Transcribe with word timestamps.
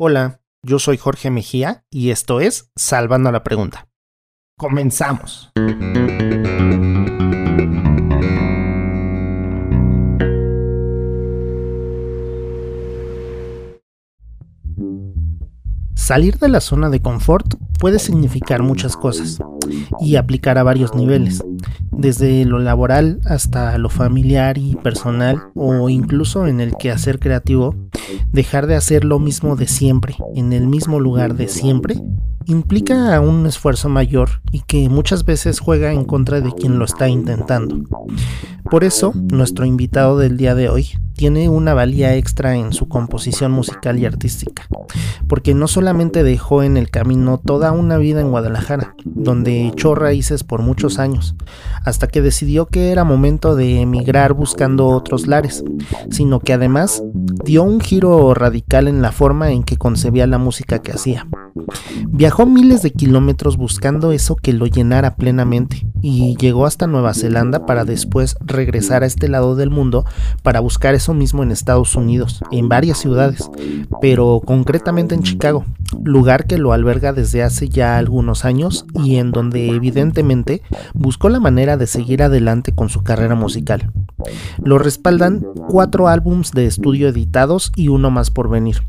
Hola, 0.00 0.42
yo 0.62 0.78
soy 0.78 0.96
Jorge 0.96 1.28
Mejía 1.28 1.84
y 1.90 2.10
esto 2.10 2.38
es 2.40 2.70
Salvando 2.76 3.32
la 3.32 3.42
Pregunta. 3.42 3.88
Comenzamos. 4.56 5.50
Salir 16.08 16.38
de 16.38 16.48
la 16.48 16.62
zona 16.62 16.88
de 16.88 17.02
confort 17.02 17.56
puede 17.78 17.98
significar 17.98 18.62
muchas 18.62 18.96
cosas 18.96 19.40
y 20.00 20.16
aplicar 20.16 20.56
a 20.56 20.62
varios 20.62 20.94
niveles, 20.94 21.44
desde 21.90 22.46
lo 22.46 22.60
laboral 22.60 23.20
hasta 23.26 23.76
lo 23.76 23.90
familiar 23.90 24.56
y 24.56 24.74
personal 24.76 25.50
o 25.54 25.90
incluso 25.90 26.46
en 26.46 26.60
el 26.60 26.76
quehacer 26.78 27.18
creativo, 27.18 27.74
dejar 28.32 28.66
de 28.66 28.76
hacer 28.76 29.04
lo 29.04 29.18
mismo 29.18 29.54
de 29.54 29.68
siempre, 29.68 30.16
en 30.34 30.54
el 30.54 30.66
mismo 30.66 30.98
lugar 30.98 31.34
de 31.34 31.46
siempre, 31.46 32.00
implica 32.46 33.20
un 33.20 33.44
esfuerzo 33.44 33.90
mayor 33.90 34.40
y 34.50 34.62
que 34.62 34.88
muchas 34.88 35.26
veces 35.26 35.60
juega 35.60 35.92
en 35.92 36.06
contra 36.06 36.40
de 36.40 36.52
quien 36.52 36.78
lo 36.78 36.86
está 36.86 37.10
intentando. 37.10 37.82
Por 38.70 38.82
eso, 38.82 39.12
nuestro 39.14 39.66
invitado 39.66 40.18
del 40.18 40.38
día 40.38 40.54
de 40.54 40.70
hoy 40.70 40.88
tiene 41.18 41.48
una 41.48 41.74
valía 41.74 42.14
extra 42.14 42.54
en 42.54 42.72
su 42.72 42.88
composición 42.88 43.50
musical 43.50 43.98
y 43.98 44.06
artística, 44.06 44.68
porque 45.26 45.52
no 45.52 45.66
solamente 45.66 46.22
dejó 46.22 46.62
en 46.62 46.76
el 46.76 46.90
camino 46.90 47.38
toda 47.44 47.72
una 47.72 47.98
vida 47.98 48.20
en 48.20 48.30
Guadalajara, 48.30 48.94
donde 49.04 49.66
echó 49.66 49.96
raíces 49.96 50.44
por 50.44 50.62
muchos 50.62 51.00
años, 51.00 51.34
hasta 51.84 52.06
que 52.06 52.22
decidió 52.22 52.66
que 52.66 52.92
era 52.92 53.02
momento 53.02 53.56
de 53.56 53.80
emigrar 53.80 54.32
buscando 54.32 54.86
otros 54.86 55.26
lares, 55.26 55.64
sino 56.08 56.38
que 56.38 56.52
además 56.52 57.02
dio 57.44 57.64
un 57.64 57.80
giro 57.80 58.32
radical 58.32 58.86
en 58.86 59.02
la 59.02 59.10
forma 59.10 59.50
en 59.50 59.64
que 59.64 59.76
concebía 59.76 60.28
la 60.28 60.38
música 60.38 60.78
que 60.78 60.92
hacía. 60.92 61.26
Viajó 62.06 62.46
miles 62.46 62.82
de 62.82 62.92
kilómetros 62.92 63.56
buscando 63.56 64.12
eso 64.12 64.36
que 64.36 64.52
lo 64.52 64.66
llenara 64.66 65.16
plenamente 65.16 65.86
y 66.00 66.36
llegó 66.36 66.66
hasta 66.66 66.86
Nueva 66.86 67.14
Zelanda 67.14 67.66
para 67.66 67.84
después 67.84 68.36
regresar 68.40 69.02
a 69.02 69.06
este 69.06 69.28
lado 69.28 69.56
del 69.56 69.70
mundo 69.70 70.04
para 70.42 70.60
buscar 70.60 70.94
eso 70.94 71.07
mismo 71.14 71.42
en 71.42 71.50
Estados 71.50 71.94
Unidos, 71.96 72.42
en 72.50 72.68
varias 72.68 72.98
ciudades, 72.98 73.50
pero 74.00 74.40
concretamente 74.44 75.14
en 75.14 75.22
Chicago, 75.22 75.64
lugar 76.02 76.46
que 76.46 76.58
lo 76.58 76.72
alberga 76.72 77.12
desde 77.12 77.42
hace 77.42 77.68
ya 77.68 77.98
algunos 77.98 78.44
años 78.44 78.86
y 78.94 79.16
en 79.16 79.32
donde 79.32 79.68
evidentemente 79.70 80.62
buscó 80.94 81.28
la 81.28 81.40
manera 81.40 81.76
de 81.76 81.86
seguir 81.86 82.22
adelante 82.22 82.72
con 82.72 82.88
su 82.88 83.02
carrera 83.02 83.34
musical. 83.34 83.92
Lo 84.62 84.78
respaldan 84.78 85.44
cuatro 85.68 86.08
álbums 86.08 86.52
de 86.52 86.66
estudio 86.66 87.08
editados 87.08 87.72
y 87.76 87.88
uno 87.88 88.10
más 88.10 88.30
por 88.30 88.48
venir, 88.48 88.82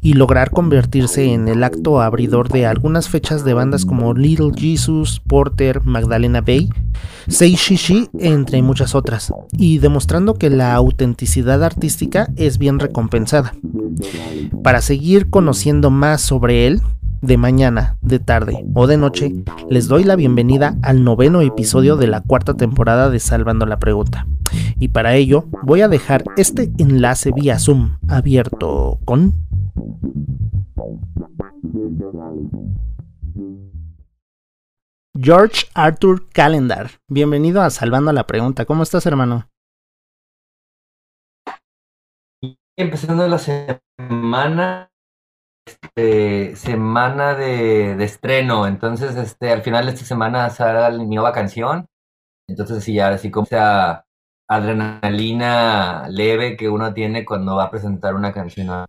y 0.00 0.14
lograr 0.14 0.50
convertirse 0.50 1.32
en 1.32 1.48
el 1.48 1.64
acto 1.64 2.00
abridor 2.00 2.48
de 2.48 2.66
algunas 2.66 3.08
fechas 3.08 3.44
de 3.44 3.54
bandas 3.54 3.84
como 3.84 4.14
Little 4.14 4.52
Jesus, 4.54 5.20
Porter, 5.20 5.84
Magdalena 5.84 6.40
Bay, 6.40 6.68
Sei 7.28 7.54
Shishi, 7.54 8.08
entre 8.18 8.62
muchas 8.62 8.94
otras, 8.94 9.32
y 9.52 9.78
demostrando 9.78 10.34
que 10.34 10.50
la 10.50 10.74
autenticidad 10.74 11.62
artística 11.64 12.28
es 12.36 12.58
bien 12.58 12.78
recompensada. 12.78 13.54
Para 14.62 14.80
seguir 14.80 15.30
conociendo 15.30 15.90
más 15.90 16.20
sobre 16.20 16.66
él, 16.66 16.82
de 17.22 17.36
mañana, 17.36 17.96
de 18.02 18.18
tarde 18.18 18.64
o 18.74 18.86
de 18.86 18.96
noche, 18.96 19.34
les 19.70 19.88
doy 19.88 20.04
la 20.04 20.16
bienvenida 20.16 20.76
al 20.82 21.02
noveno 21.02 21.40
episodio 21.40 21.96
de 21.96 22.06
la 22.06 22.20
cuarta 22.20 22.54
temporada 22.54 23.10
de 23.10 23.20
Salvando 23.20 23.66
la 23.66 23.78
Pregunta. 23.78 24.26
Y 24.78 24.88
para 24.88 25.14
ello 25.16 25.46
voy 25.62 25.80
a 25.80 25.88
dejar 25.88 26.24
este 26.36 26.70
enlace 26.78 27.32
vía 27.32 27.58
Zoom 27.58 27.98
abierto 28.08 28.98
con... 29.04 29.45
George 35.18 35.66
Arthur 35.74 36.28
Calendar. 36.28 36.90
Bienvenido 37.08 37.62
a 37.62 37.70
Salvando 37.70 38.12
la 38.12 38.26
Pregunta. 38.26 38.64
¿Cómo 38.66 38.82
estás, 38.82 39.06
hermano? 39.06 39.48
Empezando 42.76 43.26
la 43.26 43.38
semana, 43.38 44.90
este, 45.66 46.54
semana 46.56 47.34
de, 47.34 48.02
estreno. 48.04 48.66
Entonces, 48.66 49.16
este, 49.16 49.50
al 49.50 49.62
final 49.62 49.86
de 49.86 49.92
esta 49.92 50.04
semana 50.04 50.50
sale 50.50 51.04
mi 51.04 51.14
nueva 51.14 51.32
canción. 51.32 51.86
Entonces, 52.48 52.84
sí, 52.84 53.00
ahora 53.00 53.18
sí 53.18 53.30
como 53.30 53.46
esa 53.46 54.04
adrenalina 54.48 56.06
leve 56.08 56.56
que 56.56 56.68
uno 56.68 56.92
tiene 56.92 57.24
cuando 57.24 57.56
va 57.56 57.64
a 57.64 57.70
presentar 57.70 58.14
una 58.14 58.32
canción. 58.32 58.86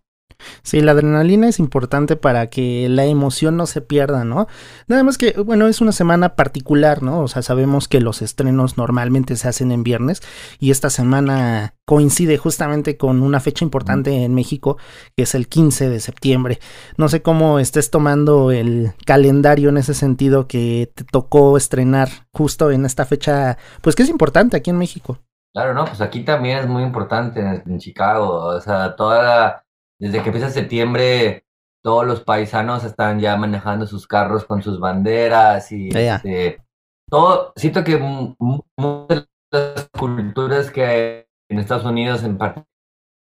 Sí, 0.63 0.81
la 0.81 0.91
adrenalina 0.91 1.47
es 1.47 1.59
importante 1.59 2.15
para 2.15 2.47
que 2.47 2.87
la 2.89 3.05
emoción 3.05 3.57
no 3.57 3.65
se 3.65 3.81
pierda, 3.81 4.23
¿no? 4.23 4.47
Nada 4.87 5.03
más 5.03 5.17
que, 5.17 5.31
bueno, 5.31 5.67
es 5.67 5.81
una 5.81 5.91
semana 5.91 6.35
particular, 6.35 7.03
¿no? 7.03 7.21
O 7.21 7.27
sea, 7.27 7.41
sabemos 7.41 7.87
que 7.87 8.01
los 8.01 8.21
estrenos 8.21 8.77
normalmente 8.77 9.35
se 9.35 9.47
hacen 9.47 9.71
en 9.71 9.83
viernes 9.83 10.21
y 10.59 10.71
esta 10.71 10.89
semana 10.89 11.73
coincide 11.85 12.37
justamente 12.37 12.97
con 12.97 13.21
una 13.21 13.39
fecha 13.39 13.63
importante 13.63 14.23
en 14.23 14.35
México, 14.35 14.77
que 15.15 15.23
es 15.23 15.35
el 15.35 15.47
15 15.47 15.89
de 15.89 15.99
septiembre. 15.99 16.59
No 16.97 17.07
sé 17.09 17.21
cómo 17.21 17.59
estés 17.59 17.89
tomando 17.89 18.51
el 18.51 18.93
calendario 19.05 19.69
en 19.69 19.77
ese 19.77 19.93
sentido 19.93 20.47
que 20.47 20.91
te 20.93 21.03
tocó 21.03 21.57
estrenar 21.57 22.09
justo 22.33 22.71
en 22.71 22.85
esta 22.85 23.05
fecha, 23.05 23.57
pues 23.81 23.95
que 23.95 24.03
es 24.03 24.09
importante 24.09 24.57
aquí 24.57 24.69
en 24.69 24.77
México. 24.77 25.19
Claro, 25.53 25.73
no, 25.73 25.85
pues 25.85 26.01
aquí 26.01 26.23
también 26.23 26.59
es 26.59 26.67
muy 26.67 26.83
importante 26.83 27.39
en, 27.39 27.79
Chicago, 27.79 28.45
o 28.45 28.61
sea, 28.61 28.95
toda 28.95 29.23
la 29.23 29.63
desde 29.99 30.21
que 30.21 30.29
empieza 30.29 30.49
septiembre, 30.49 31.45
todos 31.83 32.05
los 32.05 32.21
paisanos 32.21 32.83
están 32.83 33.19
ya 33.19 33.35
manejando 33.37 33.87
sus 33.87 34.07
carros 34.07 34.45
con 34.45 34.61
sus 34.61 34.79
banderas 34.79 35.71
y 35.71 35.89
este, 35.89 36.61
todo. 37.09 37.53
Siento 37.55 37.83
que 37.83 37.97
muchas 37.97 39.27
de 39.51 39.73
las 39.73 39.89
culturas 39.97 40.69
que 40.71 40.85
hay 40.85 41.25
en 41.49 41.59
Estados 41.59 41.85
Unidos, 41.85 42.23
en 42.23 42.37
parte, 42.37 42.63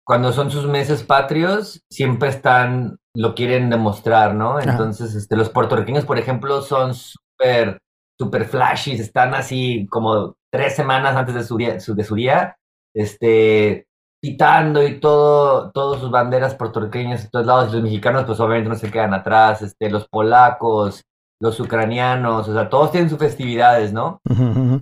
cuando 0.04 0.32
son 0.32 0.50
sus 0.50 0.66
meses 0.66 1.02
patrios, 1.02 1.84
siempre 1.90 2.30
están, 2.30 2.98
lo 3.14 3.34
quieren 3.34 3.68
demostrar, 3.68 4.34
¿no? 4.34 4.58
Entonces, 4.58 5.14
este, 5.14 5.36
los 5.36 5.50
puertorriqueños, 5.50 6.06
por 6.06 6.18
ejemplo, 6.18 6.62
son 6.62 6.94
súper, 6.94 7.82
súper 8.18 8.46
flashy, 8.46 8.92
están 8.92 9.34
así 9.34 9.86
como 9.90 10.36
tres 10.50 10.74
semanas 10.74 11.14
antes 11.14 11.34
de 11.34 11.44
su 11.44 11.58
día, 11.58 11.74
de 11.74 12.04
su 12.04 12.14
día, 12.14 12.56
este, 12.94 13.87
quitando 14.20 14.86
y 14.86 14.98
todo, 14.98 15.70
todas 15.70 16.00
sus 16.00 16.10
banderas 16.10 16.54
puertorriqueñas 16.54 17.22
de 17.22 17.30
todos 17.30 17.46
lados, 17.46 17.70
y 17.70 17.74
los 17.74 17.82
mexicanos 17.82 18.24
pues 18.24 18.40
obviamente 18.40 18.68
no 18.68 18.74
se 18.74 18.90
quedan 18.90 19.14
atrás, 19.14 19.62
este, 19.62 19.90
los 19.90 20.08
polacos, 20.08 21.04
los 21.40 21.60
ucranianos, 21.60 22.48
o 22.48 22.52
sea, 22.52 22.68
todos 22.68 22.90
tienen 22.90 23.08
sus 23.08 23.18
festividades, 23.18 23.92
¿no? 23.92 24.20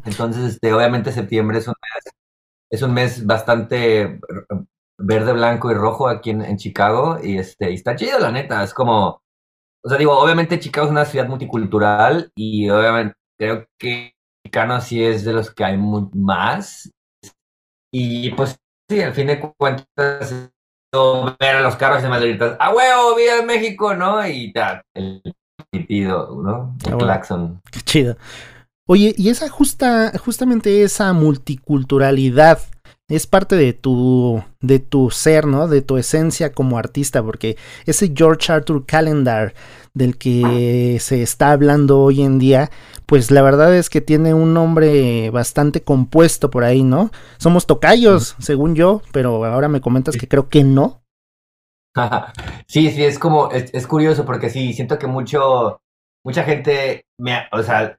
Entonces, 0.05 0.55
este, 0.55 0.73
obviamente 0.73 1.13
septiembre 1.13 1.59
es 1.59 1.69
un 1.69 1.75
mes, 1.83 2.15
es 2.71 2.83
un 2.83 2.95
mes 2.95 3.27
bastante 3.27 4.21
verde, 4.99 5.33
blanco 5.35 5.71
y 5.71 5.75
rojo 5.75 6.09
aquí 6.09 6.31
en, 6.31 6.41
en 6.41 6.57
Chicago, 6.57 7.19
y 7.23 7.37
este, 7.37 7.71
y 7.71 7.75
está 7.75 7.95
chido, 7.95 8.19
la 8.19 8.33
neta, 8.33 8.65
es 8.65 8.73
como, 8.73 9.21
o 9.85 9.89
sea, 9.89 9.99
digo, 9.99 10.19
obviamente 10.19 10.59
Chicago 10.59 10.87
es 10.87 10.93
una 10.93 11.05
ciudad 11.05 11.29
multicultural, 11.29 12.33
y 12.35 12.71
obviamente 12.71 13.15
creo 13.39 13.67
que 13.79 14.15
mexicano 14.43 14.81
sí 14.81 15.05
es 15.05 15.27
de 15.27 15.35
los 15.35 15.53
que 15.53 15.63
hay 15.63 15.77
más, 15.77 16.91
y 17.93 18.31
pues 18.31 18.57
Sí, 18.89 19.01
al 19.01 19.13
fin 19.13 19.27
de 19.27 19.41
cuentas, 19.41 20.51
ver 21.41 21.57
a 21.57 21.61
los 21.61 21.77
carros 21.77 22.03
de 22.03 22.09
Madrid, 22.09 22.41
¡a 22.59 22.73
huevo, 22.73 23.17
viva 23.17 23.43
México! 23.45 23.95
¿no? 23.95 24.27
Y 24.27 24.53
ta, 24.53 24.83
el 24.95 25.23
pitido, 25.71 26.41
¿no? 26.43 26.77
El 26.89 26.97
claxon. 26.97 27.61
Qué 27.71 27.81
chido. 27.81 28.17
Oye, 28.87 29.15
y 29.17 29.31
esa 29.31 29.49
justa, 29.49 30.13
justamente 30.19 30.83
esa 30.83 31.13
multiculturalidad 31.13 32.61
es 33.09 33.27
parte 33.27 33.55
de 33.55 33.73
tu, 33.73 34.43
de 34.61 34.81
tu 34.81 35.11
ser, 35.11 35.47
¿no? 35.47 35.69
De 35.69 35.81
tu 35.81 35.97
esencia 35.97 36.53
como 36.53 36.79
artista, 36.79 37.23
porque 37.23 37.57
ese 37.85 38.13
George 38.15 38.53
Arthur 38.53 38.85
Calendar 38.85 39.55
del 39.95 40.19
que 40.19 40.99
se 41.01 41.23
está 41.23 41.53
hablando 41.53 42.01
hoy 42.01 42.23
en 42.23 42.39
día, 42.39 42.71
pues 43.07 43.31
la 43.31 43.43
verdad 43.43 43.75
es 43.75 43.89
que 43.89 44.01
tiene 44.01 44.35
un 44.35 44.53
nombre 44.53 45.31
bastante 45.31 45.83
compuesto 45.83 46.51
por 46.51 46.65
ahí, 46.65 46.83
¿no? 46.83 47.11
Somos 47.39 47.67
tocayos, 47.67 48.35
según 48.39 48.75
yo, 48.75 49.01
pero 49.13 49.45
ahora 49.45 49.69
me 49.69 49.81
comentas 49.81 50.17
que 50.17 50.29
creo 50.29 50.49
que 50.49 50.65
no. 50.65 51.03
sí, 52.67 52.91
sí, 52.91 53.05
es 53.05 53.19
como, 53.19 53.51
es, 53.53 53.87
curioso 53.87 54.27
porque 54.27 54.51
sí, 54.51 54.73
siento 54.73 54.99
que 54.99 55.07
mucho, 55.07 55.81
mucha 56.25 56.43
gente 56.43 57.07
me, 57.19 57.47
o 57.53 57.63
sea, 57.63 57.99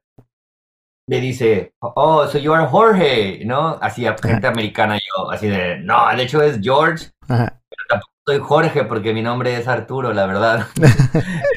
me 1.07 1.21
dice, 1.21 1.73
oh, 1.79 2.27
so 2.27 2.37
you 2.37 2.53
are 2.53 2.67
Jorge, 2.67 3.43
¿no? 3.45 3.77
Así, 3.81 4.05
gente 4.21 4.47
americana 4.47 4.97
yo, 4.97 5.31
así 5.31 5.47
de, 5.47 5.79
no, 5.79 6.07
de 6.15 6.23
hecho 6.23 6.41
es 6.41 6.59
George, 6.61 7.11
pero 7.27 7.49
tampoco 7.87 8.11
soy 8.27 8.39
Jorge 8.39 8.83
porque 8.83 9.13
mi 9.13 9.21
nombre 9.21 9.55
es 9.55 9.67
Arturo, 9.67 10.13
la 10.13 10.25
verdad. 10.25 10.67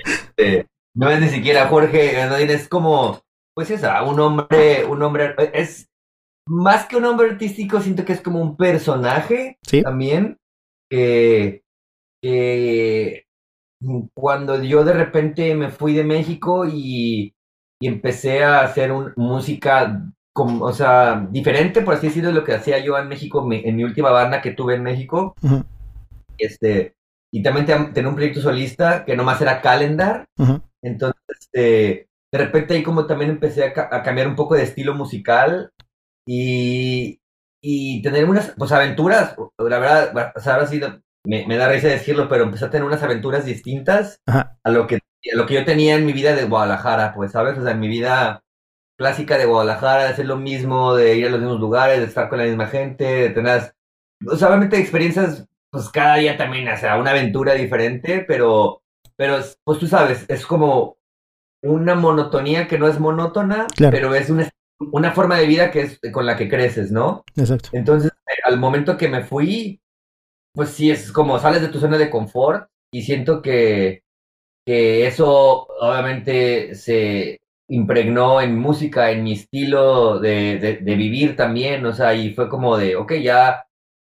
Este, 0.40 0.66
no 0.94 1.10
es 1.10 1.20
ni 1.20 1.28
siquiera 1.28 1.68
Jorge, 1.68 2.18
es 2.52 2.68
como, 2.68 3.20
pues 3.54 3.70
es 3.70 3.82
un 4.06 4.20
hombre, 4.20 4.86
un 4.86 5.02
hombre, 5.02 5.34
es 5.52 5.90
más 6.48 6.86
que 6.86 6.96
un 6.96 7.04
hombre 7.04 7.30
artístico, 7.30 7.80
siento 7.80 8.04
que 8.04 8.14
es 8.14 8.22
como 8.22 8.40
un 8.40 8.56
personaje 8.56 9.58
también, 9.82 10.38
que, 10.90 11.62
cuando 14.14 14.62
yo 14.62 14.84
de 14.84 14.92
repente 14.92 15.54
me 15.54 15.70
fui 15.70 15.94
de 15.94 16.04
México 16.04 16.64
y, 16.66 17.34
empecé 17.88 18.44
a 18.44 18.60
hacer 18.60 18.92
un, 18.92 19.12
música, 19.16 20.02
como, 20.32 20.64
o 20.64 20.72
sea, 20.72 21.26
diferente, 21.30 21.82
por 21.82 21.94
así 21.94 22.08
decirlo, 22.08 22.30
de 22.30 22.34
lo 22.34 22.44
que 22.44 22.54
hacía 22.54 22.78
yo 22.78 22.98
en 22.98 23.08
México, 23.08 23.46
en 23.50 23.76
mi 23.76 23.84
última 23.84 24.10
banda 24.10 24.42
que 24.42 24.52
tuve 24.52 24.74
en 24.74 24.82
México. 24.82 25.34
Este, 26.38 26.94
y 27.32 27.42
también 27.42 27.66
tenía 27.92 28.08
un 28.08 28.14
proyecto 28.14 28.40
solista 28.40 29.04
que 29.04 29.16
nomás 29.16 29.40
era 29.40 29.60
Calendar. 29.60 30.26
Entonces, 30.82 31.20
este, 31.28 32.08
de 32.32 32.38
repente 32.38 32.74
ahí 32.74 32.82
como 32.82 33.06
también 33.06 33.30
empecé 33.30 33.64
a, 33.64 34.02
cambiar 34.02 34.28
un 34.28 34.36
poco 34.36 34.54
de 34.54 34.62
estilo 34.62 34.94
musical 34.94 35.70
y, 36.26 37.20
y 37.62 38.02
tener 38.02 38.28
unas 38.28 38.54
pues 38.56 38.72
aventuras, 38.72 39.36
la 39.58 39.78
verdad, 39.78 40.32
o 40.36 40.40
sea, 40.40 40.54
ahora 40.54 40.66
sí 40.66 40.80
me, 41.24 41.46
me, 41.46 41.56
da 41.56 41.68
risa 41.68 41.88
decirlo, 41.88 42.28
pero 42.28 42.44
empecé 42.44 42.64
a 42.64 42.70
tener 42.70 42.86
unas 42.86 43.02
aventuras 43.02 43.44
distintas 43.44 44.20
a 44.26 44.70
lo 44.70 44.86
que 44.86 44.96
a 44.96 45.36
lo 45.36 45.46
que 45.46 45.54
yo 45.54 45.64
tenía 45.64 45.96
en 45.96 46.06
mi 46.06 46.12
vida 46.12 46.34
de 46.34 46.44
Guadalajara, 46.44 47.12
pues, 47.14 47.32
¿sabes? 47.32 47.58
O 47.58 47.62
sea, 47.62 47.72
en 47.72 47.80
mi 47.80 47.88
vida 47.88 48.42
clásica 48.96 49.38
de 49.38 49.46
Guadalajara, 49.46 50.04
de 50.04 50.08
hacer 50.10 50.26
lo 50.26 50.36
mismo, 50.36 50.94
de 50.94 51.16
ir 51.16 51.26
a 51.26 51.30
los 51.30 51.40
mismos 51.40 51.60
lugares, 51.60 52.00
de 52.00 52.06
estar 52.06 52.28
con 52.28 52.38
la 52.38 52.44
misma 52.44 52.66
gente, 52.66 53.04
de 53.04 53.30
tener, 53.30 53.74
o 54.26 54.36
sea, 54.36 54.48
obviamente 54.48 54.78
experiencias, 54.78 55.46
pues 55.70 55.88
cada 55.88 56.16
día 56.16 56.36
también, 56.36 56.68
o 56.68 56.76
sea, 56.76 56.98
una 56.98 57.10
aventura 57.10 57.54
diferente, 57.54 58.24
pero, 58.26 58.82
pero, 59.16 59.38
pues 59.64 59.78
tú 59.78 59.86
sabes, 59.86 60.24
es 60.28 60.46
como 60.46 60.98
una 61.62 61.94
monotonía 61.94 62.66
que 62.66 62.78
no 62.78 62.88
es 62.88 62.98
monótona, 62.98 63.66
pero 63.76 64.14
es 64.14 64.30
una, 64.30 64.48
una 64.78 65.12
forma 65.12 65.38
de 65.38 65.46
vida 65.46 65.70
que 65.70 65.82
es 65.82 66.00
con 66.12 66.26
la 66.26 66.36
que 66.36 66.48
creces, 66.48 66.90
¿no? 66.90 67.24
Exacto. 67.36 67.70
Entonces, 67.72 68.10
al 68.44 68.58
momento 68.58 68.96
que 68.96 69.08
me 69.08 69.22
fui, 69.22 69.80
pues 70.54 70.70
sí, 70.70 70.90
es 70.90 71.12
como 71.12 71.38
sales 71.38 71.62
de 71.62 71.68
tu 71.68 71.78
zona 71.80 71.98
de 71.98 72.10
confort 72.10 72.68
y 72.92 73.02
siento 73.02 73.42
que, 73.42 74.02
que 74.66 75.06
eso 75.06 75.66
obviamente 75.80 76.74
se 76.74 77.40
impregnó 77.68 78.40
en 78.40 78.58
música, 78.58 79.10
en 79.12 79.22
mi 79.24 79.32
estilo 79.32 80.18
de, 80.18 80.80
de, 80.82 80.94
vivir 80.96 81.36
también, 81.36 81.86
o 81.86 81.92
sea, 81.92 82.14
y 82.14 82.34
fue 82.34 82.48
como 82.48 82.76
de, 82.76 82.96
ok, 82.96 83.12
ya, 83.22 83.66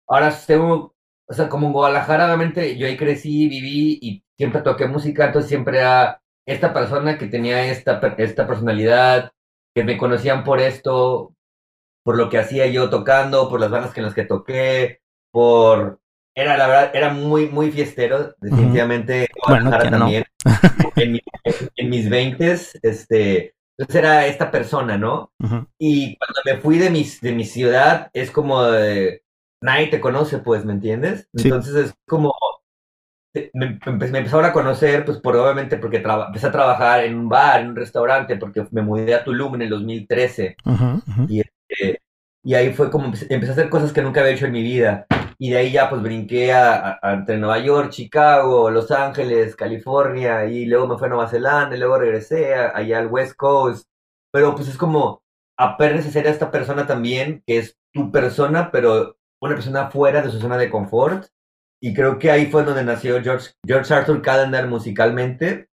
ahora 0.08 0.34
tengo, 0.48 0.96
o 1.28 1.34
sea, 1.34 1.50
como 1.50 1.68
en 1.68 1.74
Guadalajara, 1.74 2.26
obviamente 2.26 2.78
yo 2.78 2.88
ahí 2.88 2.96
crecí, 2.98 3.50
viví 3.50 4.00
y 4.02 4.24
siempre 4.38 4.62
toqué 4.62 4.88
música, 4.88 5.26
entonces 5.26 5.50
siempre 5.50 5.80
era 5.80 6.22
esta 6.48 6.74
persona 6.74 7.18
que 7.18 7.28
tenía 7.28 7.66
esta, 7.70 8.00
esta 8.18 8.48
personalidad, 8.48 9.32
que 9.76 9.84
me 9.84 9.98
conocían 9.98 10.44
por 10.44 10.60
esto, 10.62 11.36
por 12.04 12.18
lo 12.18 12.30
que 12.30 12.40
hacía 12.40 12.68
yo 12.68 12.90
tocando, 12.90 13.50
por 13.50 13.60
las 13.60 13.72
bandas 13.72 13.98
en 13.98 14.04
las 14.06 14.14
que 14.14 14.26
toqué, 14.26 15.02
por... 15.32 16.00
Era, 16.40 16.58
la 16.58 16.68
verdad, 16.68 16.92
era 16.94 17.14
muy, 17.14 17.48
muy 17.48 17.72
fiestero, 17.72 18.34
definitivamente. 18.40 19.28
Bueno, 19.48 19.72
también. 19.72 20.24
en, 21.76 21.90
mis 21.90 22.10
veintes, 22.10 22.78
este... 22.82 23.54
Entonces 23.78 23.96
era 24.04 24.26
esta 24.26 24.52
persona, 24.52 24.98
¿no? 24.98 25.32
Y 25.78 26.18
cuando 26.18 26.42
me 26.46 26.58
fui 26.58 26.78
de, 26.78 26.90
mis, 26.90 27.22
de 27.22 27.32
mi 27.32 27.46
ciudad, 27.46 28.10
es 28.12 28.30
como 28.30 28.64
de, 28.64 29.24
nadie 29.62 29.88
te 29.88 30.02
conoce, 30.02 30.40
pues, 30.40 30.66
¿me 30.66 30.74
entiendes? 30.74 31.28
Entonces 31.34 31.76
es 31.76 31.94
como, 32.06 32.34
me, 33.54 33.80
me, 33.86 34.06
empezaron 34.06 34.46
a 34.46 34.54
conocer, 34.54 35.06
pues 35.06 35.20
por, 35.20 35.36
obviamente 35.36 35.78
porque 35.78 35.98
empecé 35.98 36.48
a 36.48 36.52
trabajar 36.52 37.04
en 37.04 37.16
un 37.16 37.30
bar, 37.30 37.62
en 37.62 37.70
un 37.70 37.76
restaurante, 37.76 38.36
porque 38.38 38.66
me 38.72 38.82
mudé 38.82 39.14
a 39.14 39.24
Tulum 39.24 39.56
en 39.56 39.62
el 39.64 39.70
2013. 39.70 40.56
Y, 41.28 41.42
este, 41.42 42.02
y 42.44 42.54
ahí 42.54 42.74
fue 42.74 42.90
como 42.90 43.06
empecé, 43.06 43.34
a 43.34 43.52
hacer 43.52 43.70
cosas 43.70 43.92
que 43.92 44.02
nunca 44.02 44.22
había 44.22 44.34
hecho 44.34 44.46
en 44.46 44.52
mi 44.52 44.64
vida. 44.64 45.06
Y 45.40 45.52
de 45.52 45.58
ahí 45.58 45.72
ya 45.72 45.90
pues 45.90 46.02
brinqué 46.02 46.54
a, 46.54 47.00
entre 47.02 47.38
Nueva 47.38 47.60
York, 47.60 47.92
Chicago, 47.92 48.70
Los 48.70 48.92
Ángeles, 48.92 49.56
California, 49.56 50.46
y 50.46 50.66
luego 50.66 50.88
me 50.88 50.98
fui 50.98 51.06
a 51.08 51.10
Nueva 51.10 51.30
Zelanda, 51.30 51.76
y 51.76 51.80
luego 51.80 51.98
regresé 51.98 52.54
allá 52.56 53.00
al 53.00 53.08
West 53.08 53.36
Coast. 53.36 53.88
Pero 54.32 54.54
pues 54.56 54.68
es 54.68 54.78
como 54.78 55.24
ser 56.12 56.28
a 56.28 56.30
esta 56.30 56.52
persona 56.52 56.86
también, 56.88 57.44
que 57.48 57.58
es 57.60 57.78
tu 57.94 58.12
persona, 58.12 58.72
pero 58.72 59.18
una 59.42 59.56
persona 59.56 59.90
fuera 59.90 60.22
de 60.22 60.30
su 60.30 60.40
zona 60.40 60.58
de 60.58 60.70
confort 60.70 61.28
y 61.82 61.94
creo 61.94 62.20
que 62.20 62.30
ahí 62.32 62.48
fue 62.48 62.64
donde 62.64 62.84
nació 62.84 63.22
George, 63.22 63.52
George 63.66 63.94
Arthur 63.94 64.22
Calendar 64.22 64.68
musicalmente. 64.68 65.70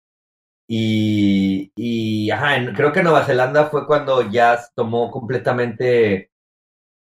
Y, 0.69 1.73
y 1.77 2.31
ajá, 2.31 2.57
creo 2.75 2.93
que 2.93 3.03
Nueva 3.03 3.25
Zelanda 3.25 3.67
fue 3.67 3.87
cuando 3.87 4.29
ya 4.31 4.59
tomó 4.75 5.11
completamente, 5.11 6.32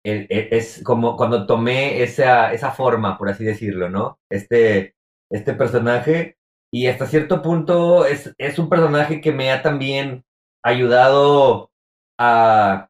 es 0.05 0.82
como 0.85 1.17
cuando 1.17 1.47
tomé 1.47 2.02
esa, 2.02 2.52
esa 2.52 2.70
forma, 2.73 3.19
por 3.19 3.29
así 3.29 3.44
decirlo, 3.44 3.88
¿no? 3.88 4.19
Este, 4.31 4.94
este 5.31 5.55
personaje. 5.55 6.37
Y 6.73 6.87
hasta 6.87 7.06
cierto 7.06 7.43
punto 7.43 8.06
es, 8.06 8.35
es 8.38 8.58
un 8.58 8.69
personaje 8.69 9.20
que 9.20 9.32
me 9.32 9.50
ha 9.50 9.62
también 9.62 10.25
ayudado 10.62 11.70
a, 12.19 12.88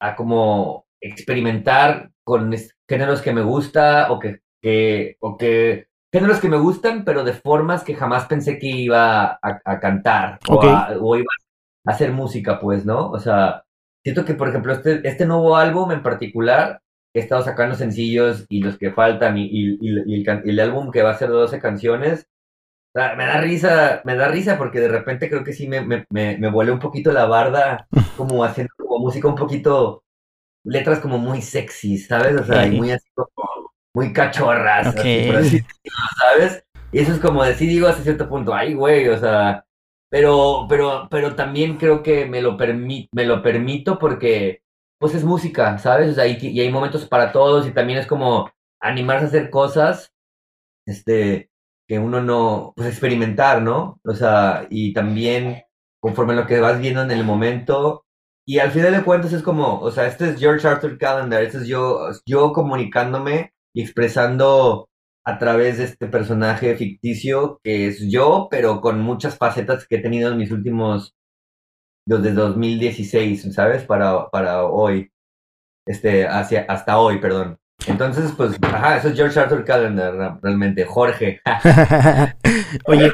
a 0.00 0.16
como 0.16 0.86
experimentar 1.00 2.12
con 2.24 2.54
géneros 2.88 3.22
que 3.22 3.32
me 3.32 3.42
gusta 3.42 4.12
o 4.12 4.18
que 4.18 4.40
que, 4.60 5.16
o 5.20 5.36
que 5.36 5.88
géneros 6.12 6.40
que 6.40 6.48
me 6.48 6.58
gustan, 6.58 7.04
pero 7.04 7.24
de 7.24 7.32
formas 7.32 7.84
que 7.84 7.94
jamás 7.94 8.26
pensé 8.26 8.58
que 8.58 8.66
iba 8.66 9.38
a, 9.42 9.80
cantar 9.80 10.38
o, 10.48 11.16
iba 11.16 11.26
a 11.86 11.90
hacer 11.90 12.12
música, 12.12 12.60
pues, 12.60 12.84
¿no? 12.84 13.10
O 13.10 13.18
sea, 13.18 13.64
siento 14.02 14.24
que, 14.24 14.34
por 14.34 14.48
ejemplo, 14.48 14.72
este, 14.72 15.06
este 15.06 15.26
nuevo 15.26 15.56
álbum 15.56 15.92
en 15.92 16.02
particular, 16.02 16.80
he 17.14 17.20
estado 17.20 17.42
sacando 17.42 17.74
sencillos 17.74 18.46
y 18.48 18.62
los 18.62 18.78
que 18.78 18.92
faltan 18.92 19.36
y, 19.36 19.48
y, 19.50 20.24
el, 20.24 20.60
álbum 20.60 20.90
que 20.90 21.02
va 21.02 21.10
a 21.10 21.18
ser 21.18 21.28
de 21.28 21.34
12 21.34 21.60
canciones, 21.60 22.26
me 22.94 23.26
da 23.26 23.40
risa, 23.40 24.00
me 24.04 24.16
da 24.16 24.28
risa 24.28 24.58
porque 24.58 24.80
de 24.80 24.88
repente 24.88 25.28
creo 25.28 25.44
que 25.44 25.52
sí 25.52 25.68
me, 25.68 25.80
me, 25.80 26.06
me, 26.10 26.50
vuelve 26.50 26.72
un 26.72 26.80
poquito 26.80 27.12
la 27.12 27.26
barda, 27.26 27.86
como 28.16 28.44
haciendo 28.44 28.72
como 28.76 28.98
música 28.98 29.28
un 29.28 29.36
poquito, 29.36 30.02
letras 30.64 31.00
como 31.00 31.18
muy 31.18 31.42
sexy, 31.42 31.98
¿sabes? 31.98 32.40
O 32.40 32.44
sea, 32.44 32.66
y 32.66 32.76
muy 32.76 32.90
así 32.90 33.08
como 33.14 33.30
muy 33.94 34.12
cachorras, 34.12 34.88
así, 34.88 35.30
¿sabes? 36.18 36.64
Y 36.92 37.00
eso 37.00 37.12
es 37.12 37.18
como 37.18 37.44
decir, 37.44 37.68
digo 37.68 37.86
hasta 37.86 38.02
cierto 38.02 38.28
punto, 38.28 38.54
ay, 38.54 38.74
güey, 38.74 39.08
o 39.08 39.18
sea, 39.18 39.64
pero, 40.10 40.66
pero, 40.68 41.08
pero 41.10 41.34
también 41.36 41.78
creo 41.78 42.02
que 42.02 42.26
me 42.26 42.42
lo, 42.42 42.56
me 42.58 43.24
lo 43.26 43.42
permito 43.42 43.98
porque, 43.98 44.62
pues 44.98 45.14
es 45.14 45.24
música, 45.24 45.78
¿sabes? 45.78 46.10
O 46.10 46.14
sea, 46.14 46.26
y, 46.26 46.36
y, 46.40 46.60
hay 46.60 46.70
momentos 46.70 47.06
para 47.06 47.32
todos 47.32 47.66
y 47.66 47.72
también 47.72 47.98
es 48.00 48.06
como 48.06 48.50
animarse 48.80 49.26
a 49.26 49.28
hacer 49.28 49.50
cosas, 49.50 50.12
este, 50.86 51.50
que 51.88 51.98
uno 51.98 52.20
no, 52.22 52.72
pues 52.76 52.88
experimentar, 52.88 53.62
¿no? 53.62 54.00
O 54.04 54.14
sea, 54.14 54.66
y 54.70 54.92
también 54.92 55.62
conforme 56.00 56.34
lo 56.34 56.46
que 56.46 56.60
vas 56.60 56.80
viendo 56.80 57.02
en 57.02 57.10
el 57.10 57.24
momento, 57.24 58.04
y 58.46 58.58
al 58.58 58.72
final 58.72 58.92
de 58.92 59.04
cuentas 59.04 59.32
es 59.32 59.42
como, 59.42 59.80
o 59.80 59.90
sea, 59.92 60.06
este 60.06 60.30
es 60.30 60.40
George 60.40 60.66
Arthur 60.66 60.98
Calendar, 60.98 61.42
este 61.42 61.58
es 61.58 61.66
yo, 61.68 62.10
yo 62.26 62.52
comunicándome 62.52 63.52
y 63.72 63.82
expresando 63.82 64.89
a 65.24 65.38
través 65.38 65.78
de 65.78 65.84
este 65.84 66.08
personaje 66.08 66.76
ficticio 66.76 67.60
que 67.62 67.88
es 67.88 68.10
yo, 68.10 68.48
pero 68.50 68.80
con 68.80 69.00
muchas 69.00 69.36
facetas 69.38 69.86
que 69.86 69.96
he 69.96 70.02
tenido 70.02 70.32
en 70.32 70.38
mis 70.38 70.50
últimos, 70.52 71.14
desde 72.06 72.32
2016, 72.32 73.54
¿sabes? 73.54 73.84
Para, 73.84 74.30
para 74.30 74.64
hoy, 74.66 75.12
este, 75.86 76.26
hacia, 76.26 76.62
hasta 76.68 76.98
hoy, 76.98 77.20
perdón. 77.20 77.59
Entonces, 77.86 78.32
pues, 78.36 78.56
ajá, 78.62 78.98
eso 78.98 79.08
es 79.08 79.16
George 79.16 79.38
Arthur 79.40 79.64
Calendar, 79.64 80.38
realmente, 80.42 80.84
Jorge. 80.84 81.40
Oye, 82.86 83.12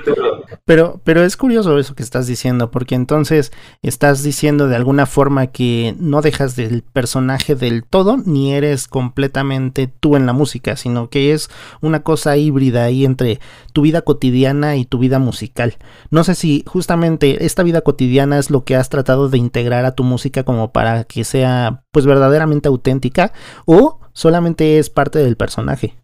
pero, 0.65 1.01
pero 1.05 1.23
es 1.23 1.37
curioso 1.37 1.79
eso 1.79 1.95
que 1.95 2.03
estás 2.03 2.27
diciendo, 2.27 2.71
porque 2.71 2.95
entonces 2.95 3.53
estás 3.83 4.23
diciendo 4.23 4.69
de 4.69 4.77
alguna 4.77 5.07
forma 5.07 5.47
que 5.49 5.95
no 5.99 6.21
dejas 6.21 6.57
del 6.57 6.83
personaje 6.83 7.55
del 7.55 7.85
todo, 7.85 8.19
ni 8.25 8.55
eres 8.55 8.89
completamente 8.89 9.87
tú 9.87 10.17
en 10.17 10.27
la 10.27 10.33
música, 10.33 10.77
sino 10.77 11.11
que 11.11 11.33
es 11.33 11.49
una 11.81 12.03
cosa 12.03 12.37
híbrida 12.37 12.85
ahí 12.85 13.05
entre 13.05 13.41
tu 13.73 13.83
vida 13.83 14.03
cotidiana 14.03 14.77
y 14.77 14.85
tu 14.85 14.99
vida 14.99 15.19
musical. 15.19 15.77
No 16.11 16.25
sé 16.25 16.35
si 16.35 16.65
justamente 16.67 17.45
esta 17.47 17.63
vida 17.63 17.83
cotidiana 17.83 18.39
es 18.39 18.51
lo 18.51 18.65
que 18.65 18.77
has 18.77 18.89
tratado 18.89 19.29
de 19.29 19.39
integrar 19.39 19.85
a 19.85 19.95
tu 19.95 20.03
música 20.03 20.43
como 20.43 20.73
para 20.73 21.05
que 21.05 21.25
sea 21.25 21.85
pues 21.93 22.05
verdaderamente 22.05 22.69
auténtica 22.69 23.33
o 23.65 24.01
solamente 24.17 24.79
es 24.79 24.89
parte 24.89 25.19
del 25.19 25.37
personaje. 25.37 25.95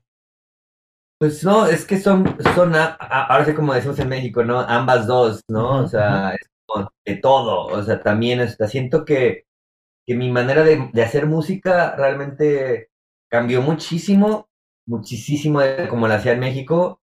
Pues 1.18 1.42
no, 1.44 1.66
es 1.66 1.86
que 1.86 1.98
son, 1.98 2.36
son 2.54 2.74
ahora 2.74 3.44
sí 3.44 3.54
como 3.54 3.72
decimos 3.72 3.98
en 4.00 4.08
México, 4.08 4.44
¿no? 4.44 4.60
Ambas 4.60 5.06
dos, 5.06 5.40
¿no? 5.48 5.82
o 5.82 5.88
sea, 5.88 6.34
es 6.34 6.48
como 6.66 6.90
de 7.06 7.16
todo. 7.16 7.66
O 7.66 7.82
sea, 7.82 8.02
también 8.02 8.46
siento 8.68 9.04
que, 9.04 9.46
que 10.06 10.14
mi 10.14 10.30
manera 10.30 10.62
de, 10.62 10.90
de, 10.92 11.02
hacer 11.02 11.26
música 11.26 11.94
realmente 11.96 12.90
cambió 13.30 13.62
muchísimo, 13.62 14.48
muchísimo 14.86 15.60
de 15.60 15.88
como 15.88 16.06
la 16.06 16.16
hacía 16.16 16.32
en 16.32 16.40
México. 16.40 17.00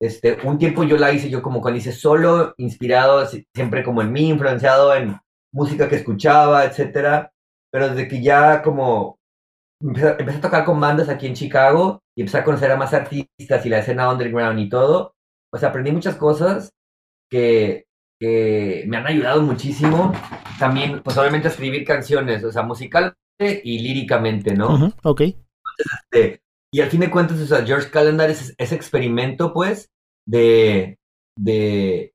Este, 0.00 0.38
un 0.44 0.58
tiempo 0.58 0.84
yo 0.84 0.98
la 0.98 1.12
hice 1.12 1.30
yo 1.30 1.42
como 1.42 1.62
cuando 1.62 1.78
hice 1.78 1.92
solo, 1.92 2.54
inspirado 2.58 3.26
siempre 3.54 3.82
como 3.82 4.02
en 4.02 4.12
mí, 4.12 4.28
influenciado 4.28 4.94
en 4.94 5.16
música 5.52 5.88
que 5.88 5.96
escuchaba, 5.96 6.64
etcétera. 6.64 7.32
Pero 7.72 7.88
desde 7.88 8.08
que 8.08 8.22
ya 8.22 8.62
como 8.62 9.18
empecé, 9.88 10.38
a 10.38 10.40
tocar 10.40 10.64
con 10.64 10.80
bandas 10.80 11.08
aquí 11.08 11.26
en 11.26 11.34
Chicago 11.34 12.00
y 12.16 12.22
empecé 12.22 12.38
a 12.38 12.44
conocer 12.44 12.70
a 12.70 12.76
más 12.76 12.94
artistas 12.94 13.64
y 13.64 13.68
la 13.68 13.78
escena 13.78 14.10
underground 14.10 14.58
y 14.58 14.68
todo, 14.68 15.12
o 15.52 15.58
sea, 15.58 15.68
aprendí 15.68 15.92
muchas 15.92 16.16
cosas 16.16 16.70
que, 17.30 17.86
que 18.18 18.84
me 18.88 18.96
han 18.96 19.06
ayudado 19.06 19.42
muchísimo. 19.42 20.12
También, 20.58 21.02
pues 21.02 21.16
obviamente, 21.16 21.48
a 21.48 21.50
escribir 21.50 21.84
canciones, 21.84 22.42
o 22.44 22.50
sea, 22.50 22.62
musicalmente 22.62 23.16
y 23.62 23.78
líricamente, 23.80 24.54
¿no? 24.54 24.92
ok. 25.02 25.20
Este, 25.20 26.40
y 26.72 26.80
al 26.80 26.90
fin 26.90 27.00
de 27.00 27.10
cuentas, 27.10 27.40
o 27.40 27.46
sea, 27.46 27.64
George 27.64 27.90
Calendar 27.90 28.30
es 28.30 28.54
ese 28.58 28.74
experimento, 28.74 29.52
pues, 29.52 29.90
de, 30.26 30.98
de, 31.36 32.14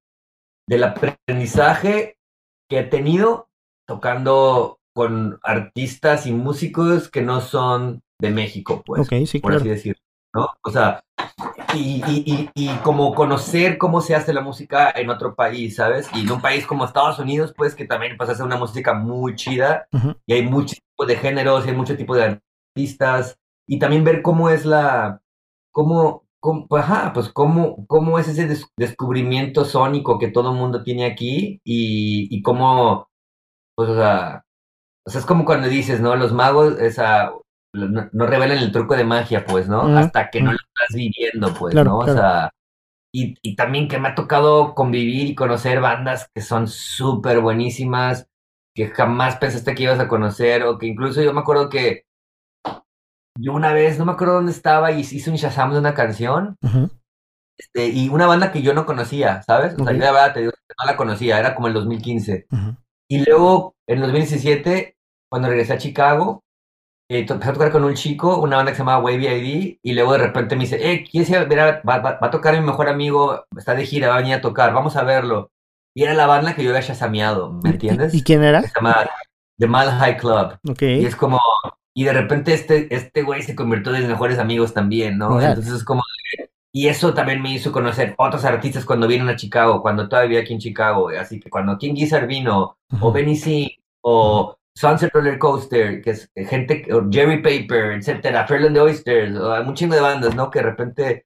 del 0.67 0.83
aprendizaje 0.83 2.17
que 2.69 2.79
he 2.79 2.83
tenido 2.83 3.47
tocando 3.87 4.78
con 4.99 5.39
artistas 5.43 6.27
y 6.27 6.33
músicos 6.33 7.07
que 7.07 7.21
no 7.21 7.39
son 7.39 8.01
de 8.19 8.31
México, 8.31 8.83
pues, 8.85 9.07
por 9.41 9.55
así 9.55 9.69
decirlo, 9.69 10.01
¿no? 10.35 10.49
O 10.61 10.69
sea, 10.69 11.01
y, 11.73 12.03
y, 12.05 12.49
y, 12.53 12.67
como 12.79 13.15
conocer 13.15 13.77
cómo 13.77 14.01
se 14.01 14.13
hace 14.13 14.33
la 14.33 14.41
música 14.41 14.91
en 14.93 15.09
otro 15.09 15.35
país, 15.35 15.77
¿sabes? 15.77 16.09
Y 16.13 16.23
en 16.23 16.31
un 16.33 16.41
país 16.41 16.65
como 16.65 16.83
Estados 16.83 17.17
Unidos, 17.17 17.53
pues, 17.55 17.75
que 17.75 17.85
también 17.85 18.17
pasa 18.17 18.33
a 18.33 18.35
ser 18.35 18.45
una 18.45 18.57
música 18.57 18.93
muy 18.93 19.35
chida, 19.35 19.87
y 20.25 20.33
hay 20.33 20.41
muchos 20.41 20.79
tipos 20.81 21.07
de 21.07 21.15
géneros, 21.15 21.65
y 21.65 21.69
hay 21.69 21.77
mucho 21.77 21.95
tipo 21.95 22.13
de 22.13 22.41
artistas, 22.75 23.37
y 23.65 23.79
también 23.79 24.03
ver 24.03 24.21
cómo 24.21 24.49
es 24.49 24.65
la, 24.65 25.21
cómo, 25.71 26.25
cómo 26.41 26.67
ajá, 26.75 27.13
pues 27.13 27.29
cómo, 27.29 27.85
cómo 27.87 28.19
es 28.19 28.27
ese 28.27 28.53
descubrimiento 28.75 29.63
sónico 29.63 30.19
que 30.19 30.27
todo 30.27 30.51
el 30.51 30.57
mundo 30.57 30.83
tiene 30.83 31.05
aquí, 31.05 31.61
y, 31.63 32.27
y 32.29 32.41
cómo, 32.41 33.07
pues, 33.75 33.91
o 33.91 33.95
sea, 33.95 34.43
o 35.09 35.11
sea, 35.11 35.21
es 35.21 35.25
como 35.25 35.43
cuando 35.43 35.67
dices, 35.67 36.01
¿no? 36.01 36.15
Los 36.15 36.33
magos, 36.33 36.79
esa, 36.79 37.31
no, 37.73 38.27
revelan 38.27 38.59
el 38.59 38.71
truco 38.71 38.95
de 38.95 39.03
magia, 39.03 39.43
pues, 39.43 39.67
¿no? 39.67 39.81
Hasta 39.97 40.29
que 40.29 40.39
no 40.39 40.51
lo 40.51 40.57
estás 40.59 40.95
viviendo, 40.95 41.51
pues, 41.55 41.73
¿no? 41.73 41.97
O 41.97 42.05
sea, 42.05 42.51
y, 43.11 43.33
y, 43.41 43.55
también 43.55 43.87
que 43.87 43.97
me 43.97 44.09
ha 44.09 44.13
tocado 44.13 44.75
convivir 44.75 45.25
y 45.25 45.33
conocer 45.33 45.81
bandas 45.81 46.29
que 46.31 46.41
son 46.43 46.67
súper 46.67 47.39
buenísimas, 47.39 48.27
que 48.75 48.89
jamás 48.89 49.37
pensaste 49.37 49.73
que 49.73 49.81
ibas 49.81 49.99
a 49.99 50.07
conocer, 50.07 50.61
o 50.61 50.77
que 50.77 50.85
incluso 50.85 51.23
yo 51.23 51.33
me 51.33 51.39
acuerdo 51.39 51.69
que 51.69 52.03
yo 53.39 53.53
una 53.53 53.73
vez, 53.73 53.97
no 53.97 54.05
me 54.05 54.11
acuerdo 54.11 54.35
dónde 54.35 54.51
estaba, 54.51 54.91
y 54.91 54.99
hice 54.99 55.31
un 55.31 55.37
Shazam 55.37 55.73
de 55.73 55.79
una 55.79 55.95
canción, 55.95 56.55
este, 57.57 57.87
y 57.87 58.09
una 58.09 58.27
banda 58.27 58.51
que 58.51 58.61
yo 58.61 58.75
no 58.75 58.85
conocía, 58.85 59.41
¿sabes? 59.41 59.73
O 59.73 59.83
sea, 59.83 59.91
yo 59.91 59.99
la 60.01 60.11
verdad 60.11 60.33
te 60.35 60.41
digo, 60.41 60.51
no 60.51 60.85
la 60.85 60.95
conocía, 60.95 61.39
era 61.39 61.55
como 61.55 61.67
el 61.67 61.73
2015. 61.73 62.45
Y 63.09 63.25
luego, 63.25 63.73
en 63.87 64.01
2017, 64.01 64.98
cuando 65.29 65.49
regresé 65.49 65.73
a 65.73 65.77
Chicago, 65.77 66.43
eh, 67.11 67.25
empecé 67.27 67.49
a 67.49 67.53
tocar 67.53 67.71
con 67.71 67.83
un 67.83 67.95
chico, 67.95 68.39
una 68.39 68.57
banda 68.57 68.71
que 68.71 68.75
se 68.75 68.81
llama 68.81 68.99
Wavy 68.99 69.27
ID, 69.27 69.77
y 69.81 69.93
luego 69.93 70.13
de 70.13 70.19
repente 70.19 70.55
me 70.55 70.63
dice, 70.63 70.91
eh, 70.91 71.03
¿quieres 71.09 71.29
ir 71.29 71.37
va, 71.37 71.99
va, 71.99 72.19
a 72.21 72.29
tocar 72.29 72.53
mi 72.53 72.65
mejor 72.65 72.87
amigo, 72.87 73.45
está 73.57 73.73
de 73.73 73.85
gira, 73.85 74.09
va 74.09 74.15
a 74.15 74.19
venir 74.19 74.35
a 74.35 74.41
tocar, 74.41 74.73
vamos 74.73 74.95
a 74.95 75.03
verlo. 75.03 75.51
Y 75.95 76.03
era 76.03 76.13
la 76.13 76.27
banda 76.27 76.55
que 76.55 76.63
yo 76.63 76.69
había 76.69 76.83
chasameado, 76.83 77.51
¿me 77.51 77.71
entiendes? 77.71 78.13
¿Y, 78.13 78.23
quién 78.23 78.43
era? 78.43 78.61
Se 78.61 78.71
llama 78.75 79.09
The 79.57 79.67
Mal 79.67 79.89
High 79.89 80.17
Club. 80.17 80.59
Okay. 80.69 81.01
Y 81.01 81.05
es 81.05 81.15
como, 81.15 81.39
y 81.95 82.03
de 82.03 82.13
repente 82.13 82.53
este, 82.53 82.93
este 82.93 83.23
güey 83.23 83.41
se 83.41 83.55
convirtió 83.55 83.93
en 83.93 84.01
mis 84.01 84.09
mejores 84.09 84.37
amigos 84.37 84.73
también, 84.73 85.17
¿no? 85.17 85.41
Entonces 85.41 85.73
es 85.73 85.83
como, 85.83 86.03
y 86.71 86.87
eso 86.87 87.15
también 87.15 87.41
me 87.41 87.51
hizo 87.51 87.71
conocer 87.71 88.13
otros 88.17 88.45
artistas 88.45 88.85
cuando 88.85 89.07
vienen 89.07 89.29
a 89.29 89.35
Chicago, 89.35 89.81
cuando 89.81 90.07
todavía 90.07 90.41
aquí 90.41 90.53
en 90.53 90.59
Chicago, 90.59 91.09
así 91.09 91.39
que 91.39 91.49
cuando 91.49 91.77
King 91.79 91.95
Gizzard 91.95 92.27
vino, 92.27 92.77
o 93.01 93.11
Benny 93.11 93.35
Singh, 93.35 93.71
o 94.01 94.58
Sunset 94.75 95.11
Roller 95.13 95.37
Coaster, 95.37 96.01
que 96.01 96.11
es 96.11 96.31
gente, 96.35 96.85
Jerry 97.11 97.41
Paper, 97.41 97.93
etcétera, 97.93 98.47
Fairland 98.47 98.77
Oysters, 98.77 99.35
hay 99.35 99.67
un 99.67 99.73
chingo 99.73 99.95
de 99.95 100.01
bandas, 100.01 100.35
¿no? 100.35 100.49
Que 100.49 100.59
de 100.59 100.65
repente 100.65 101.25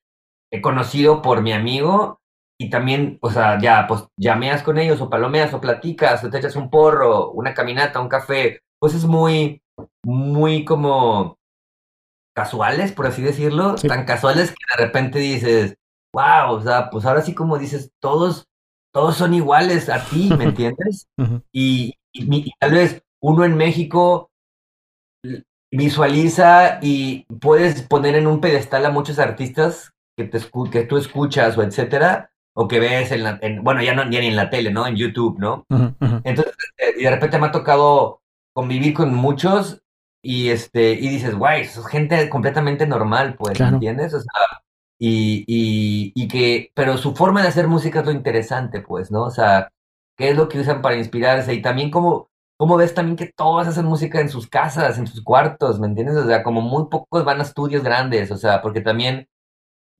he 0.51 0.61
conocido 0.61 1.21
por 1.21 1.41
mi 1.41 1.53
amigo 1.53 2.21
y 2.59 2.69
también, 2.69 3.17
o 3.21 3.29
sea, 3.29 3.59
ya, 3.59 3.85
pues 3.87 4.05
llameas 4.17 4.63
con 4.63 4.77
ellos 4.77 5.01
o 5.01 5.09
palomeas 5.09 5.53
o 5.53 5.61
platicas 5.61 6.23
o 6.23 6.29
te 6.29 6.37
echas 6.37 6.55
un 6.55 6.69
porro, 6.69 7.31
una 7.31 7.53
caminata, 7.53 7.99
un 7.99 8.09
café, 8.09 8.61
pues 8.79 8.93
es 8.93 9.05
muy, 9.05 9.61
muy 10.03 10.65
como 10.65 11.37
casuales, 12.35 12.91
por 12.91 13.07
así 13.07 13.21
decirlo, 13.21 13.75
tan 13.75 14.05
casuales 14.05 14.51
que 14.51 14.77
de 14.77 14.85
repente 14.85 15.19
dices, 15.19 15.75
wow, 16.13 16.53
o 16.53 16.61
sea, 16.61 16.89
pues 16.89 17.05
ahora 17.05 17.21
sí 17.21 17.33
como 17.33 17.57
dices, 17.57 17.91
todos, 17.99 18.47
todos 18.93 19.15
son 19.15 19.33
iguales 19.33 19.89
a 19.89 20.03
ti, 20.05 20.29
¿me 20.35 20.43
entiendes? 20.45 21.07
y, 21.51 21.93
y, 22.11 22.51
tal 22.59 22.71
vez 22.71 23.02
uno 23.23 23.45
en 23.45 23.55
México 23.55 24.29
visualiza 25.71 26.79
y 26.81 27.23
puedes 27.39 27.81
poner 27.83 28.15
en 28.15 28.27
un 28.27 28.41
pedestal 28.41 28.85
a 28.85 28.91
muchos 28.91 29.17
artistas 29.17 29.91
que, 30.17 30.25
te 30.25 30.39
que 30.69 30.83
tú 30.83 30.97
escuchas 30.97 31.57
o 31.57 31.63
etcétera, 31.63 32.31
o 32.53 32.67
que 32.67 32.79
ves 32.79 33.11
en, 33.11 33.23
la, 33.23 33.39
bueno, 33.61 33.81
ya 33.81 33.95
no 33.95 34.05
ni 34.05 34.17
en 34.17 34.35
la 34.35 34.49
tele, 34.49 34.71
¿no? 34.71 34.85
En 34.85 34.95
YouTube, 34.95 35.39
¿no? 35.39 35.65
Entonces, 36.23 36.53
eh, 36.77 36.93
y 36.97 37.03
de 37.03 37.09
repente 37.09 37.39
me 37.39 37.47
ha 37.47 37.51
tocado 37.51 38.21
convivir 38.53 38.93
con 38.93 39.15
muchos 39.15 39.81
y 40.21 40.49
este, 40.49 40.91
y 40.91 41.07
dices, 41.07 41.33
guay, 41.33 41.61
es 41.61 41.83
gente 41.87 42.29
completamente 42.29 42.85
normal, 42.85 43.35
pues, 43.37 43.59
¿me 43.59 43.67
entiendes? 43.67 44.13
O 44.13 44.19
sea, 44.19 44.61
y, 44.99 45.43
y, 45.47 46.11
y 46.13 46.27
que, 46.27 46.71
pero 46.75 46.97
su 46.97 47.15
forma 47.15 47.41
de 47.41 47.47
hacer 47.47 47.67
música 47.67 48.01
es 48.01 48.05
lo 48.05 48.11
interesante, 48.11 48.81
pues, 48.81 49.11
¿no? 49.11 49.23
O 49.23 49.31
sea, 49.31 49.69
qué 50.17 50.29
es 50.29 50.35
lo 50.37 50.49
que 50.49 50.59
usan 50.59 50.81
para 50.81 50.97
inspirarse 50.97 51.53
y 51.53 51.61
también 51.61 51.89
como 51.89 52.29
¿Cómo 52.57 52.77
ves 52.77 52.93
también 52.93 53.17
que 53.17 53.31
todos 53.35 53.67
hacen 53.67 53.85
música 53.85 54.21
en 54.21 54.29
sus 54.29 54.47
casas, 54.47 54.97
en 54.97 55.07
sus 55.07 55.23
cuartos, 55.23 55.79
¿me 55.79 55.87
entiendes? 55.87 56.15
O 56.17 56.25
sea, 56.25 56.43
como 56.43 56.61
muy 56.61 56.87
pocos 56.89 57.25
van 57.25 57.39
a 57.39 57.43
estudios 57.43 57.83
grandes, 57.83 58.31
o 58.31 58.37
sea, 58.37 58.61
porque 58.61 58.81
también, 58.81 59.27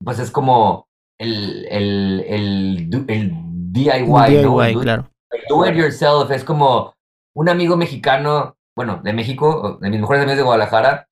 pues 0.02 0.18
es 0.18 0.30
como 0.30 0.86
el, 1.18 1.66
el, 1.68 2.24
el, 2.26 3.04
el 3.08 3.32
DIY, 3.72 4.06
¿no? 4.42 4.56
Do, 4.56 4.80
claro. 4.80 5.10
do 5.48 5.66
it 5.66 5.74
yourself, 5.74 6.30
es 6.30 6.44
como 6.44 6.94
un 7.34 7.48
amigo 7.48 7.76
mexicano, 7.76 8.56
bueno, 8.76 9.00
de 9.02 9.12
México, 9.12 9.78
de 9.80 9.90
mis 9.90 10.00
mejores 10.00 10.22
amigos 10.22 10.38
de 10.38 10.44
Guadalajara, 10.44 11.08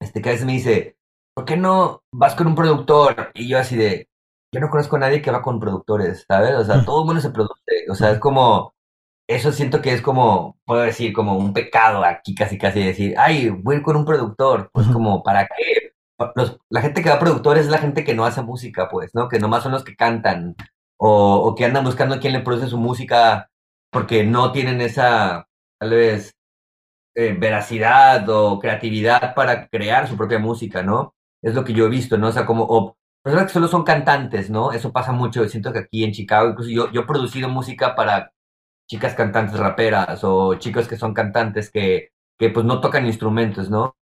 este 0.00 0.22
que 0.22 0.28
a 0.28 0.32
veces 0.32 0.46
me 0.46 0.52
dice, 0.52 0.96
¿por 1.34 1.44
qué 1.44 1.56
no 1.56 2.02
vas 2.12 2.34
con 2.34 2.46
un 2.46 2.54
productor? 2.54 3.32
Y 3.34 3.48
yo 3.48 3.58
así 3.58 3.76
de, 3.76 4.08
yo 4.54 4.60
no 4.60 4.70
conozco 4.70 4.96
a 4.96 5.00
nadie 5.00 5.20
que 5.20 5.30
va 5.30 5.42
con 5.42 5.58
productores, 5.58 6.24
¿sabes? 6.28 6.54
O 6.54 6.64
sea, 6.64 6.76
mm. 6.76 6.84
todo 6.84 7.00
el 7.00 7.06
mundo 7.06 7.20
se 7.20 7.30
produce, 7.30 7.90
o 7.90 7.94
sea, 7.94 8.12
es 8.12 8.18
como 8.18 8.75
eso 9.28 9.52
siento 9.52 9.82
que 9.82 9.92
es 9.92 10.02
como, 10.02 10.58
puedo 10.64 10.82
decir, 10.82 11.12
como 11.12 11.36
un 11.36 11.52
pecado 11.52 12.04
aquí 12.04 12.34
casi 12.34 12.58
casi 12.58 12.82
decir, 12.82 13.14
ay, 13.18 13.50
voy 13.50 13.76
a 13.76 13.78
ir 13.78 13.84
con 13.84 13.96
un 13.96 14.04
productor, 14.04 14.70
pues 14.72 14.86
como, 14.88 15.22
¿para 15.22 15.46
qué? 15.46 15.92
la 16.70 16.80
gente 16.80 17.02
que 17.02 17.10
va 17.10 17.16
a 17.16 17.18
productor 17.18 17.58
es 17.58 17.68
la 17.68 17.78
gente 17.78 18.04
que 18.04 18.14
no 18.14 18.24
hace 18.24 18.42
música, 18.42 18.88
pues, 18.88 19.14
¿no? 19.14 19.28
Que 19.28 19.38
nomás 19.38 19.62
son 19.62 19.72
los 19.72 19.84
que 19.84 19.96
cantan 19.96 20.56
o, 20.98 21.36
o 21.36 21.54
que 21.54 21.64
andan 21.66 21.84
buscando 21.84 22.14
a 22.14 22.20
quién 22.20 22.32
le 22.32 22.40
produce 22.40 22.68
su 22.68 22.78
música 22.78 23.50
porque 23.90 24.24
no 24.24 24.52
tienen 24.52 24.80
esa, 24.80 25.46
tal 25.78 25.90
vez, 25.90 26.32
eh, 27.14 27.34
veracidad 27.38 28.28
o 28.28 28.58
creatividad 28.60 29.34
para 29.34 29.68
crear 29.68 30.08
su 30.08 30.16
propia 30.16 30.38
música, 30.38 30.82
¿no? 30.82 31.14
Es 31.42 31.54
lo 31.54 31.64
que 31.64 31.72
yo 31.72 31.86
he 31.86 31.88
visto, 31.88 32.18
¿no? 32.18 32.28
O 32.28 32.32
sea, 32.32 32.46
como, 32.46 32.64
o 32.64 32.96
personas 33.22 33.46
que 33.46 33.54
solo 33.54 33.68
son 33.68 33.84
cantantes, 33.84 34.50
¿no? 34.50 34.72
Eso 34.72 34.92
pasa 34.92 35.12
mucho, 35.12 35.48
siento 35.48 35.72
que 35.72 35.80
aquí 35.80 36.04
en 36.04 36.12
Chicago, 36.12 36.50
incluso 36.50 36.70
yo, 36.70 36.92
yo 36.92 37.02
he 37.02 37.06
producido 37.06 37.48
música 37.48 37.94
para 37.96 38.32
chicas 38.86 39.14
cantantes 39.14 39.58
raperas 39.58 40.22
o 40.24 40.54
chicos 40.54 40.88
que 40.88 40.96
son 40.96 41.14
cantantes 41.14 41.70
que, 41.70 42.10
que 42.38 42.50
pues 42.50 42.64
no 42.64 42.80
tocan 42.80 43.06
instrumentos, 43.06 43.70
¿no? 43.70 43.96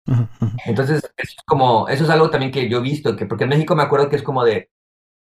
Entonces, 0.66 0.98
eso 0.98 1.12
es 1.18 1.36
como, 1.46 1.88
eso 1.88 2.04
es 2.04 2.10
algo 2.10 2.30
también 2.30 2.52
que 2.52 2.70
yo 2.70 2.80
he 2.80 2.82
visto, 2.82 3.16
que 3.16 3.25
porque 3.25 3.44
en 3.46 3.52
México 3.52 3.75
me 3.75 3.84
acuerdo 3.84 4.10
que 4.10 4.16
es 4.16 4.24
como 4.24 4.44
de, 4.44 4.70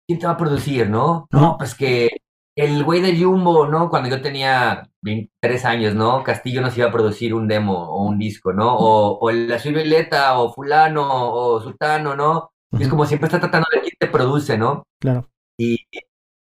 ¿quién 0.06 0.18
te 0.18 0.26
va 0.26 0.32
a 0.32 0.36
producir, 0.36 0.88
no? 0.88 1.26
No, 1.30 1.56
pues 1.58 1.74
que 1.74 2.10
el 2.56 2.84
güey 2.84 3.00
de 3.00 3.18
Jumbo, 3.18 3.66
¿no? 3.66 3.88
Cuando 3.88 4.08
yo 4.08 4.20
tenía 4.20 4.88
23 5.02 5.64
años, 5.64 5.94
¿no? 5.94 6.22
Castillo 6.22 6.60
nos 6.60 6.76
iba 6.76 6.88
a 6.88 6.92
producir 6.92 7.34
un 7.34 7.48
demo 7.48 7.74
o 7.74 8.04
un 8.04 8.18
disco, 8.18 8.52
¿no? 8.52 8.76
O, 8.76 9.18
o 9.18 9.30
la 9.30 9.56
Violeta 9.56 10.38
o 10.38 10.52
fulano 10.52 11.32
o 11.32 11.60
sultano, 11.60 12.16
¿no? 12.16 12.52
Y 12.72 12.82
es 12.82 12.88
como 12.88 13.04
siempre 13.04 13.26
está 13.26 13.40
tratando 13.40 13.66
de 13.72 13.80
quién 13.80 13.94
te 13.98 14.06
produce, 14.06 14.56
¿no? 14.56 14.84
Claro. 15.00 15.28
Y, 15.58 15.78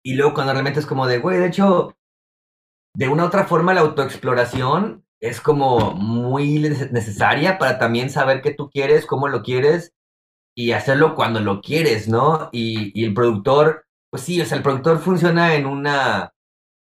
y 0.03 0.15
luego 0.15 0.35
cuando 0.35 0.53
realmente 0.53 0.81
es 0.81 0.87
como 0.87 1.07
de, 1.07 1.19
güey, 1.19 1.39
de 1.39 1.47
hecho, 1.47 1.95
de 2.95 3.09
una 3.09 3.25
u 3.25 3.27
otra 3.27 3.45
forma 3.45 3.75
la 3.75 3.81
autoexploración 3.81 5.05
es 5.21 5.41
como 5.41 5.93
muy 5.93 6.59
necesaria 6.59 7.59
para 7.59 7.79
también 7.79 8.11
saber 8.11 8.43
qué 8.43 8.53
tú 8.53 8.71
quieres, 8.71 9.07
cómo 9.07 9.29
lo 9.29 9.43
quieres 9.43 9.93
y 10.57 10.73
hacerlo 10.73 11.15
cuando 11.15 11.41
lo 11.41 11.61
quieres, 11.61 12.09
¿no? 12.09 12.51
Y, 12.53 13.05
el 13.05 13.15
productor, 13.15 13.87
pues 14.11 14.23
sí, 14.23 14.41
o 14.41 14.45
sea, 14.45 14.57
el 14.57 14.63
productor 14.63 15.01
funciona 15.01 15.55
en 15.55 15.67
una, 15.67 16.33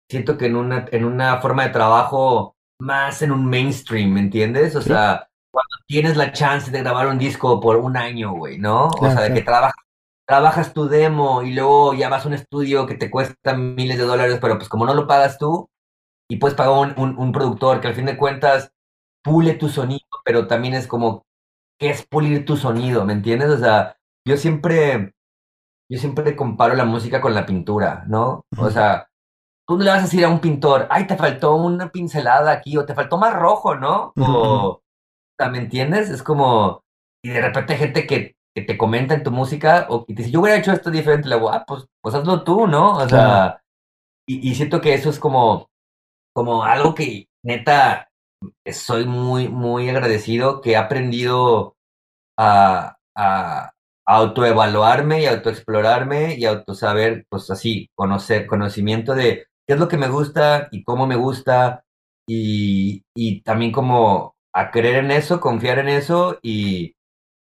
siento 0.10 0.38
que 0.38 0.48
en 0.48 0.55
una, 0.55 0.86
en 0.91 1.05
una 1.05 1.39
forma 1.39 1.63
de 1.63 1.70
trabajo 1.70 2.55
más 2.79 3.22
en 3.22 3.31
un 3.31 3.46
mainstream, 3.46 4.12
¿me 4.12 4.22
entiendes? 4.22 4.75
O 4.75 4.81
sea, 4.81 5.29
cuando 5.51 5.75
tienes 5.86 6.17
la 6.17 6.31
chance 6.31 6.72
de 6.72 6.79
grabar 6.79 7.08
un 7.08 7.20
disco 7.20 7.60
por 7.60 7.77
un 7.77 7.96
año, 7.98 8.34
güey, 8.34 8.58
¿no? 8.58 8.88
o 8.88 9.12
sea, 9.12 9.22
de 9.22 9.34
que 9.34 9.41
trabajas 9.41 9.75
trabajas 10.31 10.74
tu 10.74 10.88
demo 10.88 11.41
y 11.43 11.53
luego 11.53 11.93
ya 11.93 12.08
vas 12.08 12.24
a 12.24 12.29
un 12.29 12.34
estudio 12.34 12.86
que 12.86 12.96
te 12.96 13.12
cuesta 13.12 13.53
miles 13.53 13.98
de 13.98 14.05
dólares, 14.05 14.39
pero 14.41 14.58
pues 14.58 14.70
como 14.70 14.86
no 14.86 14.93
lo 14.93 15.05
pagas 15.05 15.38
tú, 15.38 15.70
y 16.32 16.38
puedes 16.38 16.56
pagar 16.56 16.94
un, 16.96 17.18
un, 17.20 17.32
productor 17.34 17.82
que 17.82 17.90
al 17.90 17.94
fin 17.94 18.06
de 18.06 18.16
cuentas 18.16 18.72
pule 19.22 19.54
tu 19.56 19.68
sonido, 19.68 20.08
pero 20.24 20.48
también 20.48 20.74
es 20.74 20.88
como, 20.88 21.26
¿qué 21.78 21.90
es 21.90 22.08
pulir 22.08 22.46
tu 22.46 22.56
sonido? 22.56 23.04
¿Me 23.04 23.12
entiendes? 23.12 23.50
O 23.50 23.58
sea, 23.58 23.98
yo 24.26 24.38
siempre, 24.38 25.14
yo 25.92 26.00
siempre 26.00 26.38
comparo 26.38 26.74
la 26.76 26.86
música 26.86 27.20
con 27.20 27.34
la 27.36 27.46
pintura, 27.46 28.06
¿no? 28.08 28.46
O 28.58 28.70
sea, 28.70 29.10
tú 29.68 29.78
no 29.78 29.84
le 29.84 29.90
vas 29.90 30.00
a 30.00 30.04
decir 30.04 30.24
a 30.24 30.30
un 30.30 30.40
pintor, 30.40 30.88
ay, 30.90 31.06
te 31.06 31.18
faltó 31.18 31.56
una 31.56 31.92
pincelada 31.92 32.50
aquí, 32.54 32.78
o 32.78 32.86
te 32.86 32.96
faltó 32.96 33.18
más 33.18 33.36
rojo, 33.36 33.76
¿no? 33.76 34.14
O, 34.18 34.82
¿me 35.52 35.58
entiendes? 35.58 36.10
Es 36.10 36.24
como, 36.24 36.82
y 37.22 37.32
de 37.32 37.42
repente 37.42 37.74
hay 37.74 37.80
gente 37.80 38.08
que, 38.08 38.38
que 38.56 38.62
te 38.62 38.78
comenta 38.78 39.16
en 39.16 39.24
tu 39.24 39.32
música, 39.32 39.88
o 39.90 40.06
que 40.06 40.14
te 40.14 40.22
dice, 40.22 40.32
yo 40.32 40.40
hubiera 40.40 40.58
hecho 40.58 40.72
esto 40.72 40.92
diferente, 40.92 41.28
le 41.28 41.36
digo, 41.36 41.52
ah, 41.52 41.66
pues, 41.68 41.86
pues 42.02 42.16
hazlo 42.16 42.46
tú, 42.46 42.68
¿no? 42.68 42.94
O 43.00 43.10
sea, 43.10 43.62
y, 44.26 44.50
y 44.50 44.56
siento 44.56 44.80
que 44.80 44.94
eso 44.94 45.10
es 45.10 45.20
como, 45.20 45.71
como 46.34 46.64
algo 46.64 46.96
que 46.96 47.28
neta 47.44 48.10
soy 48.72 49.06
muy, 49.06 49.50
muy 49.50 49.90
agradecido 49.90 50.62
que 50.62 50.72
he 50.72 50.78
aprendido 50.78 51.76
a, 52.38 52.98
a 53.16 53.72
autoevaluarme 54.06 55.22
y 55.22 55.26
autoexplorarme 55.26 56.36
y 56.38 56.46
autosaber, 56.46 57.26
pues 57.30 57.50
así, 57.52 57.90
conocer, 57.96 58.48
conocimiento 58.48 59.16
de 59.16 59.46
qué 59.68 59.74
es 59.74 59.80
lo 59.80 59.88
que 59.88 59.98
me 59.98 60.10
gusta 60.10 60.68
y 60.72 60.84
cómo 60.84 61.08
me 61.08 61.16
gusta 61.16 61.84
y, 62.28 63.04
y 63.16 63.42
también 63.42 63.72
como 63.72 64.36
a 64.54 64.72
creer 64.72 64.98
en 65.06 65.12
eso, 65.12 65.40
confiar 65.40 65.80
en 65.80 65.90
eso 65.90 66.40
y, 66.42 66.96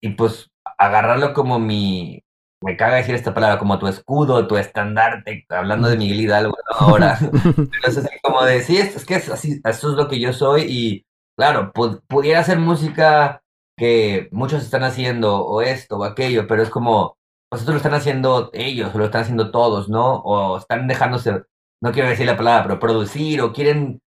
y 0.01 0.09
pues 0.11 0.49
agarrarlo 0.77 1.33
como 1.33 1.59
mi, 1.59 2.21
me 2.61 2.75
caga 2.77 2.95
decir 2.95 3.15
esta 3.15 3.33
palabra, 3.33 3.59
como 3.59 3.79
tu 3.79 3.87
escudo, 3.87 4.47
tu 4.47 4.57
estandarte, 4.57 5.45
hablando 5.49 5.87
de 5.87 5.97
Miguel 5.97 6.21
Hidalgo 6.21 6.57
ahora. 6.71 7.17
Pero 7.41 7.87
es 7.87 7.97
así 7.97 8.19
como 8.23 8.43
de, 8.43 8.61
sí, 8.61 8.77
es, 8.77 9.05
que 9.05 9.15
es 9.15 9.29
así, 9.29 9.61
eso 9.63 9.91
es 9.91 9.95
lo 9.95 10.07
que 10.07 10.19
yo 10.19 10.33
soy 10.33 10.63
y 10.63 11.05
claro, 11.37 11.71
pudiera 12.07 12.39
hacer 12.39 12.59
música 12.59 13.41
que 13.77 14.27
muchos 14.31 14.63
están 14.63 14.83
haciendo 14.83 15.45
o 15.45 15.61
esto 15.61 15.97
o 15.97 16.03
aquello, 16.03 16.47
pero 16.47 16.63
es 16.63 16.69
como, 16.69 17.17
vosotros 17.51 17.75
lo 17.75 17.77
están 17.77 17.93
haciendo 17.93 18.49
ellos 18.53 18.93
o 18.93 18.97
lo 18.97 19.05
están 19.05 19.21
haciendo 19.21 19.51
todos, 19.51 19.87
¿no? 19.87 20.15
O 20.15 20.57
están 20.57 20.87
dejándose, 20.87 21.43
no 21.81 21.91
quiero 21.91 22.09
decir 22.09 22.25
la 22.25 22.37
palabra, 22.37 22.63
pero 22.63 22.79
producir 22.79 23.41
o 23.41 23.53
quieren 23.53 24.01